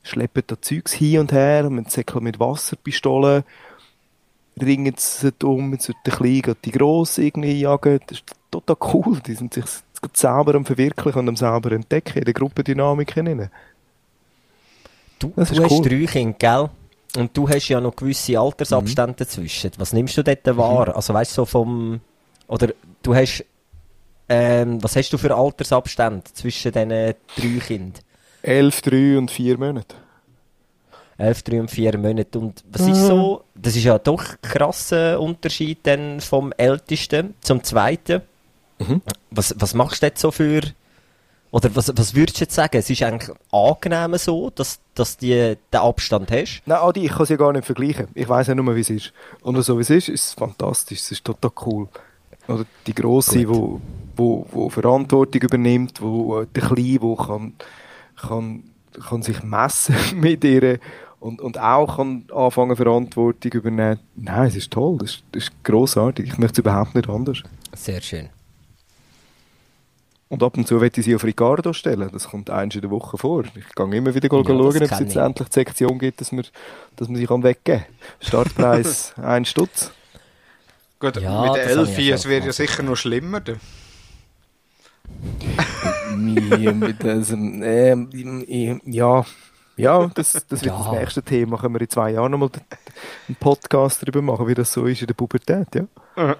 schleppen 0.02 0.42
da 0.46 0.60
Zeugs 0.60 0.92
hin 0.92 1.20
und 1.20 1.32
her, 1.32 1.64
und 1.66 1.90
säckeln 1.90 2.24
mit 2.24 2.38
Wasserpistolen, 2.38 3.44
ringen 4.60 4.94
sie 4.98 5.32
um, 5.42 5.72
jetzt 5.72 5.88
wird 5.88 5.96
der 6.04 6.12
Kleine 6.14 6.42
geht 6.42 6.64
die 6.66 6.72
Grosse 6.72 7.22
irgendwie 7.24 7.58
jagen. 7.58 8.00
Das 8.06 8.18
ist 8.18 8.24
total 8.50 8.76
cool. 8.92 9.20
Die 9.26 9.34
sind 9.34 9.54
sich 9.54 9.64
selber 10.12 10.54
am 10.54 10.66
verwirklichen 10.66 11.20
und 11.20 11.28
am 11.30 11.36
selber 11.36 11.72
entdecken 11.72 12.18
in 12.18 12.24
der 12.24 12.34
Gruppendynamik 12.34 13.14
hinein. 13.14 13.50
Du, 15.18 15.32
Das 15.36 15.48
du 15.48 15.54
ist 15.54 15.62
hast 15.64 15.72
cool. 15.72 15.88
drei 15.88 16.06
Kinder, 16.06 16.36
gell? 16.38 16.70
Und 17.16 17.36
du 17.36 17.48
hast 17.48 17.68
ja 17.68 17.80
noch 17.80 17.94
gewisse 17.94 18.38
Altersabstände 18.38 19.14
dazwischen. 19.18 19.70
Was 19.76 19.92
nimmst 19.92 20.16
du 20.16 20.24
dort 20.24 20.56
wahr? 20.56 20.96
Also 20.96 21.12
weißt 21.12 21.32
du, 21.32 21.34
so 21.42 21.44
vom... 21.44 22.00
Oder 22.48 22.68
du 23.02 23.14
hast... 23.14 23.44
Ähm, 24.28 24.82
was 24.82 24.96
hast 24.96 25.12
du 25.12 25.18
für 25.18 25.34
Altersabstände 25.34 26.24
zwischen 26.32 26.72
diesen 26.72 26.88
drei 26.88 27.58
Kindern? 27.66 28.02
Elf, 28.40 28.80
drei 28.80 29.18
und 29.18 29.30
vier 29.30 29.58
Monate. 29.58 29.94
Elf, 31.18 31.42
drei 31.42 31.60
und 31.60 31.70
vier 31.70 31.98
Monate. 31.98 32.38
Und 32.38 32.64
was 32.70 32.82
ist 32.82 33.06
so... 33.06 33.44
Das 33.54 33.76
ist 33.76 33.84
ja 33.84 33.98
doch 33.98 34.24
ein 34.30 34.36
krasser 34.40 35.20
Unterschied 35.20 35.80
dann 35.82 36.20
vom 36.20 36.52
Ältesten 36.56 37.34
zum 37.42 37.62
Zweiten. 37.62 38.22
Mhm. 38.78 39.02
Was, 39.30 39.54
was 39.58 39.74
machst 39.74 40.02
du 40.02 40.06
jetzt 40.06 40.20
so 40.20 40.30
für... 40.30 40.62
Oder 41.52 41.76
was, 41.76 41.92
was 41.94 42.14
würdest 42.14 42.38
du 42.38 42.44
jetzt 42.44 42.54
sagen? 42.54 42.78
Es 42.78 42.88
ist 42.88 43.02
eigentlich 43.02 43.30
angenehm 43.52 44.16
so, 44.16 44.48
dass, 44.48 44.80
dass 44.94 45.18
du 45.18 45.26
den 45.26 45.80
Abstand 45.80 46.32
hast. 46.32 46.62
Nein, 46.64 46.78
Adi, 46.78 47.04
ich 47.04 47.12
kann 47.12 47.24
es 47.24 47.28
ja 47.28 47.36
gar 47.36 47.52
nicht 47.52 47.66
vergleichen. 47.66 48.08
Ich 48.14 48.26
weiß 48.26 48.46
ja 48.46 48.54
nur, 48.54 48.74
wie 48.74 48.80
es 48.80 48.88
ist. 48.88 49.12
Und 49.42 49.62
so 49.62 49.76
wie 49.76 49.82
es 49.82 49.90
ist, 49.90 50.08
ist 50.08 50.24
es 50.28 50.32
fantastisch. 50.32 51.00
Es 51.00 51.12
ist 51.12 51.24
total 51.24 51.50
cool. 51.66 51.88
Oder 52.48 52.64
die 52.86 52.94
Grosse, 52.94 53.46
wo, 53.46 53.82
wo, 54.16 54.46
wo 54.50 54.70
Verantwortung 54.70 55.42
übernimmt, 55.42 56.00
wo 56.00 56.42
der 56.44 56.62
Kleine, 56.62 57.02
wo 57.02 57.16
kann, 57.16 57.52
kann, 58.16 58.64
kann 59.06 59.22
sich 59.22 59.42
messen 59.42 59.94
mit 60.16 60.42
ihr 60.44 60.78
und, 61.20 61.42
und 61.42 61.58
auch 61.58 61.96
kann 61.98 62.24
anfangen 62.34 62.76
Verantwortung 62.76 63.52
übernehmen. 63.52 64.00
Nein, 64.16 64.48
es 64.48 64.56
ist 64.56 64.70
toll. 64.70 64.96
Das 64.98 65.10
ist, 65.10 65.24
das 65.32 65.42
ist 65.44 65.64
grossartig. 65.64 66.28
Ich 66.28 66.38
möchte 66.38 66.54
es 66.54 66.58
überhaupt 66.60 66.94
nicht 66.94 67.10
anders. 67.10 67.42
Sehr 67.74 68.00
schön. 68.00 68.30
Und 70.32 70.42
ab 70.42 70.56
und 70.56 70.66
zu 70.66 70.76
möchte 70.76 70.98
ich 71.00 71.04
sie 71.04 71.14
auf 71.14 71.24
Ricardo 71.24 71.74
stellen. 71.74 72.08
Das 72.10 72.28
kommt 72.30 72.48
eins 72.48 72.74
in 72.74 72.80
der 72.80 72.90
Woche 72.90 73.18
vor. 73.18 73.44
Ich 73.44 73.74
gehe 73.74 73.94
immer 73.94 74.14
wieder 74.14 74.34
ja, 74.34 74.42
schauen, 74.42 74.60
ob 74.62 74.74
es 74.74 74.80
jetzt 74.80 75.10
ich. 75.10 75.16
endlich 75.16 75.48
die 75.48 75.52
Sektion 75.52 75.98
gibt, 75.98 76.22
dass 76.22 76.32
man, 76.32 76.46
dass 76.96 77.08
man 77.08 77.18
sie 77.18 77.26
kann 77.26 77.42
weggeben 77.42 77.82
kann. 77.82 77.94
Startpreis 78.18 79.12
1 79.22 79.46
Stutz. 79.46 79.92
Gut, 80.98 81.20
Ja, 81.20 81.42
mit 81.42 81.56
der 81.56 81.66
Elfi, 81.66 82.08
ja 82.08 82.14
es 82.14 82.24
wird 82.24 82.46
ja 82.46 82.52
sicher 82.54 82.82
noch 82.82 82.96
schlimmer. 82.96 83.40
dann. 83.40 83.60
Mir 86.16 86.72
mit 86.72 87.02
diesem, 87.02 87.62
ähm, 87.62 88.80
ja, 88.86 89.26
ja, 89.76 90.06
das, 90.14 90.32
das 90.32 90.50
wird 90.50 90.64
Ja. 90.64 90.78
das 90.78 90.92
nächste 90.92 91.22
Thema. 91.22 91.58
Können 91.58 91.74
wir 91.74 91.80
in 91.80 91.88
zwei 91.90 92.10
Jahren 92.10 92.30
nochmal 92.32 92.50
einen 93.28 93.36
Podcast 93.36 94.02
darüber 94.02 94.22
machen, 94.22 94.46
wie 94.46 94.54
das 94.54 94.72
so 94.72 94.84
ist 94.86 95.00
in 95.00 95.06
der 95.06 95.14
Pubertät, 95.14 95.68
ja? 95.74 95.84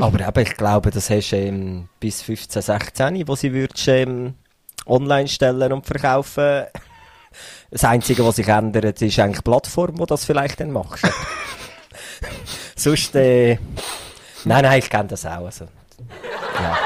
Aber 0.00 0.20
eben, 0.26 0.40
ich 0.40 0.56
glaube, 0.56 0.90
das 0.90 1.08
hast 1.10 1.30
du 1.30 1.36
ähm, 1.36 1.88
bis 2.00 2.22
15, 2.22 2.62
16, 2.62 3.28
wo 3.28 3.36
sie 3.36 3.52
würdest, 3.52 3.86
ähm, 3.88 4.34
online 4.86 5.28
stellen 5.28 5.72
und 5.72 5.86
verkaufen. 5.86 6.64
Das 7.70 7.84
Einzige, 7.84 8.24
was 8.24 8.36
sich 8.36 8.48
ändert, 8.48 9.00
ist 9.02 9.18
eigentlich 9.18 9.38
die 9.38 9.42
Plattform, 9.50 9.98
wo 9.98 10.06
das 10.06 10.24
vielleicht 10.24 10.60
dann 10.60 10.70
machst. 10.72 11.04
Sonst, 12.76 13.14
äh, 13.16 13.54
nein, 14.44 14.62
nein, 14.62 14.78
ich 14.80 14.90
kenne 14.90 15.08
das 15.08 15.24
auch. 15.26 15.44
Also, 15.46 15.66
ja. 16.60 16.78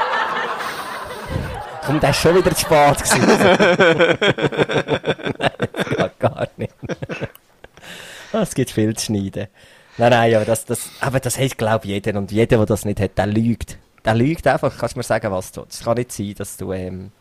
Komm, 1.85 1.99
der 1.99 2.11
ist 2.11 2.17
schon 2.19 2.35
wieder 2.35 2.53
zu 2.55 2.61
spät 2.61 3.03
gewesen. 3.03 4.17
gar 6.19 6.47
nicht. 6.57 6.73
Ah, 8.31 8.41
Es 8.43 8.53
gibt 8.53 8.69
viel 8.69 8.95
zu 8.95 9.05
schneiden. 9.07 9.47
Nein, 9.97 10.11
nein, 10.11 10.31
ja, 10.31 10.45
das, 10.45 10.63
das, 10.65 10.91
aber 11.01 11.19
das 11.19 11.39
hat, 11.39 11.57
glaube 11.57 11.85
ich, 11.85 11.91
jeder. 11.91 12.17
Und 12.19 12.31
jeder, 12.31 12.57
der 12.57 12.65
das 12.67 12.85
nicht 12.85 12.99
hat, 12.99 13.17
der 13.17 13.25
lügt. 13.25 13.79
Der 14.05 14.13
lügt 14.13 14.45
einfach. 14.45 14.77
Kannst 14.77 14.95
du 14.95 14.99
mir 14.99 15.03
sagen, 15.03 15.31
was 15.31 15.51
du 15.51 15.65
Es 15.67 15.83
kann 15.83 15.97
nicht 15.97 16.11
sein, 16.11 16.35
dass 16.37 16.55
du, 16.57 16.71
ähm, 16.71 17.11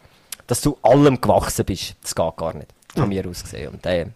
dass 0.47 0.61
du 0.61 0.77
allem 0.83 1.19
gewachsen 1.21 1.65
bist. 1.65 1.97
Das 2.03 2.15
geht 2.15 2.37
gar 2.37 2.53
nicht. 2.55 2.69
Von 2.95 3.09
mir 3.09 3.27
aus 3.27 3.43
gesehen. 3.43 3.69
Und, 3.71 3.87
äh, 3.87 4.07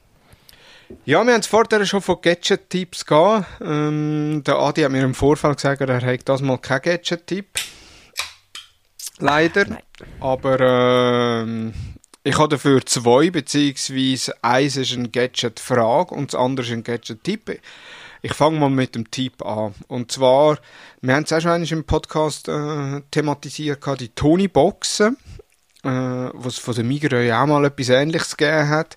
Ja, 1.07 1.25
wir 1.25 1.33
haben 1.33 1.41
es 1.41 1.47
vorher 1.47 1.87
schon 1.87 2.03
von 2.03 2.19
Gadget-Tipps 2.21 3.07
gehabt. 3.07 3.47
Ähm, 3.63 4.43
der 4.47 4.57
Adi 4.57 4.83
hat 4.83 4.93
mir 4.93 5.03
im 5.03 5.15
Vorfall 5.15 5.55
gesagt, 5.55 5.81
er 5.81 6.01
hat 6.03 6.29
das 6.29 6.43
mal 6.43 6.59
keinen 6.59 6.83
Gadget-Tipp. 6.83 7.47
Leider. 9.19 9.65
Nein. 9.67 9.83
Aber 10.21 10.61
ähm, 10.61 11.73
ich 12.25 12.39
habe 12.39 12.51
dafür 12.51 12.85
zwei, 12.87 13.31
beziehungsweise 13.31 14.35
eins 14.43 14.77
ist 14.77 14.93
ein 14.93 15.11
Gadget-Frage 15.11 16.15
und 16.15 16.33
das 16.33 16.41
andere 16.41 16.65
ist 16.65 16.73
ein 16.73 16.85
Gadget-Tipp. 16.85 17.61
Ich 18.23 18.35
fange 18.35 18.61
mal 18.61 18.71
mit 18.71 18.95
dem 18.95 19.11
Tipp 19.11 19.45
an. 19.45 19.75
Und 19.89 20.13
zwar, 20.13 20.59
wir 21.01 21.15
haben 21.17 21.25
es 21.25 21.33
auch 21.33 21.41
schon 21.41 21.65
im 21.65 21.85
Podcast 21.85 22.49
äh, 22.49 23.01
thematisiert, 23.11 23.85
die 23.99 24.11
Tony-Boxen, 24.11 25.17
äh, 25.83 25.89
was 25.89 26.59
von 26.59 26.75
der 26.77 26.85
Migros 26.85 27.25
ja 27.25 27.43
auch 27.43 27.47
mal 27.49 27.65
etwas 27.65 27.89
Ähnliches 27.89 28.37
gegeben 28.37 28.69
hat. 28.69 28.97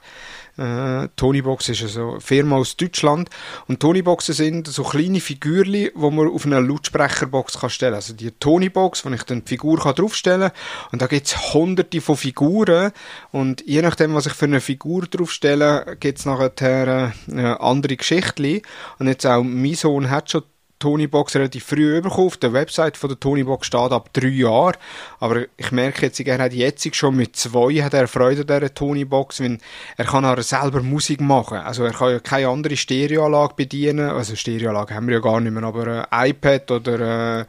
Äh, 0.58 1.10
Tonybox 1.16 1.70
ist 1.70 1.82
also 1.82 2.12
eine 2.12 2.22
Firma 2.22 2.56
aus 2.58 2.78
Deutschland 2.78 3.30
und 3.68 3.80
Tonyboxen 3.80 4.34
sind 4.34 4.68
so 4.68 4.84
kleine 4.84 5.20
Figürli, 5.20 5.92
wo 5.96 6.12
man 6.12 6.30
auf 6.30 6.46
eine 6.46 6.60
Lautsprecherbox 6.60 7.60
kann 7.60 7.70
stellen. 7.70 7.96
Also 7.96 8.14
die 8.14 8.32
Tonybox, 8.32 9.06
wo 9.06 9.10
ich 9.10 9.24
dann 9.24 9.44
die 9.44 9.50
Figur 9.50 9.80
kann 9.80 9.96
draufstellen 9.96 10.52
und 10.92 11.02
da 11.02 11.08
gibt's 11.08 11.54
hunderte 11.54 12.00
von 12.02 12.16
Figuren 12.16 12.92
und 13.32 13.66
je 13.66 13.82
nachdem, 13.82 14.14
was 14.14 14.28
ich 14.28 14.34
für 14.34 14.46
eine 14.46 14.62
Figur 14.62 15.04
draufstelle, 15.04 15.98
gibt's 16.00 16.26
nachher 16.26 17.14
äh, 17.28 17.42
andere 17.42 17.98
Geschichten. 17.98 18.62
Und 19.00 19.08
jetzt 19.08 19.26
auch 19.26 19.44
mein 19.44 19.76
Sohn 19.76 20.10
hat 20.10 20.32
schon 20.32 20.44
Tonybox 20.80 21.36
relativ 21.36 21.64
früh 21.64 22.02
bekommen. 22.02 22.28
Auf 22.28 22.38
der 22.38 22.54
Website 22.54 22.98
von 22.98 23.10
der 23.10 23.20
Tonybox 23.20 23.68
steht 23.68 23.92
ab 23.92 24.10
drei 24.14 24.28
Jahren. 24.28 24.78
Aber 25.20 25.46
ich 25.58 25.72
merke 25.72 26.06
jetzt, 26.06 26.20
er 26.20 26.38
hat 26.40 26.54
jetzt 26.54 26.96
schon 26.96 27.16
mit 27.16 27.36
zwei 27.36 27.82
hat 27.82 27.94
er 27.94 28.08
Freude 28.08 28.42
an 28.42 28.60
dieser 28.60 28.74
Tonybox, 28.74 29.42
weil 29.42 29.58
er 29.98 30.06
kann 30.06 30.26
auch 30.26 30.42
selber 30.42 30.82
Musik 30.82 31.22
machen. 31.22 31.58
Also 31.58 31.84
er 31.84 31.92
kann 31.92 32.12
ja 32.12 32.20
keine 32.20 32.50
andere 32.50 32.76
Stereoanlage 32.76 33.54
bedienen. 33.56 34.10
Also 34.10 34.36
Stereoanlage 34.36 34.96
haben 34.96 35.08
wir 35.08 35.16
ja 35.16 35.22
gar 35.22 35.40
nicht 35.40 35.52
mehr, 35.52 35.64
aber 35.64 36.08
ein 36.12 36.30
iPad 36.30 36.72
oder 36.72 37.46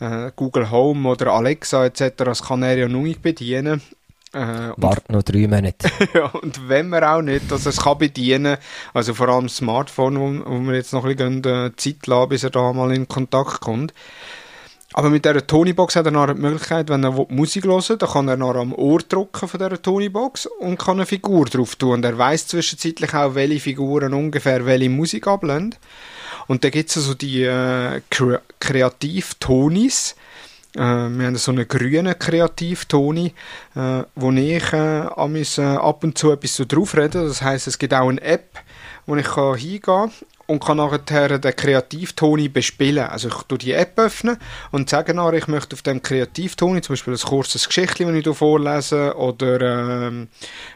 äh, 0.00 0.26
äh, 0.26 0.32
Google 0.34 0.70
Home 0.70 1.08
oder 1.08 1.32
Alexa 1.32 1.86
etc. 1.86 2.12
Das 2.16 2.42
kann 2.42 2.62
er 2.62 2.76
ja 2.76 2.88
noch 2.88 3.02
nicht 3.02 3.22
bedienen. 3.22 3.82
Äh, 4.32 4.70
und 4.70 4.82
warte 4.82 5.12
noch 5.12 5.22
drei 5.22 5.48
Monate. 5.48 5.90
ja, 6.14 6.26
und 6.26 6.68
wenn 6.68 6.88
man 6.88 7.02
auch 7.02 7.22
nicht, 7.22 7.50
dass 7.50 7.66
er 7.66 7.70
es 7.70 7.82
kann 7.82 7.98
bedienen 7.98 8.56
also 8.94 9.14
vor 9.14 9.28
allem 9.28 9.46
das 9.46 9.56
Smartphone, 9.56 10.18
wo, 10.18 10.50
wo 10.50 10.60
wir 10.60 10.74
jetzt 10.74 10.92
noch 10.92 11.04
ein 11.04 11.16
bisschen 11.16 11.44
äh, 11.44 11.72
Zeit 11.76 12.06
lassen, 12.06 12.28
bis 12.28 12.44
er 12.44 12.50
da 12.50 12.72
mal 12.72 12.94
in 12.94 13.08
Kontakt 13.08 13.60
kommt. 13.60 13.92
Aber 14.92 15.08
mit 15.08 15.24
dieser 15.24 15.46
Tonybox 15.46 15.94
hat 15.94 16.06
er 16.06 16.10
noch 16.10 16.26
die 16.26 16.40
Möglichkeit, 16.40 16.88
wenn 16.88 17.04
er 17.04 17.12
Musik 17.28 17.64
hören 17.64 17.88
will, 17.88 17.96
dann 17.96 18.08
kann 18.08 18.28
er 18.28 18.36
noch 18.36 18.56
am 18.56 18.72
Ohr 18.72 18.98
drücken 18.98 19.46
von 19.46 19.58
dieser 19.58 19.80
Tonybox 19.80 20.46
und 20.46 20.78
kann 20.78 20.96
eine 20.96 21.06
Figur 21.06 21.46
drauf 21.46 21.76
tun. 21.76 21.92
Und 21.92 22.04
er 22.04 22.18
weiß 22.18 22.48
zwischenzeitlich 22.48 23.14
auch, 23.14 23.36
welche 23.36 23.60
Figuren 23.60 24.14
ungefähr 24.14 24.66
welche 24.66 24.90
Musik 24.90 25.28
ablehnen. 25.28 25.76
Und 26.48 26.64
da 26.64 26.70
gibt 26.70 26.90
es 26.90 26.96
also 26.96 27.14
die 27.14 27.44
äh, 27.44 28.00
Kre 28.10 28.42
Kreativ-Tonis. 28.58 30.16
Äh, 30.76 30.80
wir 30.80 31.26
haben 31.26 31.36
so 31.36 31.52
einen 31.52 31.66
grünen 31.66 32.18
Kreativtoni, 32.18 33.34
äh, 33.74 34.02
wo 34.14 34.30
ich 34.32 34.72
äh, 34.72 35.62
ab 35.62 36.04
und 36.04 36.16
zu 36.16 36.32
etwas 36.32 36.56
so 36.56 36.64
drauf 36.64 36.96
rede. 36.96 37.26
Das 37.26 37.42
heißt, 37.42 37.66
es 37.66 37.78
gibt 37.78 37.94
auch 37.94 38.08
eine 38.08 38.20
App, 38.22 38.58
wo 39.06 39.16
ich 39.16 39.26
kann 39.26 39.56
hingehen 39.56 40.10
und 40.50 40.58
kann 40.58 40.78
nachher 40.78 41.38
den 41.38 41.54
Kreativtoni 41.56 42.48
bespielen. 42.48 43.04
Also 43.06 43.28
ich 43.28 43.34
tue 43.44 43.56
die 43.56 43.72
App 43.72 43.96
öffnen 43.98 44.36
und 44.72 44.90
sage 44.90 45.14
nachher, 45.14 45.34
ich 45.34 45.46
möchte 45.46 45.74
auf 45.76 45.82
dem 45.82 46.02
Kreativtoni 46.02 46.80
zum 46.82 46.94
Beispiel 46.94 47.14
ein 47.14 47.20
kurzes 47.20 47.68
Geschichtchen, 47.68 48.08
das 48.08 48.26
ich 48.26 48.36
vorlese 48.36 49.16
oder 49.16 49.60
ähm, 50.08 50.26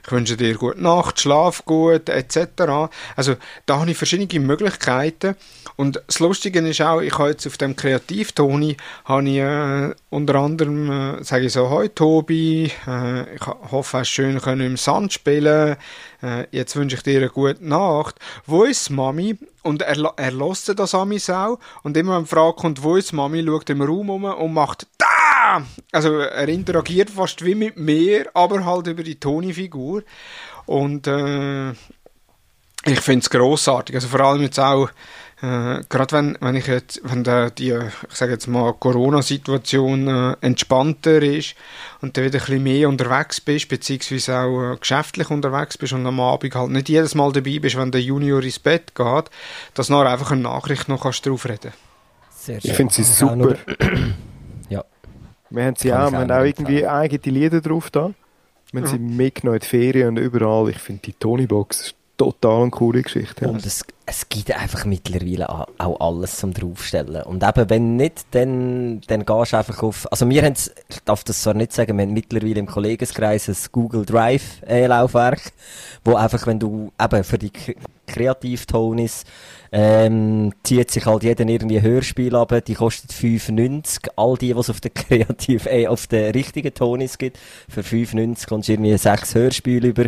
ich 0.07 0.13
wünsche 0.13 0.37
dir 0.37 0.55
gute 0.55 0.81
Nacht, 0.81 1.21
schlaf 1.21 1.65
gut, 1.65 2.09
etc. 2.09 2.89
Also 3.17 3.35
da 3.67 3.81
habe 3.81 3.91
ich 3.91 3.97
verschiedene 3.97 4.45
Möglichkeiten 4.45 5.35
und 5.75 6.01
das 6.07 6.21
Lustige 6.21 6.61
ist 6.61 6.81
auch, 6.81 7.01
ich 7.01 7.19
habe 7.19 7.31
jetzt 7.31 7.45
auf 7.47 7.57
dem 7.57 7.75
Kreativtoni 7.75 8.77
habe 9.07 9.29
ich 9.29 9.39
äh, 9.39 9.95
unter 10.11 10.37
anderem, 10.37 11.19
äh, 11.19 11.25
sage 11.25 11.47
ich 11.47 11.53
so, 11.53 11.69
«Hoi 11.69 11.89
Tobi, 11.89 12.71
äh, 12.87 13.35
ich 13.35 13.45
ho- 13.45 13.59
hoffe, 13.73 13.99
hast 13.99 14.09
schön 14.11 14.41
können 14.41 14.61
im 14.65 14.77
Sand 14.77 15.13
spielen, 15.13 15.77
äh, 16.25 16.47
jetzt 16.51 16.77
wünsche 16.77 16.97
ich 16.97 17.03
dir 17.03 17.19
eine 17.19 17.29
gute 17.29 17.65
Nacht. 17.65 18.17
Wo 18.47 18.65
ist 18.65 18.91
Mami?» 18.91 19.37
Und 19.63 19.83
er, 19.83 20.15
er 20.17 20.33
lässt 20.33 20.79
das 20.79 20.95
an 20.95 21.09
mich 21.09 21.31
auch 21.31 21.59
und 21.83 21.97
immer 21.97 22.19
wenn 22.19 22.27
Frage 22.27 22.57
kommt, 22.57 22.83
«Wo 22.83 22.97
ist 22.97 23.13
Mami?», 23.13 23.45
schaut 23.45 23.71
im 23.71 23.83
Raum 23.83 24.11
um 24.11 24.25
und 24.25 24.53
macht 24.53 24.87
«Da!» 24.99 25.63
Also 25.93 26.19
er 26.19 26.49
interagiert 26.49 27.11
fast 27.11 27.45
wie 27.45 27.55
mit 27.55 27.77
mir, 27.77 28.27
aber 28.35 28.65
halt 28.65 28.87
über 28.87 29.03
die 29.03 29.21
Toni-Figur 29.21 30.03
und 30.67 31.07
äh, 31.07 31.71
ich 32.87 33.01
finde 33.01 33.21
es 33.21 33.31
grossartig. 33.31 33.95
Also 33.95 34.09
vor 34.09 34.21
allem 34.21 34.43
jetzt 34.43 34.59
auch, 34.59 34.91
äh, 35.43 35.83
gerade 35.89 36.13
wenn, 36.13 36.39
wenn 36.41 36.55
ich 36.55 36.67
jetzt, 36.69 37.01
wenn 37.05 37.25
der, 37.25 37.51
die, 37.51 37.73
ich 37.73 38.17
sage 38.17 38.33
jetzt 38.33 38.47
mal, 38.47 38.73
Corona-Situation 38.73 40.07
äh, 40.09 40.37
entspannter 40.41 41.21
ist 41.23 41.57
und 42.01 42.17
du 42.17 42.23
wieder 42.23 42.39
ein 42.39 42.45
bisschen 42.45 42.63
mehr 42.63 42.89
unterwegs 42.89 43.41
bist, 43.41 43.69
beziehungsweise 43.69 44.39
auch 44.39 44.73
äh, 44.73 44.77
geschäftlich 44.77 45.31
unterwegs 45.31 45.77
bist 45.77 45.93
und 45.93 46.07
am 46.07 46.21
Abend 46.21 46.55
halt 46.55 46.71
nicht 46.71 46.89
jedes 46.89 47.15
Mal 47.15 47.33
dabei 47.33 47.59
bist, 47.59 47.77
wenn 47.77 47.91
der 47.91 48.01
Junior 48.01 48.43
ins 48.43 48.59
Bett 48.61 48.95
geht, 48.95 49.25
dass 49.75 49.89
du 49.89 49.99
einfach 49.99 50.31
eine 50.31 50.43
Nachricht 50.43 50.89
noch 50.89 51.03
kannst 51.03 51.27
drauf 51.27 51.47
reden 51.47 51.73
Sehr 52.31 52.59
Ich 52.63 52.73
finde 52.73 52.95
sie 52.95 53.05
super. 53.05 53.57
Ja. 54.71 54.83
Wir 55.51 55.65
haben 55.67 55.77
sie 55.77 55.91
Kann 55.91 56.01
auch, 56.01 56.13
wir 56.13 56.19
haben 56.21 56.31
auch 56.31 56.45
irgendwie 56.45 56.83
empfehlen. 56.83 56.89
eigene 56.89 57.39
Lieder 57.39 57.61
drauf 57.61 57.91
da. 57.91 58.13
Wir 58.73 58.81
haben 58.81 58.89
sie 58.89 58.99
mitgenommen 58.99 59.57
in 59.57 59.61
die 59.61 59.67
Ferien 59.67 60.09
und 60.09 60.17
überall. 60.17 60.71
Ich 60.71 60.79
finde 60.79 61.03
die 61.03 61.13
Tony-Box 61.13 61.81
ist 61.81 61.95
total 62.17 62.71
coole 62.71 63.03
Geschichte. 63.03 63.49
Und 63.49 63.65
es, 63.65 63.85
es 64.07 64.29
gibt 64.29 64.51
einfach 64.53 64.85
mittlerweile 64.85 65.49
auch 65.51 66.01
alles 66.01 66.37
zum 66.37 66.53
draufstellen. 66.53 67.23
Und 67.23 67.43
eben, 67.43 67.71
wenn 67.71 67.97
nicht, 67.97 68.27
dann, 68.33 69.01
dann 69.07 69.25
gehst 69.25 69.53
du 69.53 69.57
einfach 69.57 69.83
auf, 69.83 70.11
also 70.11 70.29
wir 70.29 70.43
haben 70.43 70.55
ich 70.55 71.01
darf 71.05 71.25
das 71.25 71.43
zwar 71.43 71.55
nicht 71.55 71.73
sagen, 71.73 71.97
wir 71.97 72.05
haben 72.05 72.13
mittlerweile 72.13 72.61
im 72.61 72.67
Kollegenkreis 72.67 73.49
ein 73.49 73.57
Google 73.73 74.05
Drive 74.05 74.63
äh, 74.67 74.89
wo 76.05 76.15
einfach, 76.15 76.47
wenn 76.47 76.59
du 76.59 76.93
eben 77.01 77.25
für 77.25 77.39
die 77.39 77.51
Kreativtonis, 78.07 79.25
ähm, 79.73 80.53
zieht 80.63 80.91
sich 80.91 81.07
halt 81.07 81.23
jeder 81.23 81.47
irgendwie 81.47 81.83
Hörspiel 81.83 82.37
ab, 82.37 82.55
die 82.67 82.75
kostet 82.75 83.13
5,90. 83.13 84.11
All 84.17 84.37
die, 84.37 84.55
was 84.55 84.71
auf 84.71 84.81
der 84.81 84.91
kreativ, 84.93 85.67
äh, 85.67 85.87
auf 85.87 86.07
der 86.07 86.35
richtigen 86.35 86.73
Tonis 86.73 87.19
gibt, 87.19 87.39
für 87.69 87.83
5,90 87.83 88.47
kommst 88.47 88.69
du 88.69 88.73
irgendwie 88.73 88.97
sechs 88.97 89.35
Hörspiele 89.35 89.89
über. 89.89 90.07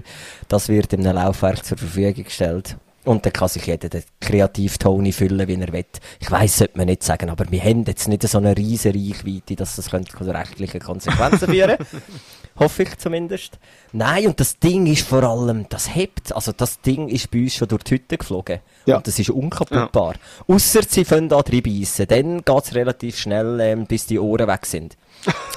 Das 0.49 0.69
wird 0.69 0.93
in 0.93 1.07
einem 1.07 1.17
Laufwerk 1.17 1.65
zur 1.65 1.79
Verfügung 1.79 2.25
gestellt. 2.25 2.77
Und 3.07 3.25
dann 3.25 3.33
kann 3.33 3.47
sich 3.49 3.65
jeder 3.67 3.89
den 3.89 4.03
Kreativtoni 4.21 5.13
füllen, 5.13 5.47
wie 5.47 5.55
er 5.55 5.73
will. 5.73 5.85
Ich 6.19 6.29
weiss, 6.29 6.59
sollte 6.59 6.77
man 6.77 6.87
nicht 6.87 7.05
sagen, 7.05 7.31
aber 7.31 7.49
wir 7.51 7.63
haben 7.63 7.85
jetzt 7.85 8.09
nicht 8.09 8.27
so 8.29 8.39
eine 8.39 8.57
riesen 8.57 8.91
Reichweite, 8.91 9.55
dass 9.55 9.77
das 9.77 9.91
könnte 9.91 10.17
zu 10.17 10.25
rechtlichen 10.25 10.81
Konsequenzen 10.81 11.49
führen. 11.49 11.77
Hoffe 12.59 12.83
ich 12.83 12.99
zumindest. 12.99 13.61
Nein, 13.93 14.27
und 14.27 14.41
das 14.41 14.59
Ding 14.59 14.87
ist 14.87 15.07
vor 15.07 15.23
allem, 15.23 15.69
das 15.69 15.95
hebt. 15.95 16.35
Also 16.35 16.51
das 16.51 16.81
Ding 16.81 17.09
ist 17.09 17.31
bei 17.31 17.43
uns 17.43 17.55
schon 17.55 17.69
durch 17.69 17.85
die 17.85 17.95
Hütte 17.95 18.19
geflogen. 18.19 18.59
Ja. 18.87 18.97
Und 18.97 19.07
das 19.07 19.21
ist 19.21 19.31
unkaputtbar. 19.31 20.15
Ausser 20.49 20.83
sie 20.89 21.05
fangen 21.05 21.29
drin 21.29 21.63
beißen. 21.63 22.09
Dann 22.09 22.43
geht's 22.45 22.75
relativ 22.75 23.19
schnell, 23.19 23.61
ähm, 23.61 23.87
bis 23.87 24.07
die 24.07 24.19
Ohren 24.19 24.49
weg 24.49 24.67
sind. 24.67 24.97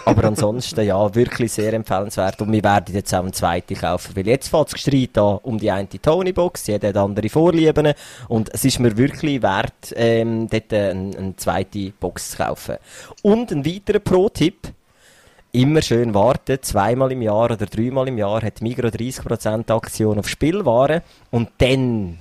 Aber 0.05 0.23
ansonsten, 0.25 0.85
ja, 0.85 1.13
wirklich 1.13 1.51
sehr 1.51 1.73
empfehlenswert. 1.73 2.41
Und 2.41 2.51
wir 2.51 2.63
werden 2.63 2.95
jetzt 2.95 3.13
auch 3.13 3.19
einen 3.19 3.33
zweiten 3.33 3.75
kaufen. 3.75 4.15
Weil 4.15 4.27
jetzt 4.27 4.47
fängt 4.47 4.67
das 4.67 4.73
Gestreit 4.73 5.17
an 5.17 5.39
um 5.43 5.57
die 5.57 5.69
eine 5.69 5.87
Tony-Box, 5.87 6.67
jeder 6.67 6.89
hat 6.89 6.97
andere 6.97 7.29
Vorlieben. 7.29 7.93
Und 8.27 8.53
es 8.53 8.65
ist 8.65 8.79
mir 8.79 8.97
wirklich 8.97 9.41
wert, 9.41 9.93
ähm, 9.95 10.47
dort 10.49 10.73
eine, 10.73 11.17
eine 11.17 11.35
zweite 11.35 11.91
Box 11.99 12.31
zu 12.31 12.37
kaufen. 12.37 12.77
Und 13.21 13.51
ein 13.51 13.65
weiterer 13.65 13.99
Pro-Tipp. 13.99 14.73
Immer 15.51 15.81
schön 15.81 16.13
warten, 16.13 16.59
zweimal 16.61 17.11
im 17.11 17.23
Jahr 17.23 17.45
oder 17.45 17.65
dreimal 17.65 18.07
im 18.07 18.19
Jahr 18.19 18.43
hat 18.43 18.61
Migro 18.61 18.89
30% 18.89 19.71
Aktion 19.75 20.19
auf 20.19 20.29
Spielwaren 20.29 21.01
und 21.31 21.49
dann 21.57 22.19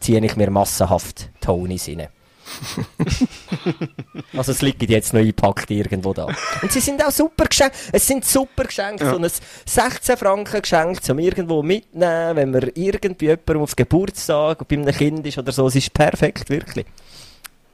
ziehe 0.00 0.24
ich 0.24 0.36
mir 0.36 0.50
massenhaft 0.50 1.28
Tonys 1.42 1.88
rein. 1.88 2.08
also 4.36 4.52
es 4.52 4.62
liegt 4.62 4.82
jetzt 4.82 5.12
noch 5.12 5.20
eingepackt 5.20 5.70
irgendwo 5.70 6.12
da. 6.12 6.26
Und 6.60 6.72
sie 6.72 6.80
sind 6.80 7.04
auch 7.04 7.10
super 7.10 7.44
geschenkt. 7.46 7.76
Es 7.92 8.06
sind 8.06 8.24
super 8.24 8.64
Geschenke. 8.64 9.08
So 9.08 9.16
ein 9.16 9.30
16 9.64 10.16
Franken 10.16 10.62
Geschenk 10.62 11.02
zum 11.02 11.18
irgendwo 11.18 11.62
mitnehmen, 11.62 12.36
wenn 12.36 12.50
man 12.50 12.70
irgendwie 12.74 13.26
jemandem 13.26 13.62
auf 13.62 13.76
Geburtstag 13.76 14.66
bei 14.68 14.76
einem 14.76 14.94
Kind 14.94 15.26
ist 15.26 15.38
oder 15.38 15.52
so. 15.52 15.66
Es 15.66 15.76
ist 15.76 15.92
perfekt, 15.92 16.50
wirklich. 16.50 16.86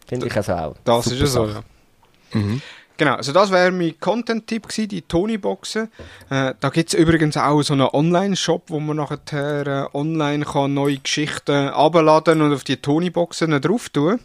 Finde 0.07 0.27
ich 0.27 0.37
also 0.37 0.53
auch. 0.53 0.75
Das 0.85 1.07
ist 1.07 1.21
ja 1.21 1.27
so, 1.27 1.47
Sache. 1.47 1.65
ja. 2.35 2.41
Genau, 2.99 3.15
also 3.15 3.33
das 3.33 3.53
wäre 3.53 3.71
mein 3.71 3.95
Content-Tipp 4.01 4.67
gewesen, 4.67 4.89
die 4.89 5.03
Tony-Boxen. 5.03 5.89
Äh, 6.31 6.55
da 6.59 6.69
gibt's 6.71 6.95
übrigens 6.95 7.37
auch 7.37 7.63
so 7.63 7.75
einen 7.75 7.87
Online-Shop, 7.87 8.65
wo 8.69 8.81
man 8.81 8.97
nachher 8.97 9.67
äh, 9.67 9.97
online 9.97 10.45
kann 10.45 10.75
neue 10.75 10.99
Geschichten 10.99 11.69
abladen 11.69 12.43
und 12.43 12.53
auf 12.53 12.65
die 12.65 12.77
Tony-Boxen 12.77 13.61
drauf 13.61 13.89
tun. 13.91 14.19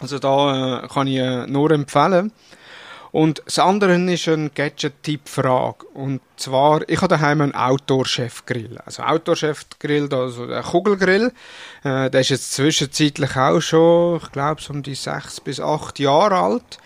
Also 0.00 0.18
da 0.18 0.84
äh, 0.84 0.88
kann 0.88 1.06
ich 1.06 1.16
äh, 1.16 1.46
nur 1.46 1.70
empfehlen. 1.70 2.32
Und 3.10 3.42
das 3.46 3.58
andere 3.58 3.94
ist 3.94 4.28
eine 4.28 4.50
Gadget-Tipp-Frage. 4.50 5.86
Und 5.94 6.20
zwar, 6.36 6.86
ich 6.88 6.98
habe 6.98 7.08
daheim 7.08 7.40
einen 7.40 7.54
Outdoor-Chef-Grill. 7.54 8.78
Also 8.84 9.02
Outdoor-Chef-Grill, 9.02 10.12
also 10.12 10.46
der 10.46 10.62
Kugelgrill. 10.62 11.32
Äh, 11.84 12.10
der 12.10 12.20
ist 12.20 12.28
jetzt 12.28 12.52
zwischenzeitlich 12.52 13.36
auch 13.36 13.60
schon, 13.60 14.20
ich 14.22 14.32
glaube, 14.32 14.60
so 14.60 14.72
um 14.72 14.82
die 14.82 14.94
sechs 14.94 15.40
bis 15.40 15.60
acht 15.60 15.98
Jahre 15.98 16.36
alt. 16.36 16.78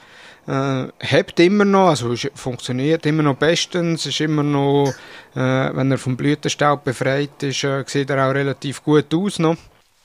Äh, 0.47 0.89
hebt 0.99 1.39
immer 1.39 1.65
noch, 1.65 1.89
also 1.89 2.15
funktioniert 2.35 3.07
immer 3.07 3.23
noch 3.23 3.37
bestens, 3.37 4.07
ist 4.07 4.21
immer 4.21 4.43
noch, 4.43 4.93
äh, 5.35 5.37
wenn 5.37 5.91
er 5.91 5.99
vom 5.99 6.17
Blütenstaub 6.17 6.83
befreit 6.83 7.43
ist, 7.43 7.63
äh, 7.63 7.85
sieht 7.87 8.11
er 8.11 8.29
auch 8.29 8.35
relativ 8.35 8.83
gut 8.83 9.15
aus 9.15 9.39
noch. 9.39 9.57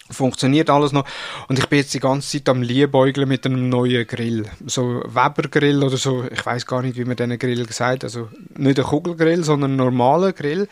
Funktioniert 0.09 0.69
alles 0.69 0.93
noch. 0.93 1.05
Und 1.47 1.59
ich 1.59 1.67
bin 1.67 1.79
jetzt 1.79 1.93
die 1.93 1.99
ganze 1.99 2.37
Zeit 2.37 2.49
am 2.49 2.61
Liebäugeln 2.61 3.27
mit 3.27 3.45
einem 3.45 3.69
neuen 3.69 4.07
Grill. 4.07 4.45
So 4.65 5.01
Weber 5.05 5.49
Grill 5.49 5.83
oder 5.83 5.97
so, 5.97 6.25
ich 6.31 6.45
weiß 6.45 6.65
gar 6.65 6.81
nicht, 6.81 6.97
wie 6.97 7.05
man 7.05 7.15
diesen 7.15 7.37
Grill 7.37 7.67
sagt. 7.71 8.03
Also 8.03 8.29
nicht 8.55 8.79
ein 8.79 8.85
Kugelgrill, 8.85 9.43
sondern 9.43 9.73
ein 9.73 9.77
normaler 9.77 10.33
Grill. 10.33 10.67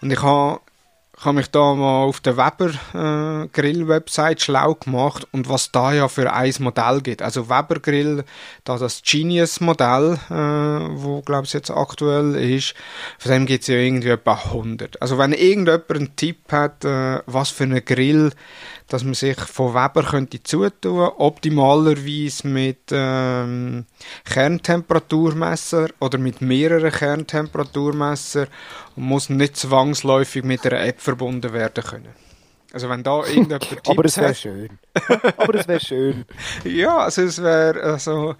Und 0.00 0.10
ich 0.10 0.22
habe 0.22 0.60
ich 1.20 1.26
habe 1.26 1.36
mich 1.36 1.50
da 1.50 1.74
mal 1.74 2.04
auf 2.04 2.20
der 2.20 2.38
Weber 2.38 2.70
äh, 2.94 3.46
Grill 3.48 3.86
Website 3.88 4.40
schlau 4.40 4.74
gemacht 4.74 5.28
und 5.32 5.50
was 5.50 5.70
da 5.70 5.92
ja 5.92 6.08
für 6.08 6.32
ein 6.32 6.54
Modell 6.60 7.02
gibt. 7.02 7.20
Also 7.20 7.50
Weber 7.50 7.78
Grill, 7.78 8.24
da 8.64 8.78
das 8.78 9.02
Genius 9.02 9.60
Modell, 9.60 10.18
äh, 10.30 10.32
wo 10.32 11.20
glaube 11.20 11.44
ich 11.44 11.52
jetzt 11.52 11.70
aktuell 11.70 12.36
ist, 12.36 12.72
von 13.18 13.32
dem 13.32 13.44
gibt 13.44 13.62
es 13.62 13.68
ja 13.68 13.74
irgendwie 13.74 14.08
etwa 14.08 14.32
100. 14.32 15.02
Also 15.02 15.18
wenn 15.18 15.34
irgendjemand 15.34 15.90
einen 15.90 16.16
Tipp 16.16 16.50
hat, 16.50 16.86
äh, 16.86 17.20
was 17.26 17.50
für 17.50 17.64
einen 17.64 17.84
Grill, 17.84 18.32
dass 18.90 19.04
man 19.04 19.14
sich 19.14 19.38
von 19.38 19.72
Weber 19.72 20.02
könnte 20.02 20.42
zutun, 20.42 21.10
optimalerweise 21.16 22.48
mit 22.48 22.90
ähm, 22.90 23.86
Kerntemperaturmesser 24.24 25.88
oder 26.00 26.18
mit 26.18 26.40
mehreren 26.40 26.90
Kerntemperaturmesser 26.90 28.48
und 28.96 29.04
muss 29.04 29.30
nicht 29.30 29.56
zwangsläufig 29.56 30.44
mit 30.44 30.66
einer 30.66 30.84
App 30.84 31.00
verbunden 31.00 31.52
werden 31.52 31.84
können. 31.84 32.14
Also 32.72 32.88
wenn 32.88 33.04
da 33.04 33.18
irgendjemand 33.26 33.68
Tipps 33.68 33.88
Aber 33.88 34.04
es 34.04 34.16
wäre 34.18 34.34
schön. 34.34 34.78
Aber 35.36 35.54
es 35.54 35.68
wäre 35.68 35.80
schön. 35.80 36.24
ja, 36.64 36.98
also 36.98 37.22
es 37.22 37.40
wäre, 37.40 37.80
also, 37.80 38.34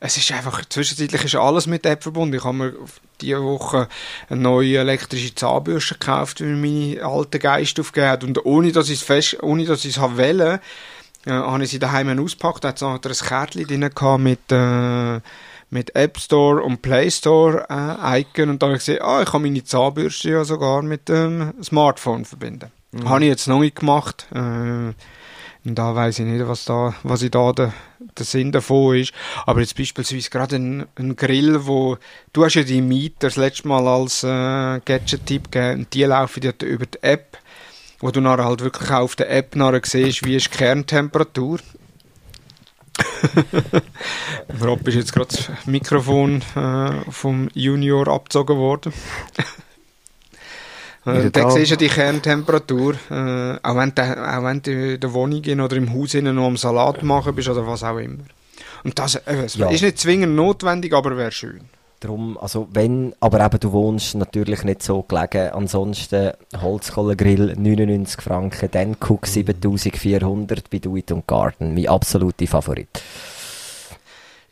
es 0.00 0.16
ist 0.16 0.30
einfach, 0.30 0.64
zwischenzeitlich 0.68 1.24
ist 1.24 1.34
alles 1.34 1.66
mit 1.66 1.84
der 1.84 1.92
App 1.92 2.02
verbunden. 2.02 2.36
Ich 2.36 2.44
habe 2.44 2.56
mir 2.56 2.74
diese 3.20 3.42
Woche 3.42 3.88
eine 4.28 4.40
neue 4.40 4.78
elektrische 4.78 5.34
Zahnbürste 5.34 5.94
gekauft, 5.94 6.40
weil 6.40 6.54
meine 6.54 7.02
alte 7.02 7.38
Geist 7.38 7.80
aufgegeben 7.80 8.10
hat. 8.10 8.24
Und 8.24 8.44
ohne, 8.44 8.70
dass 8.70 8.90
ich 8.90 9.00
es 9.00 9.06
fest, 9.06 9.42
ohne, 9.42 9.64
dass 9.64 9.84
ich 9.84 9.96
es 9.96 9.98
habe 9.98 10.18
wollen, 10.18 10.60
äh, 11.26 11.30
habe 11.30 11.64
ich 11.64 11.70
sie 11.70 11.80
daheim 11.80 12.16
ausgepackt. 12.18 12.62
Da 12.62 12.68
hat 12.68 12.80
noch 12.80 12.94
ein 12.94 13.12
Kärtchen 13.12 13.66
drin 13.66 13.90
gehabt 13.92 14.22
mit, 14.22 14.52
äh, 14.52 15.20
mit 15.70 15.96
App 15.96 16.18
Store 16.18 16.62
und 16.62 16.80
Play 16.80 17.10
Store 17.10 17.66
äh, 17.68 18.20
Icon. 18.20 18.50
Und 18.50 18.62
da 18.62 18.66
habe 18.66 18.76
ich 18.76 18.84
gesehen, 18.84 19.02
ah, 19.02 19.22
ich 19.22 19.28
kann 19.28 19.42
meine 19.42 19.64
Zahnbürste 19.64 20.30
ja 20.30 20.44
sogar 20.44 20.82
mit 20.82 21.08
dem 21.08 21.54
Smartphone 21.62 22.24
verbinden. 22.24 22.70
Habe 23.04 23.24
ich 23.24 23.28
jetzt 23.28 23.48
noch 23.48 23.60
nicht 23.60 23.76
gemacht. 23.76 24.26
Äh, 24.32 24.94
und 25.64 25.74
da 25.74 25.94
weiß 25.94 26.20
ich 26.20 26.24
nicht, 26.26 26.46
was 26.46 26.64
da, 26.64 26.94
was 27.02 27.22
ich 27.22 27.30
da 27.30 27.52
der, 27.52 27.72
der 28.16 28.24
Sinn 28.24 28.52
davon 28.52 28.96
ist. 28.96 29.12
Aber 29.46 29.60
jetzt 29.60 29.76
beispielsweise 29.76 30.30
gerade 30.30 30.56
ein, 30.56 30.86
ein 30.96 31.16
Grill, 31.16 31.66
wo, 31.66 31.98
du 32.32 32.44
hast 32.44 32.54
ja 32.54 32.62
die 32.62 32.80
Mieter 32.80 33.28
das 33.28 33.36
letzte 33.36 33.68
Mal 33.68 33.86
als 33.86 34.22
äh, 34.22 34.80
Gadget-Tipp 34.84 35.50
gegeben, 35.50 35.80
und 35.80 35.94
die 35.94 36.04
laufen 36.04 36.42
ja 36.42 36.52
über 36.62 36.86
die 36.86 37.02
App, 37.02 37.38
wo 38.00 38.10
du 38.10 38.20
nachher 38.20 38.44
halt 38.44 38.60
wirklich 38.60 38.90
auf 38.90 39.16
der 39.16 39.30
App 39.30 39.56
nachher 39.56 39.80
siehst, 39.84 40.24
wie 40.24 40.36
ist 40.36 40.52
die 40.52 40.56
Kerntemperatur. 40.58 41.58
Rob 44.62 44.86
ist 44.88 44.94
jetzt 44.94 45.12
gerade 45.12 45.28
das 45.28 45.50
Mikrofon 45.66 46.42
äh, 46.56 47.10
vom 47.10 47.48
Junior 47.54 48.08
abgezogen 48.08 48.56
worden. 48.56 48.92
Äh, 51.08 51.30
da 51.30 51.50
siehst 51.50 51.72
du 51.72 51.76
die 51.76 51.88
Kerntemperatur, 51.88 52.94
äh, 53.10 53.56
auch, 53.62 53.76
wenn 53.76 53.94
du, 53.94 54.02
auch 54.02 54.44
wenn 54.44 54.62
du 54.62 54.94
in 54.94 55.00
der 55.00 55.12
Wohnung 55.12 55.60
oder 55.60 55.76
im 55.76 55.92
Haus 55.94 56.14
innen 56.14 56.34
noch 56.36 56.46
am 56.46 56.56
Salat 56.56 57.02
machen 57.02 57.34
bist 57.34 57.48
oder 57.48 57.66
was 57.66 57.82
auch 57.82 57.98
immer. 57.98 58.24
Und 58.84 58.98
das 58.98 59.16
äh, 59.16 59.46
Ja. 59.56 59.70
ist 59.70 59.82
nicht 59.82 59.98
zwingend 59.98 60.34
notwendig, 60.36 60.92
aber 60.92 61.16
wäre 61.16 61.32
schön. 61.32 61.62
Drum, 62.00 62.38
also 62.38 62.68
wenn, 62.72 63.12
aber 63.18 63.44
eben 63.44 63.58
du 63.58 63.72
wohnst 63.72 64.14
natürlich 64.14 64.62
nicht 64.62 64.84
so 64.84 65.02
gelegen, 65.02 65.50
ansonsten 65.50 66.30
Holzkohlegrill 66.60 67.54
99 67.58 68.20
Franken, 68.22 68.70
dann 68.70 68.96
Cook 69.00 69.26
7400 69.26 70.70
bei 70.70 70.78
Do 70.78 70.96
It 70.96 71.10
und 71.10 71.26
Garden, 71.26 71.74
mein 71.74 71.88
absoluter 71.88 72.46
Favorit. 72.46 73.02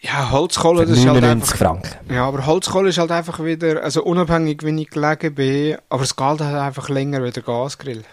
Ja, 0.00 0.30
Holzkohle, 0.30 0.84
das 0.84 0.98
ist 0.98 1.06
halt 1.06 1.20
99 1.20 1.52
einfach... 1.52 1.56
Franken. 1.56 2.14
Ja, 2.14 2.26
aber 2.26 2.44
Holzkohle 2.44 2.90
ist 2.90 2.98
halt 2.98 3.10
einfach 3.10 3.42
wieder, 3.42 3.82
also 3.82 4.04
unabhängig, 4.04 4.62
wenn 4.62 4.78
ich 4.78 4.90
gelegen 4.90 5.34
bin, 5.34 5.78
aber 5.88 6.02
es 6.02 6.14
geht 6.14 6.40
halt 6.40 6.42
einfach 6.42 6.88
länger 6.88 7.24
wie 7.24 7.30
der 7.30 7.42
Gasgrill. 7.42 8.04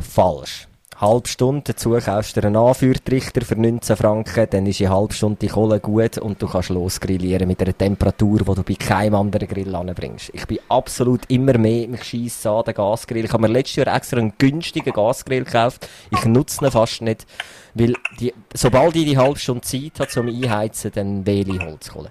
Falsch. 0.00 0.67
Halbe 1.00 1.28
Stunde, 1.28 1.62
dazu 1.66 1.90
kaufst 1.90 2.36
du 2.36 2.42
einen 2.42 2.56
Anführtrichter 2.56 3.42
für 3.42 3.54
19 3.54 3.96
Franken, 3.96 4.46
dann 4.50 4.66
ist 4.66 4.80
in 4.80 4.90
halbe 4.90 5.14
Stunde 5.14 5.38
die 5.40 5.46
Kohle 5.48 5.78
gut 5.80 6.18
und 6.18 6.42
du 6.42 6.48
kannst 6.48 6.70
losgrillieren 6.70 7.46
mit 7.46 7.62
einer 7.62 7.76
Temperatur, 7.76 8.38
die 8.40 8.44
du 8.44 8.62
bei 8.64 8.74
keinem 8.74 9.14
anderen 9.14 9.46
Grill 9.46 9.74
anbringst. 9.74 10.30
Ich 10.32 10.46
bin 10.46 10.58
absolut 10.68 11.20
immer 11.28 11.56
mehr, 11.56 11.86
mich 11.88 12.02
scheisse 12.04 12.50
an 12.50 12.64
den 12.64 12.74
Gasgrill. 12.74 13.24
Ich 13.24 13.32
habe 13.32 13.42
mir 13.42 13.52
letztes 13.52 13.76
Jahr 13.76 13.94
extra 13.94 14.18
einen 14.18 14.32
günstigen 14.38 14.92
Gasgrill 14.92 15.44
gekauft. 15.44 15.88
Ich 16.10 16.24
nutze 16.24 16.64
ihn 16.64 16.70
fast 16.72 17.00
nicht, 17.02 17.26
weil 17.74 17.94
die, 18.18 18.34
sobald 18.54 18.96
ich 18.96 19.04
die 19.04 19.16
halbe 19.18 19.38
Stunde 19.38 19.60
Zeit 19.62 20.00
habe 20.00 20.08
zum 20.08 20.26
Einheizen, 20.28 20.90
dann 20.94 21.24
wähle 21.26 21.54
ich 21.54 21.60
Holzkohle. 21.60 22.10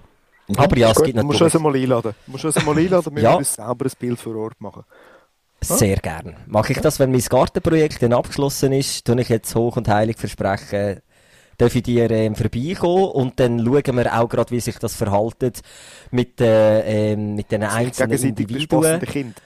Aber 0.56 0.78
ja, 0.78 0.92
es 0.92 0.96
Gut, 0.96 1.08
gibt 1.08 1.18
du 1.18 1.24
musst 1.26 1.42
natürlich... 1.42 1.56
uns 1.56 1.64
mal 1.64 1.76
einladen. 1.76 2.16
Du 2.26 2.32
musst 2.32 2.46
uns 2.46 2.66
mal 2.66 2.78
einladen, 2.78 3.16
wir 3.16 3.22
Ja. 3.24 3.38
müssen 3.38 3.56
selber 3.56 3.86
ein 3.86 3.92
Bild 4.00 4.18
vor 4.20 4.36
Ort 4.38 4.62
machen. 4.62 4.84
Sehr 5.76 5.98
gern. 5.98 6.36
Mache 6.48 6.74
ich 6.74 6.80
das, 6.80 7.00
wenn 7.00 7.12
mein 7.12 7.22
Gartenprojekt 7.22 8.02
dann 8.02 8.14
abgeschlossen 8.14 8.74
ist, 8.74 9.06
tue 9.06 9.20
ich 9.22 9.30
jetzt 9.30 9.54
hoch 9.56 9.78
und 9.78 9.88
heilig 9.88 10.18
versprechen, 10.18 11.02
darf 11.58 11.76
ich 11.76 11.84
dir 11.84 12.10
ähm, 12.12 12.36
vorbeikommen 12.36 13.06
und 13.06 13.40
dann 13.40 13.64
schauen 13.64 13.98
wir 13.98 14.20
auch 14.20 14.30
gerade, 14.30 14.52
wie 14.52 14.60
sich 14.60 14.78
das 14.78 14.96
verhaltet 14.96 15.62
mit, 16.12 16.40
äh, 16.40 17.14
ähm, 17.14 17.36
mit 17.36 17.52
den 17.52 17.64
einzelnen 17.64 18.18
Individuen. 18.18 19.00
Kind. 19.02 19.42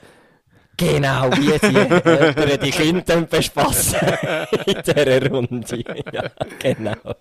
Genau, 0.77 1.29
wie 1.31 1.59
die 1.59 2.57
die 2.57 2.71
Kinder 2.71 3.21
bespassen 3.21 3.99
in 4.65 4.81
dieser 4.83 5.29
Runde. 5.31 5.83
Ja, 6.11 6.31
genau. 6.59 7.15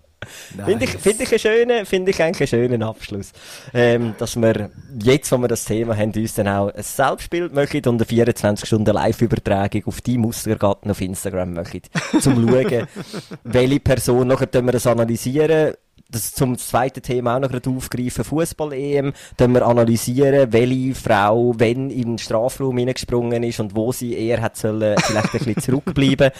Finde 0.65 0.85
ich, 0.85 0.91
finde 0.91 1.23
ich 1.23 1.31
einen 1.31 1.39
schönen, 1.39 1.85
finde 1.85 2.11
ich 2.11 2.21
eigentlich 2.21 2.53
einen 2.53 2.63
schönen 2.63 2.83
Abschluss. 2.83 3.31
Ähm, 3.73 4.15
dass 4.17 4.35
wir 4.35 4.69
jetzt, 5.01 5.31
wo 5.31 5.37
wir 5.37 5.47
das 5.47 5.65
Thema 5.65 5.97
haben, 5.97 6.11
uns 6.15 6.35
dann 6.35 6.47
auch 6.47 6.73
ein 6.73 6.83
Selbstbild 6.83 7.53
machen 7.53 7.81
und 7.85 7.95
eine 7.95 8.05
24 8.05 8.67
Stunden 8.67 8.93
Live-Übertragung 8.93 9.83
auf 9.85 10.01
die 10.01 10.17
Mustergarten 10.17 10.91
auf 10.91 11.01
Instagram 11.01 11.53
machen. 11.53 11.81
Zum 12.19 12.47
schauen, 12.47 12.87
welche 13.43 13.79
Person, 13.79 14.27
nachher 14.27 14.47
können 14.47 14.67
wir 14.67 14.73
das 14.73 14.87
analysieren, 14.87 15.73
das 16.11 16.33
zum 16.33 16.57
zweiten 16.57 17.01
Thema 17.01 17.35
auch 17.35 17.39
noch 17.39 17.49
gerade 17.49 17.69
aufgreifen, 17.69 18.23
Fußball-EM, 18.23 19.13
dann 19.37 19.53
wir 19.53 19.65
analysieren, 19.65 20.51
welche 20.51 20.93
Frau 20.95 21.53
wenn 21.57 21.89
in 21.89 22.03
den 22.03 22.17
Strafraum 22.17 22.77
hineingesprungen 22.77 23.43
ist 23.43 23.59
und 23.59 23.75
wo 23.75 23.91
sie 23.91 24.13
eher 24.13 24.41
hat 24.41 24.57
sollen, 24.57 24.97
vielleicht 24.99 25.33
ein 25.33 25.39
bisschen 25.39 25.61
zurückbleiben, 25.61 26.31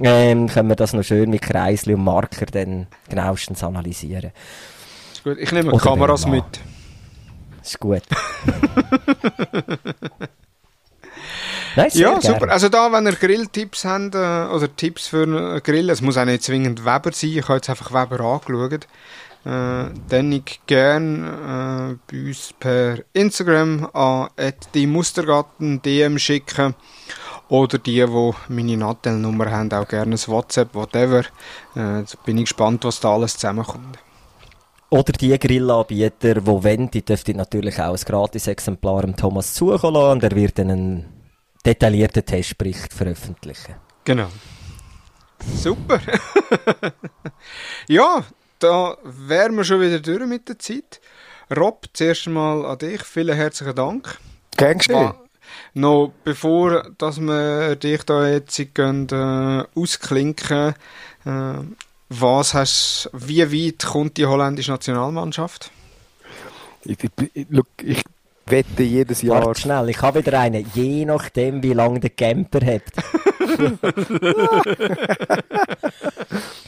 ähm, 0.00 0.46
können 0.46 0.68
wir 0.68 0.76
das 0.76 0.92
noch 0.92 1.02
schön 1.02 1.30
mit 1.30 1.42
Kreisli 1.42 1.94
und 1.94 2.04
Marker 2.04 2.46
dann 2.46 2.86
genauestens 3.26 3.62
analysieren. 3.62 4.32
Ist 5.12 5.24
gut. 5.24 5.38
Ich 5.38 5.52
nehme 5.52 5.72
Oder 5.72 5.82
Kameras 5.82 6.26
mit. 6.26 6.44
Ist 7.62 7.80
gut. 7.80 8.02
Nein, 11.74 11.90
Ja, 11.92 12.20
super. 12.20 12.38
gerne. 12.38 12.52
Also 12.52 12.68
da, 12.68 12.90
wenn 12.92 13.06
ihr 13.06 13.12
Grilltipps 13.12 13.84
habt, 13.84 14.14
äh, 14.14 14.18
oder 14.18 14.74
Tipps 14.74 15.08
für 15.08 15.24
einen 15.24 15.62
Grill, 15.62 15.90
es 15.90 16.00
muss 16.00 16.16
auch 16.16 16.24
nicht 16.24 16.42
zwingend 16.42 16.86
Weber 16.86 17.10
sein, 17.12 17.30
ich 17.30 17.42
habe 17.42 17.54
jetzt 17.56 17.68
einfach 17.68 17.90
Weber 17.90 18.20
angeschaut, 18.24 18.86
äh, 19.44 19.90
dann 20.08 20.32
ich 20.32 20.60
gerne 20.66 21.98
äh, 22.08 22.12
bei 22.12 22.28
uns 22.28 22.54
per 22.58 23.00
Instagram 23.12 23.90
an 23.92 24.30
die 24.74 24.86
Mustergarten 24.86 25.82
DM 25.82 26.18
schicken 26.18 26.74
oder 27.48 27.78
die, 27.78 28.04
die 28.04 28.32
meine 28.48 28.76
Nattel-Nummer 28.76 29.50
haben, 29.50 29.72
auch 29.72 29.86
gerne 29.86 30.14
ein 30.14 30.26
WhatsApp, 30.26 30.74
whatever. 30.74 31.24
Äh, 31.76 32.00
jetzt 32.00 32.22
bin 32.24 32.38
ich 32.38 32.44
gespannt, 32.44 32.84
was 32.84 33.00
da 33.00 33.14
alles 33.14 33.34
zusammenkommt. 33.34 33.98
Oder 34.90 35.12
die 35.12 35.36
Grillanbieter, 35.38 36.34
die 36.34 36.46
wollen, 36.46 36.90
die 36.90 37.04
dürften 37.04 37.36
natürlich 37.36 37.80
auch 37.80 37.96
ein 37.96 38.04
Gratis-Exemplar 38.04 39.02
dem 39.02 39.16
Thomas 39.16 39.54
zukommen 39.54 39.94
lassen 39.94 40.12
und 40.12 40.22
er 40.22 40.30
wird 40.36 40.58
dann 40.58 40.70
einen 40.70 41.16
detaillierten 41.64 42.24
Testbericht 42.24 42.92
veröffentlichen. 42.92 43.74
Genau. 44.04 44.28
Super. 45.56 46.00
ja, 47.88 48.24
da 48.58 48.96
wären 49.02 49.56
wir 49.56 49.64
schon 49.64 49.80
wieder 49.80 50.00
durch 50.00 50.26
mit 50.26 50.48
der 50.48 50.58
Zeit. 50.58 51.00
Rob, 51.54 51.86
zuerst 51.92 52.26
mal 52.28 52.64
an 52.64 52.78
dich. 52.78 53.02
Vielen 53.02 53.36
herzlichen 53.36 53.74
Dank. 53.74 54.18
Gern 54.56 54.78
geschehen. 54.78 55.12
Noch 55.74 56.12
bevor 56.24 56.90
dass 56.98 57.20
wir 57.20 57.76
dich 57.76 58.02
da 58.04 58.28
jetzt 58.28 58.56
gehen, 58.74 59.08
äh, 59.10 59.64
ausklinken, 59.74 60.74
äh, 61.24 61.52
was 62.08 62.54
hast, 62.54 63.10
wie 63.12 63.42
weit 63.42 63.84
kommt 63.84 64.16
die 64.16 64.26
holländische 64.26 64.70
Nationalmannschaft? 64.70 65.70
Ich, 66.84 66.98
ich, 67.02 67.10
ich, 67.34 67.46
look, 67.50 67.66
ich 67.82 68.04
wette 68.46 68.82
jedes 68.84 69.22
Jahr. 69.22 69.44
Warte 69.44 69.60
schnell, 69.60 69.88
ich 69.88 70.00
habe 70.00 70.24
wieder 70.24 70.38
einen. 70.38 70.70
Je 70.74 71.04
nachdem, 71.04 71.62
wie 71.62 71.72
lange 71.72 71.98
der 72.00 72.10
Camper 72.10 72.60
hat. 72.64 72.82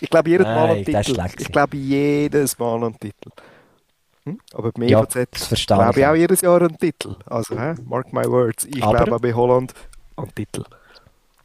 Ich 0.00 0.10
glaube 0.10 0.30
jedes 0.30 0.46
Mal 0.46 0.78
ist 0.78 0.86
Titel. 0.86 1.26
Ich 1.38 1.52
glaube 1.52 1.76
jedes 1.76 2.58
Mal 2.58 2.84
einen 2.84 2.98
Titel. 2.98 3.30
Hm? 4.28 4.40
Aber 4.54 4.72
bei 4.72 4.80
mir 4.80 4.88
Ja, 4.90 5.04
glaube 5.04 6.00
ich 6.00 6.06
auch 6.06 6.14
jedes 6.14 6.40
Jahr 6.40 6.60
einen 6.60 6.76
Titel. 6.78 7.16
Also, 7.26 7.58
hä? 7.58 7.74
mark 7.84 8.12
my 8.12 8.24
words. 8.24 8.64
Ich 8.64 8.82
Aber- 8.82 8.96
glaube 8.96 9.16
auch 9.16 9.20
bei 9.20 9.32
Holland 9.32 9.72
einen 10.16 10.34
Titel. 10.34 10.64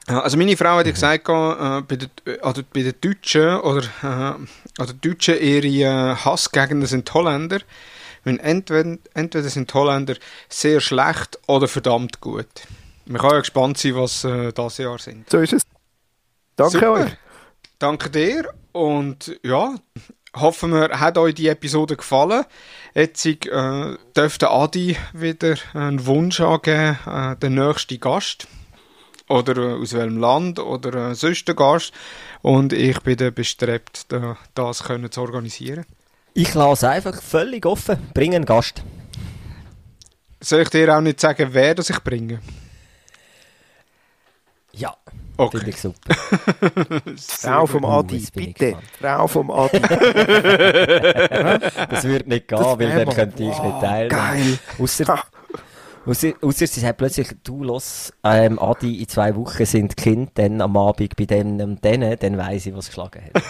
Ja, 0.10 0.20
Also 0.22 0.36
meine 0.38 0.58
Frau 0.58 0.76
hat 0.78 0.86
ja 0.86 0.92
gesagt, 0.92 1.30
äh, 1.30 1.82
bei, 1.82 1.96
den, 1.96 2.10
also 2.42 2.62
bei 2.74 2.82
den 2.84 2.94
Deutschen 3.00 3.58
oder 3.62 3.84
äh, 4.04 4.36
also 4.78 4.94
die 4.94 5.10
Deutschen 5.10 5.40
ihre 5.40 5.68
äh, 5.68 6.16
Hassgegner 6.16 6.86
sind 6.88 7.08
die 7.08 7.14
Holländer. 7.14 7.60
Wenn 8.26 8.40
entweder, 8.40 8.98
entweder 9.14 9.48
sind 9.50 9.70
die 9.70 9.74
Holländer 9.74 10.16
sehr 10.50 10.82
schlecht 10.82 11.40
oder 11.48 11.68
verdammt 11.70 12.20
gut. 12.22 12.48
Man 13.06 13.22
kann 13.22 13.32
ja 13.32 13.40
gespannt 13.40 13.78
sein, 13.78 13.96
was 13.96 14.24
äh, 14.26 14.52
das 14.52 14.78
Jahr 14.78 14.98
sind. 15.00 15.30
So 15.30 15.40
ist 15.40 15.54
es. 15.54 15.62
Danke 16.58 16.72
Super. 16.80 16.92
euch. 16.94 17.18
Danke 17.80 18.10
dir 18.10 18.54
und 18.74 19.40
ja, 19.44 19.76
hoffen 20.36 20.72
wir, 20.72 21.00
hat 21.00 21.18
euch 21.18 21.36
die 21.36 21.48
Episode 21.48 21.96
gefallen. 21.96 22.46
Jetzt 22.94 23.26
äh, 23.26 23.38
dürfte 24.16 24.50
Adi 24.50 24.98
wieder 25.14 25.56
einen 25.74 26.06
Wunsch 26.06 26.40
angeben, 26.42 26.98
äh, 27.06 27.36
der 27.36 27.50
nächste 27.50 27.98
Gast. 27.98 28.48
Oder 29.30 29.58
äh, 29.58 29.82
aus 29.82 29.94
welchem 29.94 30.18
Land 30.18 30.60
oder 30.60 31.12
äh, 31.12 31.16
sonst 31.16 31.50
ein 31.50 31.56
Gast. 31.56 31.94
Und 32.42 32.74
ich 32.74 33.00
bin 33.02 33.18
dann 33.18 33.34
bestrebt, 33.34 34.12
da, 34.12 34.38
das 34.54 34.84
können 34.84 35.12
zu 35.12 35.22
organisieren. 35.22 35.86
Ich 36.34 36.54
lasse 36.54 36.90
einfach 36.90 37.22
völlig 37.22 37.66
offen. 37.66 37.98
Bring 38.14 38.36
einen 38.36 38.46
Gast. 38.46 38.84
Soll 40.40 40.62
ich 40.62 40.70
dir 40.70 40.96
auch 40.96 41.02
nicht 41.02 41.20
sagen, 41.20 41.50
wer 41.52 41.76
das 41.76 41.90
ich 41.90 42.00
bringe? 42.00 42.40
Okay. 45.36 45.58
finde 45.58 45.70
ich 45.72 45.82
super. 45.82 46.14
Frau 47.18 47.66
vom 47.66 47.84
Oh, 47.86 47.88
Adi, 48.00 48.18
ich 48.18 48.32
bitte. 48.32 48.76
Frau 49.00 49.28
vom 49.28 49.50
Adi. 49.52 49.80
Das 51.90 52.04
würde 52.04 52.30
nicht 52.30 52.48
gehen, 52.48 52.60
Das 52.60 52.80
weil 52.80 53.06
dann 53.06 53.10
könnte 53.16 53.44
ich 53.44 53.50
Wow, 53.50 53.64
nicht 53.66 53.80
teilnehmen. 53.82 54.10
geil. 54.10 54.60
Ausser, 54.80 55.06
Ha. 55.08 55.24
ausser, 56.06 56.34
ausser 56.42 56.68
sie 56.68 56.80
sagt 56.82 56.98
plötzlich, 56.98 57.30
du 57.44 57.64
los, 57.64 58.14
ähm, 58.24 58.60
Adi, 58.60 59.02
in 59.02 59.08
zwei 59.08 59.36
Wochen 59.36 59.66
sind 59.66 59.98
die 59.98 60.04
Kinder 60.04 60.32
dann 60.36 60.62
am 60.62 60.78
Abend 60.78 61.16
bei 61.16 61.26
dem 61.26 61.60
und 61.60 61.84
denen, 61.84 62.16
dann 62.20 62.38
weiss 62.38 62.66
ich, 62.68 62.76
was 62.76 62.88
geschlagen 62.88 63.22
hat. 63.34 63.44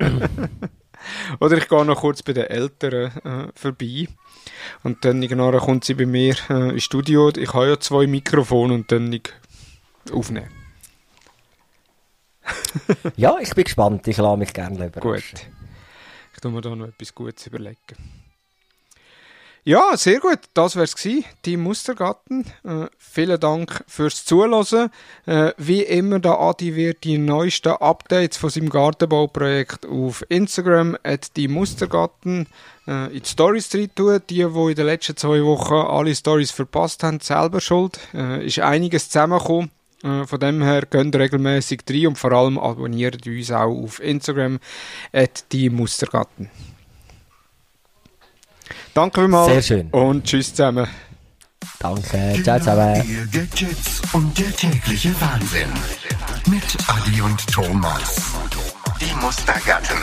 Oder 1.40 1.56
ich 1.58 1.68
gehe 1.68 1.84
noch 1.84 2.00
kurz 2.00 2.22
bei 2.22 2.32
den 2.32 2.46
Eltern 2.46 3.12
äh, 3.24 3.48
vorbei. 3.54 4.08
Und 4.82 5.04
dann 5.04 5.22
irgendwann 5.22 5.56
kommt 5.60 5.84
sie 5.84 5.94
bei 5.94 6.06
mir 6.06 6.34
äh, 6.50 6.70
ins 6.70 6.82
Studio. 6.84 7.28
Ich 7.28 7.52
habe 7.54 7.68
ja 7.68 7.78
zwei 7.78 8.06
Mikrofone 8.08 8.74
und 8.74 8.90
dann 8.90 9.12
ich 9.12 9.32
aufnehmen. 10.12 10.48
ja, 13.16 13.36
ich 13.40 13.54
bin 13.54 13.64
gespannt, 13.64 14.06
ich 14.08 14.16
lasse 14.16 14.36
mich 14.36 14.52
gerne 14.52 14.90
Gut. 14.90 14.96
überraschen. 14.96 15.38
Ich 16.34 16.40
tue 16.40 16.50
mir 16.50 16.60
da 16.60 16.74
noch 16.76 16.88
etwas 16.88 17.14
Gutes 17.14 17.46
überlegen. 17.46 17.96
Ja, 19.68 19.96
sehr 19.96 20.20
gut. 20.20 20.38
Das 20.54 20.76
wär's 20.76 20.94
gsi. 20.94 21.24
Team 21.42 21.62
Mustergarten. 21.62 22.44
Äh, 22.62 22.86
vielen 22.98 23.40
Dank 23.40 23.82
fürs 23.88 24.24
Zuhören. 24.24 24.90
Äh, 25.26 25.54
wie 25.56 25.82
immer, 25.82 26.20
der 26.20 26.38
Adi 26.38 26.76
wird 26.76 27.02
die 27.02 27.18
neuesten 27.18 27.72
Updates 27.72 28.38
von 28.38 28.50
seinem 28.50 28.70
Gartenbauprojekt 28.70 29.84
auf 29.84 30.24
Instagram 30.28 30.96
at 31.02 31.36
die 31.36 31.48
Mustergarten 31.48 32.46
äh, 32.86 33.06
in 33.06 33.22
die 33.24 33.28
Stories 33.28 33.68
drin 33.68 33.90
tun. 33.92 34.20
Die, 34.30 34.34
die 34.36 34.42
in 34.42 34.74
den 34.76 34.86
letzten 34.86 35.16
zwei 35.16 35.42
Wochen 35.42 35.74
alle 35.74 36.14
Stories 36.14 36.52
verpasst 36.52 37.02
haben, 37.02 37.18
selber 37.18 37.60
schuld. 37.60 37.98
Äh, 38.14 38.46
ist 38.46 38.60
einiges 38.60 39.08
zusammengekommen. 39.08 39.72
Äh, 40.02 40.24
Von 40.26 40.40
dem 40.40 40.62
her 40.62 40.82
geht 40.82 41.16
regelmäßig 41.16 41.80
rein 41.88 42.06
und 42.08 42.18
vor 42.18 42.32
allem 42.32 42.58
abonniert 42.58 43.26
uns 43.26 43.50
auch 43.50 43.84
auf 43.84 44.00
Instagram 44.00 44.58
at 45.12 45.44
die 45.52 45.70
Mustergarten. 45.70 46.50
Danke 48.94 49.20
vielmals 49.20 49.52
Sehr 49.52 49.62
schön. 49.62 49.90
und 49.90 50.24
tschüss 50.24 50.50
zusammen. 50.50 50.86
Danke, 51.78 52.40
ciao 52.42 52.58
zusammen. 52.58 53.02
Ihr 53.08 53.26
Gadgets 53.26 54.00
und 54.12 54.38
der 54.38 54.54
tägliche 54.56 55.14
Wahnsinn. 55.20 55.68
Mit 56.48 56.76
Adi 56.88 57.20
und 57.20 57.46
Thomas. 57.48 58.32
Die 59.00 59.14
Mustergatten. 59.20 59.98